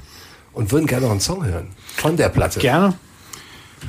[0.53, 2.61] und würden gerne noch einen Song hören von der Platte.
[2.61, 2.95] Gerne.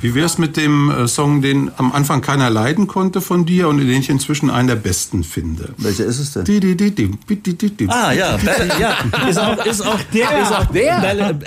[0.00, 3.78] Wie wär's mit dem äh, Song, den am Anfang keiner leiden konnte von dir und
[3.78, 5.74] den ich inzwischen einen der besten finde?
[5.76, 6.44] Welcher ist es denn?
[6.44, 7.88] Di, di, di, di, di, di, di, di.
[7.88, 8.38] Ah ja,
[8.78, 8.96] ja,
[9.28, 11.00] ist auch ist auch der ist auch der.
[11.00, 11.38] Bal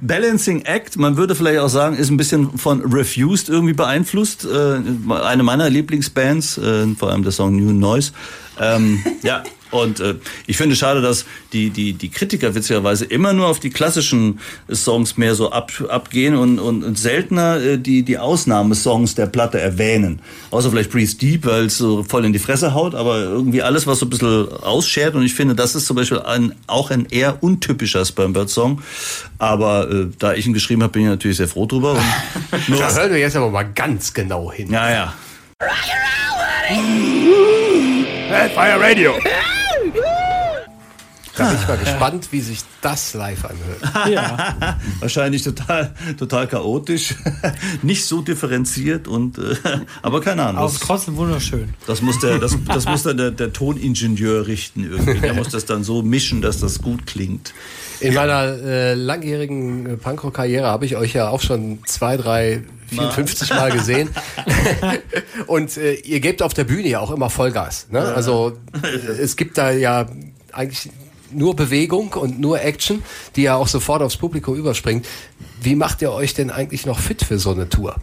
[0.00, 0.96] Balancing Act.
[0.96, 4.44] Man würde vielleicht auch sagen, ist ein bisschen von Refused irgendwie beeinflusst.
[4.44, 8.12] Äh, eine meiner Lieblingsbands, äh, vor allem der Song New Noise.
[8.60, 9.42] Ähm, ja.
[9.70, 10.14] Und äh,
[10.46, 14.40] ich finde schade, dass die, die, die Kritiker witzigerweise immer nur auf die klassischen
[14.72, 19.60] Songs mehr so ab, abgehen und, und, und seltener äh, die, die Ausnahmesongs der Platte
[19.60, 20.20] erwähnen.
[20.50, 23.86] Außer vielleicht Breeze Deep, weil es so voll in die Fresse haut, aber irgendwie alles,
[23.86, 25.14] was so ein bisschen ausschert.
[25.14, 28.82] Und ich finde, das ist zum Beispiel ein, auch ein eher untypischer Spermbird-Song.
[29.38, 31.92] Aber äh, da ich ihn geschrieben habe, bin ich natürlich sehr froh drüber.
[31.92, 34.70] Und nur, Da hören wir jetzt aber mal ganz genau hin.
[34.70, 35.14] ja, ja.
[38.28, 39.14] Hellfire Radio.
[41.36, 44.08] Da bin ich mal gespannt, wie sich das live anhört.
[44.12, 44.78] Ja.
[45.00, 47.14] Wahrscheinlich total, total chaotisch,
[47.82, 49.56] nicht so differenziert und, äh,
[50.02, 50.62] aber keine Ahnung.
[50.62, 51.74] Aber Das, trotzdem wunderschön.
[51.86, 55.20] das muss der, das, das muss dann der, der Toningenieur richten irgendwie.
[55.20, 57.52] Der muss das dann so mischen, dass das gut klingt.
[58.00, 63.50] In meiner äh, langjährigen äh, Punkrock-Karriere habe ich euch ja auch schon zwei, drei, 54
[63.50, 64.10] Mal gesehen.
[65.46, 67.88] Und äh, ihr gebt auf der Bühne ja auch immer Vollgas.
[67.90, 68.00] Ne?
[68.00, 68.88] Also äh,
[69.20, 70.06] es gibt da ja
[70.52, 70.90] eigentlich
[71.32, 73.02] nur Bewegung und nur Action,
[73.36, 75.06] die ja auch sofort aufs Publikum überspringt.
[75.60, 77.96] Wie macht ihr euch denn eigentlich noch fit für so eine Tour?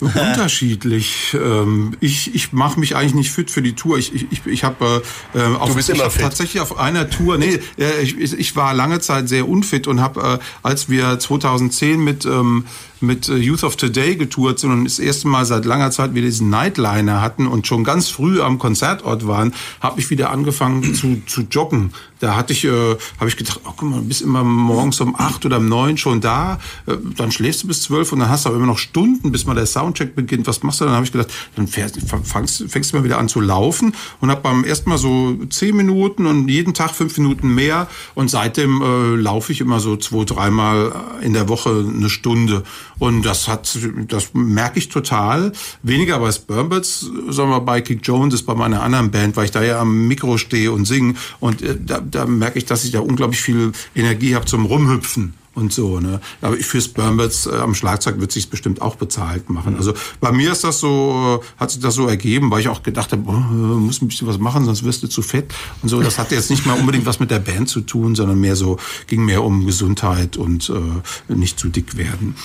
[0.00, 1.34] Unterschiedlich.
[1.34, 3.96] Ähm, ich ich mache mich eigentlich nicht fit für die Tour.
[3.96, 5.02] Ich, ich, ich, ich habe
[5.34, 6.20] äh, auf, ich hab fit.
[6.20, 10.02] tatsächlich auf einer Tour, nee, äh, ich, ich ich war lange Zeit sehr unfit und
[10.02, 12.66] habe, äh, als wir 2010 mit ähm,
[13.00, 16.26] mit äh, Youth of Today getourt sind und das erste Mal seit langer Zeit wieder
[16.26, 21.22] diesen Nightliner hatten und schon ganz früh am Konzertort waren, habe ich wieder angefangen zu,
[21.26, 21.92] zu joggen.
[22.18, 25.14] Da hatte ich, äh, habe ich gedacht, oh guck mal, du bist immer morgens um
[25.16, 28.44] acht oder um neun schon da, äh, dann schläfst du bis zwölf und dann hast
[28.44, 30.46] du aber immer noch Stunden, bis mal der Soundcheck beginnt.
[30.46, 30.94] Was machst du dann?
[30.94, 34.40] Habe ich gedacht, dann fährst, fängst, fängst du mal wieder an zu laufen und habe
[34.40, 39.16] beim ersten Mal so zehn Minuten und jeden Tag fünf Minuten mehr und seitdem äh,
[39.16, 42.62] laufe ich immer so zwei, dreimal in der Woche eine Stunde.
[42.98, 43.78] Und das hat,
[44.08, 45.52] das merke ich total.
[45.82, 49.50] Weniger bei Spermbirds, sagen wir bei Kick Jones, ist bei meiner anderen Band, weil ich
[49.50, 51.14] da ja am Mikro stehe und singe.
[51.40, 55.34] Und äh, da, da merke ich, dass ich da unglaublich viel Energie habe zum Rumhüpfen
[55.56, 56.00] und so.
[56.00, 56.20] Ne?
[56.42, 59.76] Aber für Spermbirds äh, am Schlagzeug wird sich bestimmt auch bezahlt machen.
[59.76, 62.82] Also bei mir ist das so, äh, hat sich das so ergeben, weil ich auch
[62.82, 66.00] gedacht habe, oh, muss ein bisschen was machen, sonst wirst du zu fett und so.
[66.02, 68.78] Das hatte jetzt nicht mal unbedingt was mit der Band zu tun, sondern mehr so
[69.06, 72.36] ging mehr um Gesundheit und äh, nicht zu dick werden.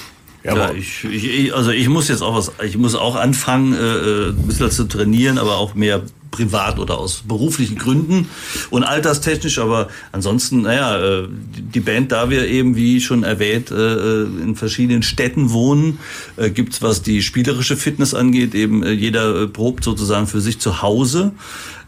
[0.43, 4.47] Ja, ich, ich, also ich muss jetzt auch was, ich muss auch anfangen, äh, ein
[4.47, 8.27] bisschen zu trainieren, aber auch mehr privat oder aus beruflichen Gründen
[8.69, 14.23] und alterstechnisch, aber ansonsten, naja, äh, die Band, da wir eben, wie schon erwähnt, äh,
[14.23, 15.99] in verschiedenen Städten wohnen,
[16.37, 20.59] äh, gibt's was die spielerische Fitness angeht, eben äh, jeder äh, probt sozusagen für sich
[20.59, 21.33] zu Hause.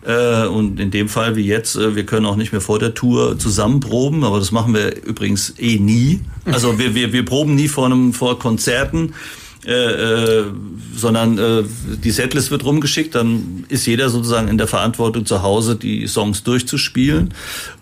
[0.05, 2.93] Äh, und in dem Fall wie jetzt, äh, wir können auch nicht mehr vor der
[2.93, 6.21] Tour zusammen proben, aber das machen wir übrigens eh nie.
[6.45, 9.13] Also wir, wir, wir proben nie vor einem vor Konzerten.
[9.65, 10.45] Äh, äh,
[10.93, 11.63] sondern äh,
[12.03, 16.43] die Setlist wird rumgeschickt, dann ist jeder sozusagen in der Verantwortung zu Hause, die Songs
[16.43, 17.33] durchzuspielen.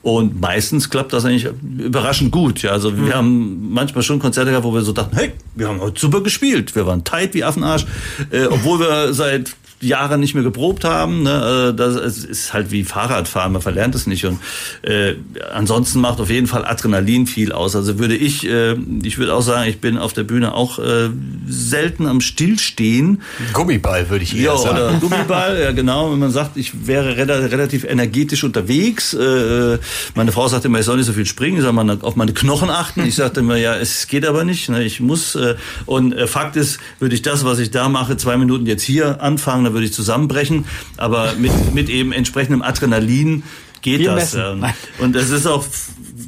[0.03, 1.47] Und meistens klappt das eigentlich
[1.79, 2.61] überraschend gut.
[2.61, 5.81] Ja, also wir haben manchmal schon Konzerte gehabt, wo wir so dachten, hey, wir haben
[5.81, 7.87] heute super gespielt, wir waren tight wie Affenarsch,
[8.29, 11.23] äh, obwohl wir seit Jahre nicht mehr geprobt haben.
[11.23, 11.71] Ne?
[11.71, 14.25] Äh, das ist halt wie Fahrradfahren, man verlernt es nicht.
[14.25, 14.39] Und
[14.83, 15.15] äh,
[15.53, 17.75] ansonsten macht auf jeden Fall Adrenalin viel aus.
[17.75, 21.09] Also würde ich, äh, ich würde auch sagen, ich bin auf der Bühne auch äh,
[21.47, 23.21] selten am Stillstehen.
[23.53, 24.77] Gummiball würde ich eher ja, sagen.
[24.77, 26.11] Oder Gummiball, ja genau.
[26.11, 29.13] Wenn man sagt, ich wäre relativ energetisch unterwegs.
[29.13, 29.79] Äh,
[30.15, 32.33] meine Frau sagt immer, ich soll nicht so viel springen, ich soll mal auf meine
[32.33, 33.05] Knochen achten.
[33.05, 34.69] Ich sagte immer, ja, es geht aber nicht.
[34.69, 34.83] Ne?
[34.83, 35.35] Ich muss.
[35.35, 35.55] Äh,
[35.85, 39.21] und äh, Fakt ist, würde ich das, was ich da mache, zwei Minuten jetzt hier
[39.21, 40.65] anfangen, dann würde ich zusammenbrechen.
[40.97, 43.43] Aber mit, mit eben entsprechendem Adrenalin
[43.81, 44.33] geht Wir das.
[44.33, 44.63] messen.
[44.63, 45.65] Ähm, Und es ist auch,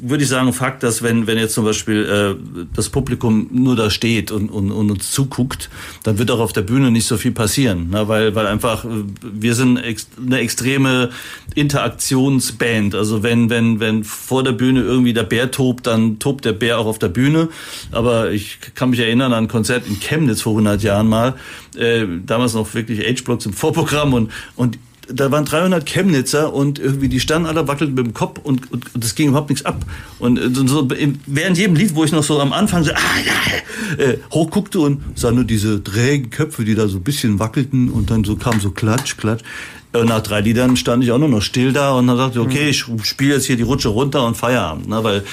[0.08, 3.90] würde ich sagen, Fakt, dass wenn, wenn jetzt zum Beispiel äh, das Publikum nur da
[3.90, 5.70] steht und, und, und uns zuguckt,
[6.02, 7.90] dann wird auch auf der Bühne nicht so viel passieren.
[7.90, 8.06] Ne?
[8.08, 8.88] Weil, weil einfach, äh,
[9.22, 11.10] wir sind ex eine extreme
[11.54, 12.94] Interaktionsband.
[12.94, 16.78] Also wenn, wenn, wenn vor der Bühne irgendwie der Bär tobt, dann tobt der Bär
[16.78, 17.48] auch auf der Bühne.
[17.90, 21.34] Aber ich kann mich erinnern an ein Konzert in Chemnitz vor 100 Jahren mal.
[21.76, 24.78] Äh, damals noch wirklich H-Blocks im Vorprogramm und, und
[25.12, 28.94] da waren 300 Chemnitzer und irgendwie die standen alle wackelten mit dem Kopf und, und,
[28.94, 29.84] und das ging überhaupt nichts ab.
[30.18, 30.88] Und äh, so, so
[31.26, 35.02] während jedem Lied, wo ich noch so am Anfang so ah, ja, äh, hochguckte und
[35.14, 38.60] sah nur diese trägen Köpfe, die da so ein bisschen wackelten und dann so kam
[38.60, 39.42] so Klatsch, Klatsch.
[39.92, 42.44] Und nach drei Liedern stand ich auch nur noch still da und dann dachte ich,
[42.44, 44.88] okay, ich spiele jetzt hier die Rutsche runter und Feierabend.
[44.88, 45.04] Ne?
[45.04, 45.24] Weil,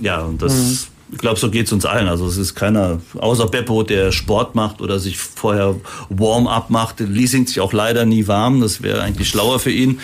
[0.00, 0.54] ja, und das...
[0.54, 0.95] Mhm.
[1.12, 2.08] Ich glaube, so geht's uns allen.
[2.08, 5.76] Also es ist keiner, außer Beppo, der Sport macht oder sich vorher
[6.08, 7.00] Warm-up macht.
[7.00, 8.60] Lee singt sich auch leider nie warm.
[8.60, 10.00] Das wäre eigentlich schlauer für ihn.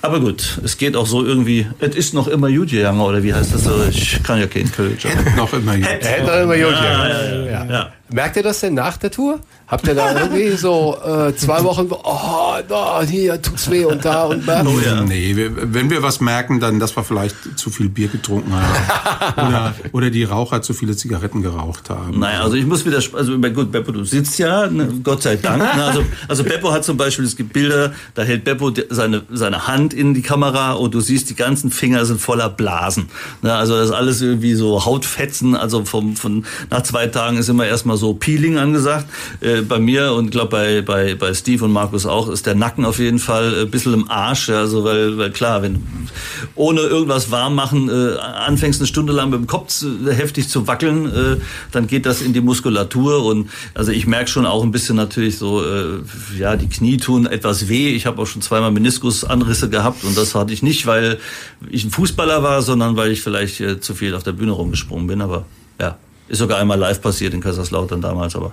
[0.00, 1.66] Aber gut, es geht auch so irgendwie.
[1.78, 3.84] Es ist noch immer gegangen, oder wie heißt das so?
[3.90, 5.06] Ich kann ja kein Kölsch.
[5.36, 5.84] noch immer gut.
[5.84, 7.92] Hätte noch immer Ja, ja, ja, ja.
[8.08, 9.40] Merkt ihr das denn nach der Tour?
[9.68, 14.26] Habt ihr da irgendwie so äh, zwei Wochen, oh, da, hier tut's weh und da
[14.26, 14.64] und da?
[14.64, 15.02] Oh ja.
[15.02, 19.34] Nee, wir, wenn wir was merken, dann, dass wir vielleicht zu viel Bier getrunken haben.
[19.48, 22.20] oder, oder die Raucher zu viele Zigaretten geraucht haben.
[22.20, 25.58] Naja, also ich muss wieder, also gut, Beppo, du sitzt ja, ne, Gott sei Dank.
[25.58, 29.66] Ne, also, also Beppo hat zum Beispiel, es gibt Bilder, da hält Beppo seine, seine
[29.66, 33.08] Hand in die Kamera und du siehst, die ganzen Finger sind voller Blasen.
[33.42, 37.48] Ne, also das ist alles irgendwie so Hautfetzen, also vom, von, nach zwei Tagen ist
[37.48, 39.06] immer erstmal so Peeling angesagt.
[39.40, 42.84] Äh, bei mir und glaube bei, bei, bei Steve und Markus auch ist der Nacken
[42.84, 44.48] auf jeden Fall ein bisschen im Arsch.
[44.48, 45.82] Ja, also weil, weil klar, wenn
[46.54, 50.66] ohne irgendwas warm machen äh, anfängst eine Stunde lang mit dem Kopf zu, heftig zu
[50.66, 51.36] wackeln, äh,
[51.72, 55.38] dann geht das in die Muskulatur und also ich merke schon auch ein bisschen natürlich
[55.38, 55.98] so, äh,
[56.38, 57.90] ja, die Knie tun etwas weh.
[57.90, 61.18] Ich habe auch schon zweimal Meniskusanrisse gehabt und das hatte ich nicht, weil
[61.70, 65.06] ich ein Fußballer war, sondern weil ich vielleicht äh, zu viel auf der Bühne rumgesprungen
[65.06, 65.20] bin.
[65.20, 65.46] Aber
[65.80, 68.52] ja, ist sogar einmal live passiert in Kaiserslautern damals, aber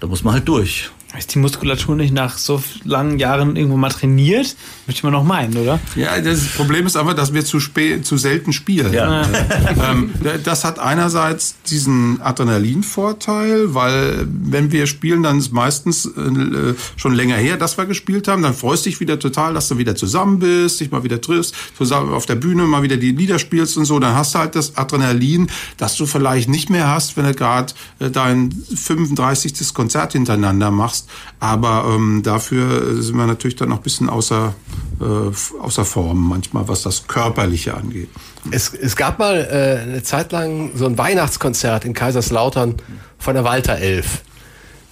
[0.00, 0.90] da muss man halt durch.
[1.16, 4.56] Ist die Muskulatur nicht nach so langen Jahren irgendwo mal trainiert?
[4.86, 5.78] Möchte man noch meinen, oder?
[5.94, 8.94] Ja, das Problem ist aber, dass wir zu, spät, zu selten spielen.
[8.94, 9.22] Ja.
[9.90, 10.10] ähm,
[10.42, 17.36] das hat einerseits diesen Adrenalinvorteil, weil wenn wir spielen, dann ist meistens äh, schon länger
[17.36, 18.42] her, dass wir gespielt haben.
[18.42, 21.54] Dann freust du dich wieder total, dass du wieder zusammen bist, dich mal wieder triffst,
[21.76, 23.98] zusammen auf der Bühne mal wieder die Lieder spielst und so.
[23.98, 27.74] Dann hast du halt das Adrenalin, das du vielleicht nicht mehr hast, wenn du gerade
[27.98, 29.74] äh, dein 35.
[29.74, 31.01] Konzert hintereinander machst.
[31.40, 34.54] Aber ähm, dafür sind wir natürlich dann noch ein bisschen außer,
[35.00, 38.08] äh, außer Form manchmal, was das Körperliche angeht.
[38.50, 42.76] Es, es gab mal äh, eine Zeit lang so ein Weihnachtskonzert in Kaiserslautern
[43.18, 44.22] von der Walter Elf,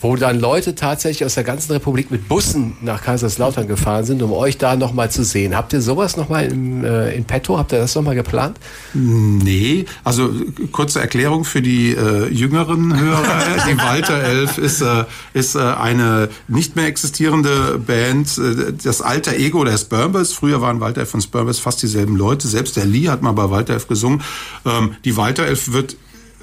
[0.01, 4.33] wo dann Leute tatsächlich aus der ganzen Republik mit Bussen nach Kaiserslautern gefahren sind, um
[4.33, 5.55] euch da nochmal zu sehen.
[5.55, 7.59] Habt ihr sowas nochmal im, äh, in petto?
[7.59, 8.59] Habt ihr das nochmal geplant?
[8.95, 10.31] Nee, also
[10.73, 13.45] kurze Erklärung für die äh, jüngeren Hörer.
[13.71, 15.05] die Walter Elf ist, äh,
[15.35, 18.39] ist äh, eine nicht mehr existierende Band.
[18.39, 20.33] Äh, Das alter Ego der Spermbers.
[20.33, 22.49] Früher waren Walter Elf und Spermbers fast dieselben Leute.
[22.49, 24.23] Selbst der Lee hat mal bei Walter Elf gesungen.
[24.65, 25.97] Ähm, die Walter Elf wird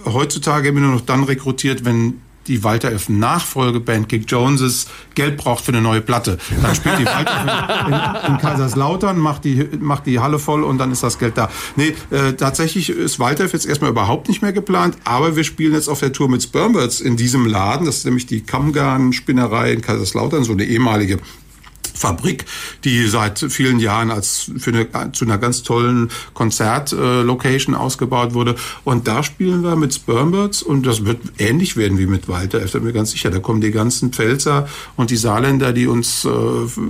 [0.06, 5.64] heutzutage immer nur noch dann rekrutiert, wenn die Walter Elf Nachfolgeband Kick Joneses Geld braucht
[5.64, 6.38] für eine neue Platte.
[6.62, 10.92] Dann spielt die Walter in, in Kaiserslautern, macht die, macht die Halle voll und dann
[10.92, 11.50] ist das Geld da.
[11.76, 15.74] Nee, äh, tatsächlich ist Walter Elf jetzt erstmal überhaupt nicht mehr geplant, aber wir spielen
[15.74, 17.86] jetzt auf der Tour mit Spermbirds in diesem Laden.
[17.86, 21.20] Das ist nämlich die Kammgarn-Spinnerei in Kaiserslautern, so eine ehemalige
[21.98, 22.46] Fabrik,
[22.84, 28.56] die seit vielen Jahren als für eine, zu einer ganz tollen Konzertlocation äh, ausgebaut wurde.
[28.84, 32.64] Und da spielen wir mit Spermbirds und das wird ähnlich werden wie mit Walter.
[32.64, 33.30] Ich bin mir ganz sicher.
[33.30, 36.30] Da kommen die ganzen Pfälzer und die Saarländer, die uns äh,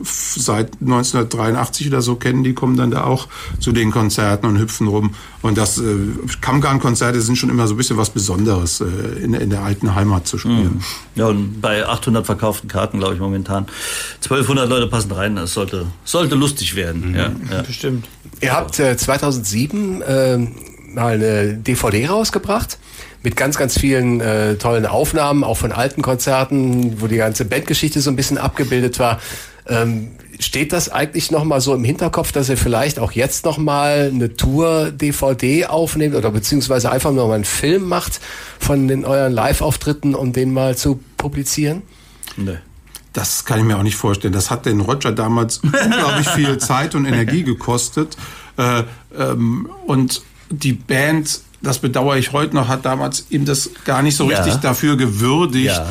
[0.04, 3.28] seit 1983 oder so kennen, die kommen dann da auch
[3.60, 5.12] zu den Konzerten und hüpfen rum.
[5.42, 5.84] Und das äh,
[6.42, 8.86] Kammgarn-Konzerte sind schon immer so ein bisschen was Besonderes, äh,
[9.24, 10.84] in, in der alten Heimat zu spielen.
[11.16, 13.66] Ja, und bei 800 verkauften Karten, glaube ich, momentan
[14.24, 15.36] 1200 Leute passen rein.
[15.36, 17.16] Das sollte, sollte lustig werden.
[17.16, 17.62] Ja, ja.
[17.68, 18.08] Bestimmt.
[18.42, 20.38] Ihr habt äh, 2007 äh,
[20.94, 22.80] mal eine DVD rausgebracht
[23.22, 28.00] mit ganz, ganz vielen äh, tollen Aufnahmen, auch von alten Konzerten, wo die ganze Bandgeschichte
[28.02, 29.20] so ein bisschen abgebildet war.
[29.68, 33.58] Ähm, steht das eigentlich noch mal so im Hinterkopf, dass ihr vielleicht auch jetzt noch
[33.58, 38.20] mal eine Tour DVD aufnehmt oder beziehungsweise einfach nur mal einen Film macht
[38.60, 41.82] von den euren Live-Auftritten, um den mal zu publizieren?
[42.38, 42.58] Nee.
[43.18, 44.32] Das kann ich mir auch nicht vorstellen.
[44.32, 48.16] Das hat den Roger damals unglaublich viel Zeit und Energie gekostet.
[48.58, 48.84] Äh,
[49.18, 50.22] ähm, und
[50.52, 54.38] die Band das bedauere ich heute noch, hat damals ihm das gar nicht so ja.
[54.38, 55.68] richtig dafür gewürdigt.
[55.68, 55.88] Ja.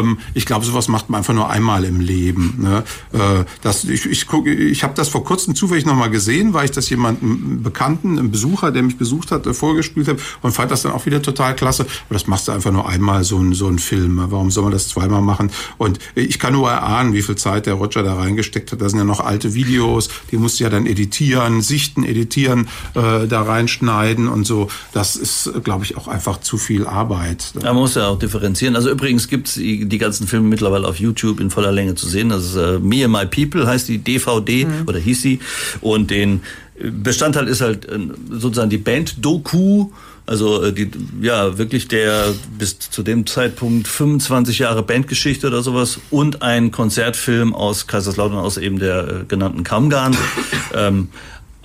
[0.00, 2.58] Ähm, ich glaube, sowas macht man einfach nur einmal im Leben.
[2.58, 2.84] Ne?
[3.12, 6.70] Äh, das, ich ich, guck, ich habe das vor kurzem zufällig nochmal gesehen, weil ich
[6.70, 10.82] das jemandem Bekannten, einem Besucher, der mich besucht hat, äh, vorgespielt habe und fand das
[10.82, 11.84] dann auch wieder total klasse.
[11.84, 14.22] Aber das machst du einfach nur einmal, so ein, so ein Film.
[14.30, 15.50] Warum soll man das zweimal machen?
[15.78, 18.80] Und ich kann nur erahnen, wie viel Zeit der Roger da reingesteckt hat.
[18.80, 23.26] Da sind ja noch alte Videos, die musst du ja dann editieren, sichten, editieren, äh,
[23.26, 24.68] da reinschneiden und so.
[24.92, 27.52] Das das ist, glaube ich, auch einfach zu viel Arbeit.
[27.62, 28.74] Man muss ja auch differenzieren.
[28.74, 32.30] Also übrigens gibt es die ganzen Filme mittlerweile auf YouTube in voller Länge zu sehen.
[32.30, 34.82] Das ist äh, Me and My People heißt die DVD mhm.
[34.86, 35.38] oder hieß sie.
[35.80, 36.40] Und den
[36.78, 37.98] Bestandteil ist halt äh,
[38.30, 39.90] sozusagen die Band-Doku.
[40.26, 40.90] Also äh, die,
[41.22, 47.54] ja, wirklich der bis zu dem Zeitpunkt 25 Jahre Bandgeschichte oder sowas und ein Konzertfilm
[47.54, 50.16] aus Kaiserslautern, aus eben der äh, genannten Kamgarn.
[50.74, 51.10] ähm,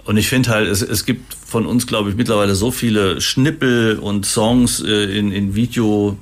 [0.05, 3.99] und ich finde halt, es, es gibt von uns, glaube ich, mittlerweile so viele Schnippel
[3.99, 6.17] und Songs äh, in, in Video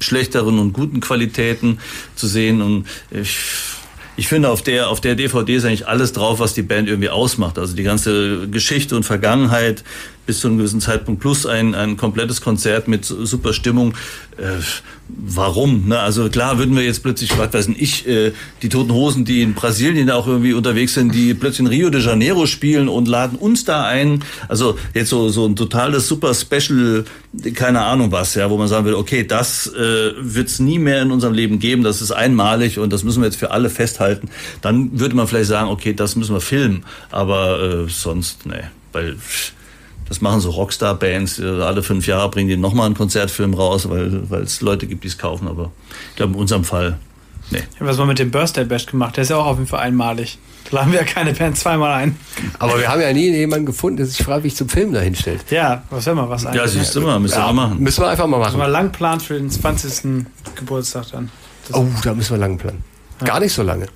[0.00, 1.78] schlechteren und guten Qualitäten
[2.16, 2.62] zu sehen.
[2.62, 3.36] Und ich,
[4.16, 7.10] ich finde, auf der, auf der DVD ist eigentlich alles drauf, was die Band irgendwie
[7.10, 7.58] ausmacht.
[7.58, 9.84] Also die ganze Geschichte und Vergangenheit,
[10.26, 13.94] bis zu einem gewissen Zeitpunkt plus ein, ein komplettes Konzert mit super Stimmung.
[14.36, 14.60] Äh,
[15.08, 15.88] warum?
[15.88, 15.98] Ne?
[15.98, 18.32] Also klar würden wir jetzt plötzlich, was weiß ich, äh,
[18.62, 22.00] die Toten Hosen, die in Brasilien auch irgendwie unterwegs sind, die plötzlich in Rio de
[22.00, 24.22] Janeiro spielen und laden uns da ein.
[24.48, 27.04] Also jetzt so, so ein totales super Special,
[27.54, 31.02] keine Ahnung was, ja, wo man sagen will, okay, das äh, wird es nie mehr
[31.02, 34.28] in unserem Leben geben, das ist einmalig und das müssen wir jetzt für alle festhalten.
[34.62, 39.16] Dann würde man vielleicht sagen, okay, das müssen wir filmen, aber äh, sonst, ne, weil
[40.10, 41.38] das machen so Rockstar-Bands.
[41.38, 45.08] Äh, alle fünf Jahre bringen die nochmal einen Konzertfilm raus, weil es Leute gibt, die
[45.08, 45.46] es kaufen.
[45.46, 45.70] Aber
[46.10, 46.98] ich glaube, in unserem Fall,
[47.50, 47.62] nee.
[47.78, 49.16] Was haben wir mit dem Birthday Bash gemacht?
[49.16, 50.38] Der ist ja auch auf jeden Fall einmalig.
[50.68, 52.18] Da laden wir ja keine Band zweimal ein.
[52.58, 55.48] Aber wir haben ja nie jemanden gefunden, der sich freiwillig zum Film dahin stellt.
[55.48, 56.60] Ja, was soll man was eigentlich?
[56.60, 57.78] Ja, siehst du mal, müssen ja, wir machen.
[57.78, 58.56] Müssen wir einfach mal machen.
[58.56, 60.26] Müssen wir lang planen für den 20.
[60.56, 61.30] Geburtstag dann.
[61.68, 62.82] Das oh, da müssen wir lang planen.
[63.20, 63.26] Ja.
[63.28, 63.86] Gar nicht so lange.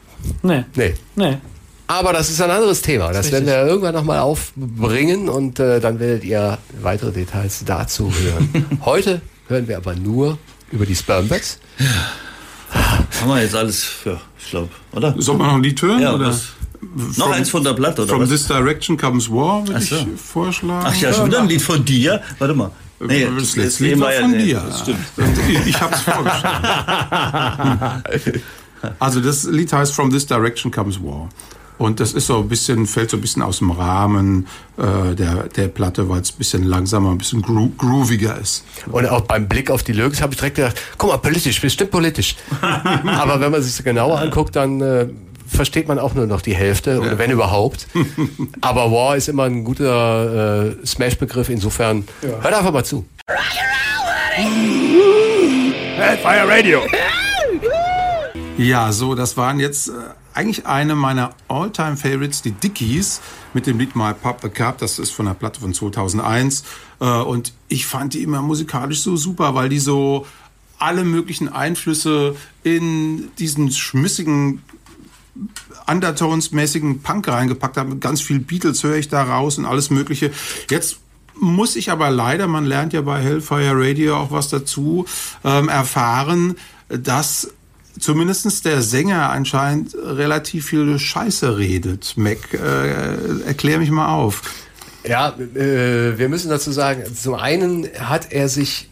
[0.42, 0.64] Nee.
[0.76, 0.94] Nee.
[1.16, 1.38] Nee.
[1.86, 3.08] Aber das ist ein anderes Thema.
[3.08, 8.12] Das, das werden wir irgendwann nochmal aufbringen und äh, dann werdet ihr weitere Details dazu
[8.12, 8.78] hören.
[8.84, 10.38] Heute hören wir aber nur
[10.70, 11.58] über die Spermbacks.
[11.78, 11.86] Ja.
[13.20, 15.14] Haben wir jetzt alles, ja, ich glaube, oder?
[15.18, 16.00] Soll man noch ein Lied hören?
[16.00, 16.34] Ja, oder?
[17.16, 18.10] noch eins von der Platte, oder?
[18.10, 18.30] From was?
[18.30, 19.96] This Direction Comes War, würde so.
[19.96, 20.86] ich vorschlagen.
[20.88, 22.22] Ach ja, schon wieder ein Lied von dir?
[22.38, 22.70] Warte mal.
[23.00, 24.62] Nee, das letzte Lied war von ja, dir.
[24.66, 24.98] Das stimmt.
[25.48, 28.02] Ich, ich habe es vorgeschlagen.
[28.98, 31.28] also das Lied heißt From This Direction Comes War.
[31.76, 34.46] Und das ist so ein bisschen, fällt so ein bisschen aus dem Rahmen
[34.76, 38.64] äh, der, der Platte, weil es ein bisschen langsamer, ein bisschen gro grooviger ist.
[38.90, 41.90] Und auch beim Blick auf die Lyrics habe ich direkt gedacht, guck mal, politisch, bestimmt
[41.90, 42.36] politisch.
[42.60, 45.08] Aber wenn man sich das genauer anguckt, dann äh,
[45.46, 46.98] versteht man auch nur noch die Hälfte, ja.
[46.98, 47.88] oder wenn überhaupt.
[48.60, 52.40] Aber War ist immer ein guter äh, Smash-Begriff, insofern ja.
[52.40, 53.04] hört einfach mal zu.
[55.96, 56.80] Hellfire Radio.
[58.58, 59.92] Ja, so, das waren jetzt äh,
[60.34, 63.20] eigentlich eine meiner All-Time-Favorites, die Dickies,
[63.52, 64.12] mit dem Lied My
[64.42, 64.78] the Cup.
[64.78, 66.64] Das ist von der Platte von 2001.
[67.00, 70.26] Äh, und ich fand die immer musikalisch so super, weil die so
[70.78, 74.62] alle möglichen Einflüsse in diesen schmissigen
[75.86, 78.00] Undertones-mäßigen Punk reingepackt haben.
[78.00, 80.32] Ganz viel Beatles höre ich da raus und alles Mögliche.
[80.68, 80.98] Jetzt
[81.38, 85.04] muss ich aber leider, man lernt ja bei Hellfire Radio auch was dazu,
[85.44, 86.56] ähm, erfahren,
[86.88, 87.50] dass
[87.98, 92.14] zumindest der Sänger anscheinend relativ viel Scheiße redet.
[92.16, 94.42] Mac, äh, erklär mich mal auf.
[95.06, 98.90] Ja, äh, wir müssen dazu sagen, zum einen hat er sich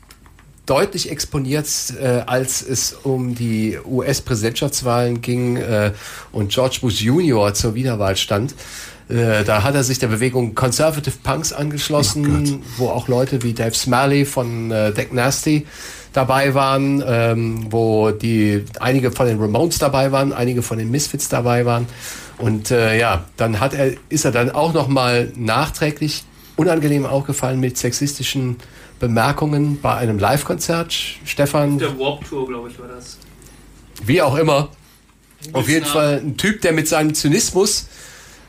[0.67, 1.67] deutlich exponiert,
[2.01, 5.93] äh, als es um die US-Präsidentschaftswahlen ging äh,
[6.31, 8.55] und George Bush Junior zur Wiederwahl stand.
[9.09, 13.53] Äh, da hat er sich der Bewegung Conservative Punks angeschlossen, oh wo auch Leute wie
[13.53, 15.67] Dave Smalley von äh, Deck Nasty
[16.13, 21.29] dabei waren, ähm, wo die einige von den Ramones dabei waren, einige von den Misfits
[21.29, 21.87] dabei waren.
[22.39, 26.25] Und äh, ja, dann hat er, ist er dann auch noch mal nachträglich
[26.57, 28.57] unangenehm aufgefallen mit sexistischen
[28.99, 30.95] Bemerkungen bei einem Live-Konzert.
[31.25, 31.79] Stefan.
[31.79, 33.19] Der Warp Tour, glaube ich, war das.
[34.05, 34.69] Wie auch immer.
[35.53, 37.89] Auf jeden Fall ein Typ, der mit seinem Zynismus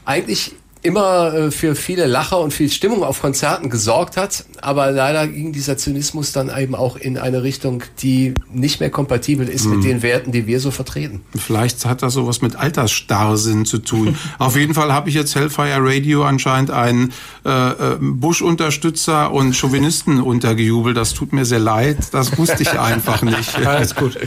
[0.06, 0.53] eigentlich
[0.84, 4.45] immer äh, für viele Lacher und viel Stimmung auf Konzerten gesorgt hat.
[4.61, 9.47] Aber leider ging dieser Zynismus dann eben auch in eine Richtung, die nicht mehr kompatibel
[9.47, 9.76] ist mhm.
[9.76, 11.22] mit den Werten, die wir so vertreten.
[11.35, 14.18] Vielleicht hat das sowas mit Altersstarrsinn zu tun.
[14.39, 17.14] Auf jeden Fall habe ich jetzt Hellfire Radio anscheinend einen
[17.45, 20.97] äh, äh, Bush-Unterstützer und Chauvinisten untergejubelt.
[20.97, 21.97] Das tut mir sehr leid.
[22.11, 23.55] Das wusste ich einfach nicht.
[23.65, 24.18] Alles gut.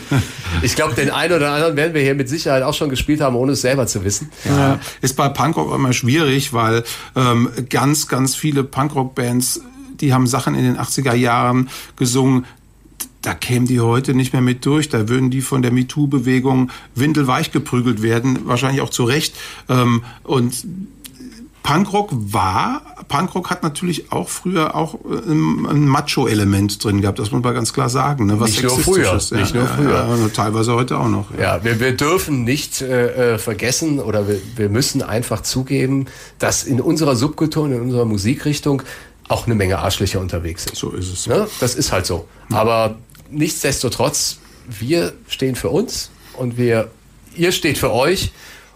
[0.63, 3.37] Ich glaube, den einen oder anderen werden wir hier mit Sicherheit auch schon gespielt haben,
[3.37, 4.31] ohne es selber zu wissen.
[4.45, 4.79] Ja.
[5.03, 9.63] Ist bei Punkrock immer schwierig, weil ähm, ganz, ganz viele Punkrock-Bands,
[10.01, 12.45] die haben Sachen in den 80er Jahren gesungen,
[13.27, 14.89] da kämen die heute nicht mehr mit durch.
[14.89, 19.35] Da würden die von der MeToo-Bewegung windelweich geprügelt werden, wahrscheinlich auch zu Recht.
[19.69, 20.65] Ähm, und
[21.67, 27.43] Punkrock war, Punkrock hat natürlich auch früher auch äh, ein Macho-Element drin gehabt, das muss
[27.43, 28.27] man ganz klar sagen.
[28.27, 28.39] Ne?
[28.39, 29.33] Was nicht nur früher, ist.
[29.33, 30.07] Ja, nicht nur früher.
[30.09, 31.27] Ja, ja, teilweise heute auch noch.
[31.37, 36.07] Ja, wir, wir dürfen nicht äh, äh, vergessen oder wir, wir müssen einfach zugeben,
[36.39, 38.83] dass in unserer Subkultur und in unserer Musikrichtung
[39.27, 40.77] auch eine Menge Arschlöcher unterwegs sind.
[40.77, 41.27] So ist es.
[41.27, 41.49] Ne?
[41.59, 42.29] Das ist halt so.
[42.53, 42.97] Aber
[43.29, 44.39] nichtsdestotrotz,
[44.69, 46.93] wir stehen für uns und wir,
[47.35, 48.31] ihr steht für euch.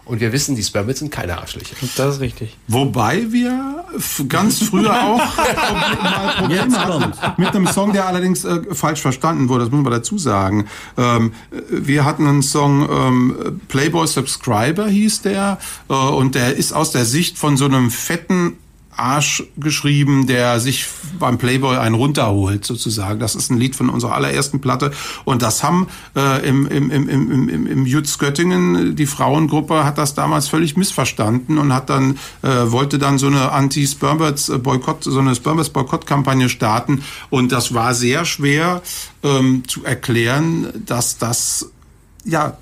[0.05, 1.75] Und wir wissen, die Spermits sind keine Arschlöcher.
[1.95, 2.57] Das ist richtig.
[2.67, 3.85] Wobei wir
[4.27, 9.65] ganz früher auch mal Probleme hatten mit einem Song, der allerdings äh, falsch verstanden wurde.
[9.65, 10.67] Das muss man dazu sagen.
[10.97, 11.33] Ähm,
[11.69, 15.59] wir hatten einen Song, ähm, Playboy Subscriber hieß der.
[15.87, 18.57] Äh, und der ist aus der Sicht von so einem fetten
[19.01, 20.85] Arsch geschrieben, der sich
[21.19, 23.19] beim Playboy einen runterholt, sozusagen.
[23.19, 24.91] Das ist ein Lied von unserer allerersten Platte.
[25.25, 29.97] Und das haben äh, im, im, im, im, im, im Jutz Göttingen, die Frauengruppe hat
[29.97, 35.35] das damals völlig missverstanden und hat dann, äh, wollte dann so eine Anti-Spermbirds-Boykott, so eine
[35.35, 37.03] Spermbirds-Boykott-Kampagne starten.
[37.29, 38.81] Und das war sehr schwer
[39.23, 41.71] ähm, zu erklären, dass das
[42.23, 42.57] ja,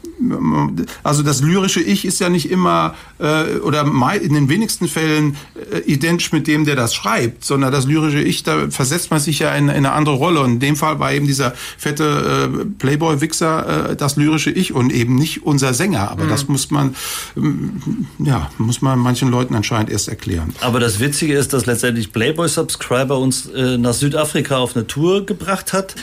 [1.04, 3.86] also das lyrische Ich ist ja nicht immer äh, oder
[4.22, 5.36] in den wenigsten Fällen
[5.72, 9.40] äh, identisch mit dem, der das schreibt, sondern das lyrische Ich, da versetzt man sich
[9.40, 10.42] ja in, in eine andere Rolle.
[10.42, 14.94] Und in dem Fall war eben dieser fette äh, Playboy-Wichser äh, das lyrische Ich und
[14.94, 16.10] eben nicht unser Sänger.
[16.10, 16.30] Aber mhm.
[16.30, 16.96] das muss man,
[17.36, 17.42] äh,
[18.24, 20.54] ja, muss man manchen Leuten anscheinend erst erklären.
[20.62, 25.74] Aber das Witzige ist, dass letztendlich Playboy-Subscriber uns äh, nach Südafrika auf eine Tour gebracht
[25.74, 25.96] hat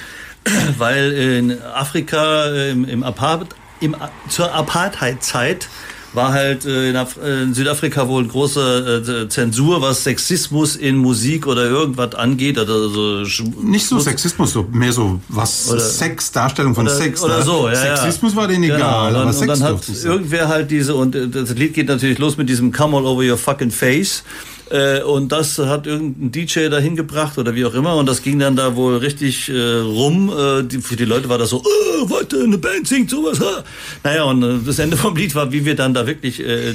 [0.79, 3.49] weil in Afrika im, im, Apart
[3.81, 3.97] im
[4.29, 5.69] zur Apartheid-Zeit
[6.17, 11.47] war halt äh, in, Af in, Südafrika wohl große äh, Zensur, was Sexismus in Musik
[11.47, 12.59] oder irgendwas angeht.
[12.59, 13.23] Also
[13.63, 17.23] Nicht so Sexismus, so mehr so was oder, Sex, Darstellung von oder, Sex.
[17.23, 17.45] Oder ne?
[17.45, 20.71] so, ja, Sexismus war denen genau, egal, dann, aber Sex und dann hat irgendwer halt
[20.71, 23.71] diese, und äh, das Lied geht natürlich los mit diesem Come all over your fucking
[23.71, 24.25] face.
[24.71, 27.97] Äh, und das hat irgendein DJ dahin gebracht oder wie auch immer.
[27.97, 30.33] Und das ging dann da wohl richtig äh, rum.
[30.37, 33.39] Äh, die, für die Leute war das so, oh, warte, eine Band singt sowas.
[33.41, 33.63] Ha.
[34.03, 36.75] Naja, und äh, das Ende vom Lied war, wie wir dann da wirklich äh,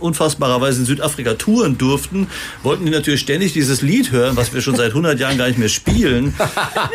[0.00, 2.28] unfassbarerweise in Südafrika touren durften,
[2.62, 5.58] wollten die natürlich ständig dieses Lied hören, was wir schon seit 100 Jahren gar nicht
[5.58, 6.34] mehr spielen.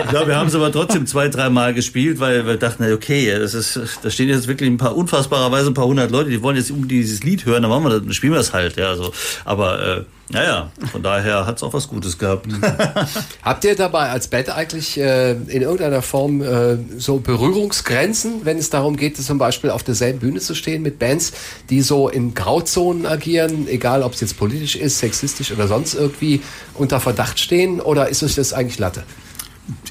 [0.04, 3.54] Ich glaube, wir haben es aber trotzdem zwei, dreimal gespielt, weil wir dachten, okay, das
[3.54, 6.72] ist, da stehen jetzt wirklich ein paar unfassbarerweise ein paar hundert Leute, die wollen jetzt
[6.72, 9.14] um dieses Lied hören, dann machen wir das, dann spielen wir das halt, ja, so.
[9.46, 12.48] Aber naja, von daher hat es auch was Gutes gehabt.
[13.44, 18.70] Habt ihr dabei als Band eigentlich äh, in irgendeiner Form äh, so Berührungsgrenzen, wenn es
[18.70, 21.34] darum geht, zum Beispiel auf derselben Bühne zu stehen mit Bands,
[21.70, 26.42] die so in Grauzonen agieren, egal ob es jetzt politisch ist, sexistisch oder sonst irgendwie
[26.74, 27.82] unter Verdacht stehen?
[27.82, 29.04] Oder ist euch das eigentlich Latte?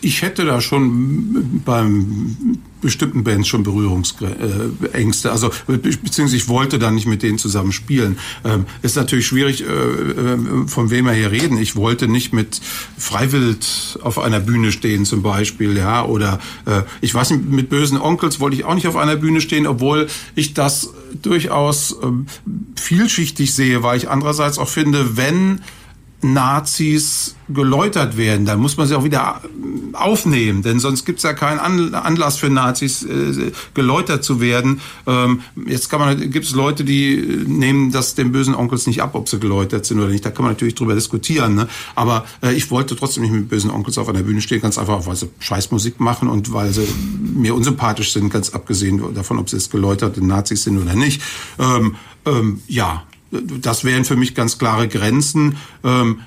[0.00, 5.30] Ich hätte da schon beim bestimmten Bands schon Berührungsängste.
[5.30, 8.18] Also beziehungsweise ich wollte dann nicht mit denen zusammen spielen.
[8.44, 11.58] Ähm, ist natürlich schwierig, äh, äh, von wem wir hier reden.
[11.58, 12.60] Ich wollte nicht mit
[12.98, 16.04] Freiwild auf einer Bühne stehen zum Beispiel, ja.
[16.04, 19.40] Oder äh, ich weiß nicht, mit bösen Onkels wollte ich auch nicht auf einer Bühne
[19.40, 20.90] stehen, obwohl ich das
[21.22, 22.26] durchaus ähm,
[22.76, 25.60] vielschichtig sehe, weil ich andererseits auch finde, wenn
[26.22, 29.40] Nazis geläutert werden, dann muss man sie auch wieder
[29.92, 34.80] aufnehmen, denn sonst gibt es ja keinen Anlass für Nazis äh, geläutert zu werden.
[35.06, 37.16] Ähm, jetzt kann man, gibt es Leute, die
[37.46, 40.24] nehmen das den bösen Onkels nicht ab, ob sie geläutert sind oder nicht.
[40.24, 41.54] Da kann man natürlich drüber diskutieren.
[41.54, 41.68] Ne?
[41.94, 45.06] Aber äh, ich wollte trotzdem nicht mit bösen Onkels auf einer Bühne stehen, ganz einfach,
[45.06, 46.86] weil sie Scheißmusik machen und weil sie
[47.34, 51.22] mir unsympathisch sind, ganz abgesehen davon, ob sie jetzt geläuterte Nazis sind oder nicht.
[51.58, 55.56] Ähm, ähm, ja, das wären für mich ganz klare Grenzen.
[55.84, 56.20] Ähm,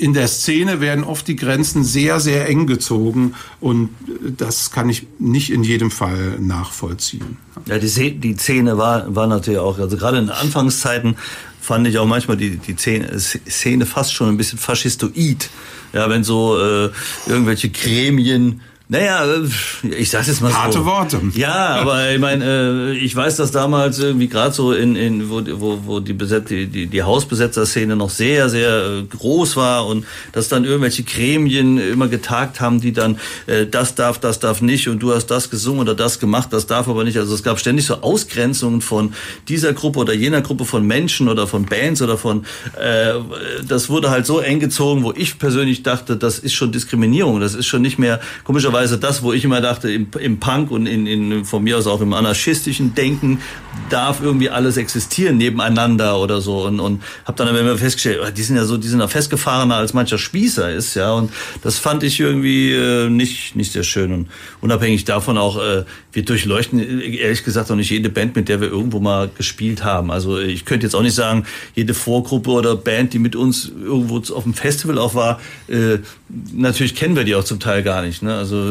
[0.00, 3.90] in der Szene werden oft die Grenzen sehr, sehr eng gezogen und
[4.38, 7.36] das kann ich nicht in jedem Fall nachvollziehen.
[7.66, 11.16] Ja, die, die Szene war, war natürlich auch, also gerade in Anfangszeiten
[11.60, 15.50] fand ich auch manchmal die, die Szene fast schon ein bisschen faschistoid.
[15.92, 16.90] Ja, wenn so äh,
[17.26, 18.62] irgendwelche Gremien
[18.92, 19.24] Naja,
[19.96, 20.84] ich sag's jetzt mal Harte so.
[20.84, 21.20] Worte.
[21.34, 25.42] Ja, aber ich meine, äh, ich weiß, dass damals irgendwie gerade so in, in wo,
[25.60, 30.06] wo, wo die, Beset die, die, die Hausbesetzer-Szene noch sehr, sehr äh, groß war und
[30.32, 34.88] dass dann irgendwelche Gremien immer getagt haben, die dann äh, das darf, das darf nicht
[34.88, 37.16] und du hast das gesungen oder das gemacht, das darf aber nicht.
[37.16, 39.14] Also es gab ständig so Ausgrenzungen von
[39.46, 42.44] dieser Gruppe oder jener Gruppe von Menschen oder von Bands oder von
[42.76, 43.12] äh,
[43.64, 47.54] das wurde halt so eng gezogen, wo ich persönlich dachte, das ist schon Diskriminierung, das
[47.54, 51.06] ist schon nicht mehr komischerweise das, wo ich immer dachte, im, im Punk und in,
[51.06, 53.40] in, von mir aus auch im anarchistischen Denken
[53.88, 58.42] darf irgendwie alles existieren nebeneinander oder so und, und habe dann immer festgestellt, oh, die
[58.42, 61.32] sind ja so, die sind ja festgefahrener als mancher Spießer ist, ja und
[61.62, 64.28] das fand ich irgendwie äh, nicht nicht sehr schön und
[64.60, 68.68] unabhängig davon auch, äh, wir durchleuchten ehrlich gesagt auch nicht jede Band, mit der wir
[68.68, 70.10] irgendwo mal gespielt haben.
[70.10, 71.44] Also ich könnte jetzt auch nicht sagen,
[71.74, 75.98] jede Vorgruppe oder Band, die mit uns irgendwo auf dem Festival auch war, äh,
[76.52, 78.22] natürlich kennen wir die auch zum Teil gar nicht.
[78.22, 78.34] Ne?
[78.34, 78.69] Also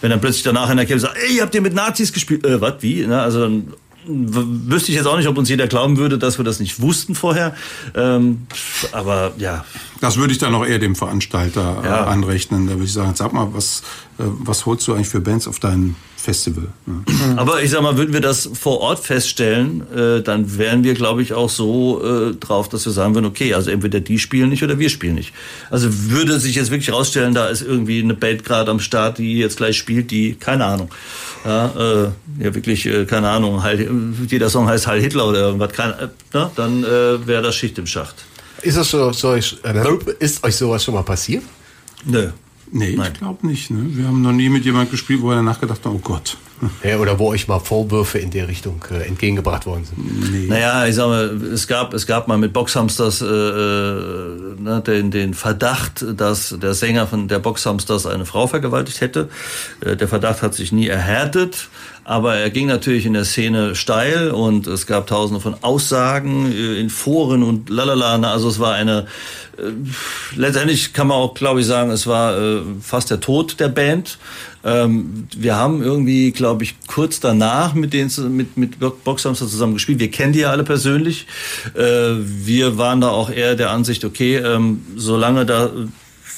[0.00, 2.44] wenn dann plötzlich danach einer käme und sagt, ey, habt ihr mit Nazis gespielt?
[2.44, 3.06] Äh, was, wie?
[3.06, 3.20] Ne?
[3.20, 3.72] Also dann
[4.08, 7.14] wüsste ich jetzt auch nicht, ob uns jeder glauben würde, dass wir das nicht wussten
[7.14, 7.54] vorher.
[7.94, 8.46] Ähm,
[8.92, 9.64] aber ja.
[10.00, 12.04] Das würde ich dann auch eher dem Veranstalter ja.
[12.04, 12.66] äh, anrechnen.
[12.66, 13.82] Da würde ich sagen, sag mal, was,
[14.18, 16.64] äh, was holst du eigentlich für Bands auf dein Festival?
[16.84, 17.04] Ne?
[17.36, 21.22] Aber ich sag mal, würden wir das vor Ort feststellen, äh, dann wären wir, glaube
[21.22, 24.64] ich, auch so äh, drauf, dass wir sagen würden, okay, also entweder die spielen nicht
[24.64, 25.32] oder wir spielen nicht.
[25.70, 29.38] Also würde sich jetzt wirklich rausstellen, da ist irgendwie eine Band gerade am Start, die
[29.38, 30.90] jetzt gleich spielt, die, keine Ahnung,
[31.44, 32.10] ja, äh,
[32.42, 33.88] ja wirklich, äh, keine Ahnung, Heil,
[34.26, 37.78] jeder Song heißt Heil Hitler oder irgendwas, kein, äh, na, dann äh, wäre das Schicht
[37.78, 38.16] im Schacht.
[38.62, 41.44] Ist das so, so ist euch sowas schon mal passiert?
[42.04, 42.30] Nö.
[42.70, 43.12] Nee, Nein.
[43.12, 43.70] ich glaube nicht.
[43.70, 43.96] Ne?
[43.96, 46.36] Wir haben noch nie mit jemandem gespielt, wo er danach gedacht hat, oh Gott.
[46.82, 50.32] Ja, oder wo euch mal Vorwürfe in der Richtung äh, entgegengebracht worden sind.
[50.32, 50.46] Nee.
[50.48, 55.12] Naja, ich sag mal, es gab, es gab mal mit Boxhamsters äh, äh, ne, den,
[55.12, 59.28] den Verdacht, dass der Sänger von der Boxhamsters eine Frau vergewaltigt hätte.
[59.80, 61.68] Äh, der Verdacht hat sich nie erhärtet.
[62.08, 66.80] Aber er ging natürlich in der Szene steil und es gab tausende von Aussagen äh,
[66.80, 68.32] in Foren und lalala.
[68.32, 69.04] Also es war eine,
[69.58, 69.72] äh,
[70.34, 74.16] letztendlich kann man auch, glaube ich, sagen, es war äh, fast der Tod der Band.
[74.64, 80.00] Ähm, wir haben irgendwie, glaube ich, kurz danach mit den mit mit Boxhamster zusammen gespielt.
[80.00, 81.26] Wir kennen die ja alle persönlich.
[81.74, 85.70] Äh, wir waren da auch eher der Ansicht, okay, ähm, solange da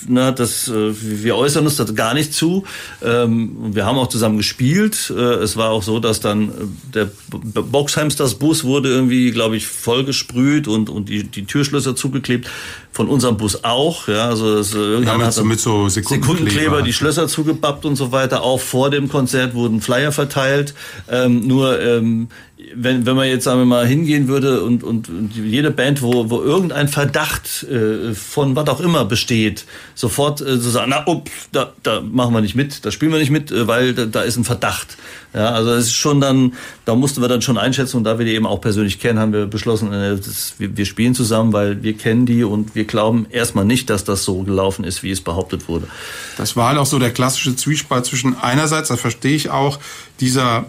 [0.09, 2.65] ne, das, äh, wir äußern uns das gar nicht zu.
[3.03, 5.13] Ähm, wir haben auch zusammen gespielt.
[5.15, 6.53] Äh, es war auch so, dass dann äh,
[6.95, 12.49] der Boxhamsters Bus wurde irgendwie, glaube ich, vollgesprüht und, und die, die Türschlösser zugeklebt.
[12.93, 14.09] Von unserem Bus auch.
[14.09, 17.97] Ja, also es, irgendwann ja, hat so mit so Sekundenkleber, Sekundenkleber die Schlösser zugebappt und
[17.97, 18.43] so weiter.
[18.43, 20.75] Auch vor dem Konzert wurden Flyer verteilt.
[21.09, 22.29] Ähm, nur ähm,
[22.75, 26.31] wenn, wenn man jetzt, sagen wir mal, hingehen würde und, und, und jede Band, wo,
[26.31, 29.65] wo irgendein Verdacht äh, von was auch immer besteht,
[29.95, 33.19] sofort äh, so sagen, na, up, da, da machen wir nicht mit, da spielen wir
[33.19, 34.97] nicht mit, äh, weil da, da ist ein Verdacht.
[35.33, 36.55] Ja, also es ist schon dann,
[36.85, 39.33] da mussten wir dann schon einschätzen und da wir die eben auch persönlich kennen, haben
[39.33, 43.65] wir beschlossen, äh, das, wir, spielen zusammen, weil wir kennen die und wir glauben erstmal
[43.65, 45.87] nicht, dass das so gelaufen ist, wie es behauptet wurde.
[46.37, 49.79] Das war halt auch so der klassische Zwiespalt zwischen einerseits, das verstehe ich auch,
[50.19, 50.67] dieser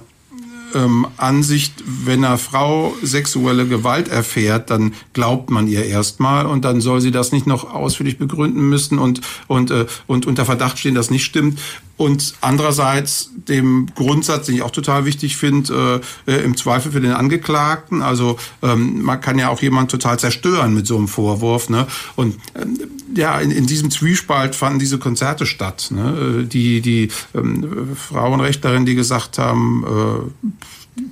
[0.75, 6.81] ähm, Ansicht, wenn eine Frau sexuelle Gewalt erfährt, dann glaubt man ihr erstmal und dann
[6.81, 10.95] soll sie das nicht noch ausführlich begründen müssen und, und, äh, und unter Verdacht stehen,
[10.95, 11.59] dass nicht stimmt.
[12.01, 16.99] Und andererseits dem Grundsatz, den ich auch total wichtig finde, äh, äh, im Zweifel für
[16.99, 18.01] den Angeklagten.
[18.01, 21.69] Also ähm, man kann ja auch jemand total zerstören mit so einem Vorwurf.
[21.69, 21.85] Ne?
[22.15, 22.79] Und ähm,
[23.15, 25.89] ja, in, in diesem Zwiespalt fanden diese Konzerte statt.
[25.91, 26.41] Ne?
[26.41, 30.51] Äh, die die ähm, Frauenrechtlerin, die gesagt haben, äh,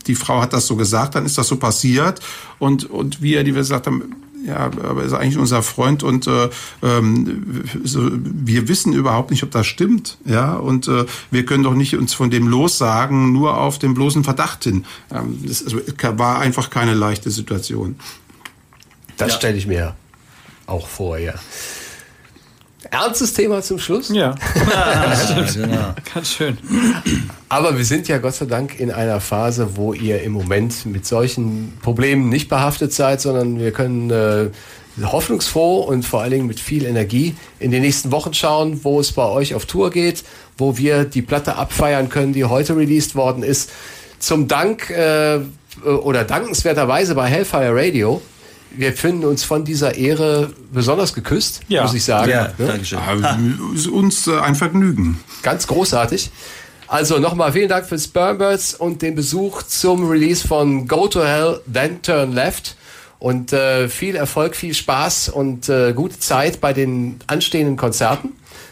[0.08, 2.20] die Frau hat das so gesagt, dann ist das so passiert.
[2.58, 4.16] Und, und wir, die wir gesagt haben,
[4.50, 6.50] ja, aber ist eigentlich unser Freund und äh,
[6.84, 11.76] ähm, so, wir wissen überhaupt nicht, ob das stimmt, ja, und äh, wir können doch
[11.76, 14.86] nicht uns von dem lossagen, nur auf den bloßen Verdacht hin.
[15.12, 15.80] Ähm, das also,
[16.18, 18.00] war einfach keine leichte Situation.
[19.18, 19.38] Das ja.
[19.38, 19.96] stelle ich mir
[20.66, 21.34] auch vor, ja.
[22.92, 24.10] Ernstes Thema zum Schluss.
[24.10, 24.36] Ja.
[24.72, 25.94] ja genau.
[26.14, 26.58] Ganz schön.
[27.50, 31.06] Aber wir sind ja Gott sei Dank in einer Phase, wo ihr im Moment mit
[31.06, 34.50] solchen Problemen nicht behaftet seid, sondern wir können äh,
[35.04, 39.12] hoffnungsfroh und vor allen Dingen mit viel Energie in den nächsten Wochen schauen, wo es
[39.12, 40.24] bei euch auf Tour geht,
[40.58, 43.72] wo wir die Platte abfeiern können, die heute released worden ist.
[44.20, 45.40] Zum Dank äh,
[45.86, 48.22] oder dankenswerterweise bei Hellfire Radio
[48.72, 51.84] wir finden uns von dieser Ehre besonders geküsst, ja.
[51.84, 52.30] muss ich sagen.
[52.30, 52.68] Ja, ne?
[52.68, 53.00] Dankeschön.
[53.00, 53.38] Ja,
[53.92, 55.20] uns äh, ein Vergnügen.
[55.42, 56.30] Ganz großartig.
[56.88, 61.62] Also nochmal vielen Dank für Spermbirds und den Besuch zum Release von Go to Hell,
[61.72, 62.76] Then Turn Left.
[63.20, 68.30] Und äh, viel Erfolg, viel Spaß und äh, gute Zeit bei den anstehenden Konzerten.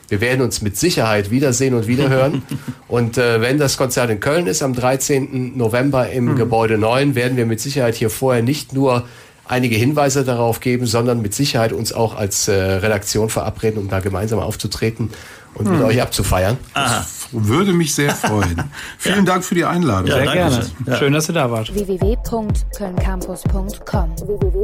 [0.07, 2.43] Wir werden uns mit Sicherheit wiedersehen und wiederhören.
[2.87, 5.57] und äh, wenn das Konzert in Köln ist, am 13.
[5.57, 6.35] November im mhm.
[6.37, 9.05] Gebäude 9, werden wir mit Sicherheit hier vorher nicht nur
[9.47, 13.99] einige Hinweise darauf geben, sondern mit Sicherheit uns auch als äh, Redaktion verabreden, um da
[13.99, 15.09] gemeinsam aufzutreten
[15.53, 15.85] und mit hm.
[15.85, 16.57] euch abzufeiern.
[16.73, 17.05] Aha.
[17.31, 18.63] Würde mich sehr freuen.
[18.97, 19.33] Vielen ja.
[19.33, 20.07] Dank für die Einladung.
[20.07, 20.61] Ja, sehr gerne.
[20.85, 20.95] Ja.
[20.97, 21.73] Schön, dass ihr da wart.
[21.73, 24.63] www.kölncampus.com www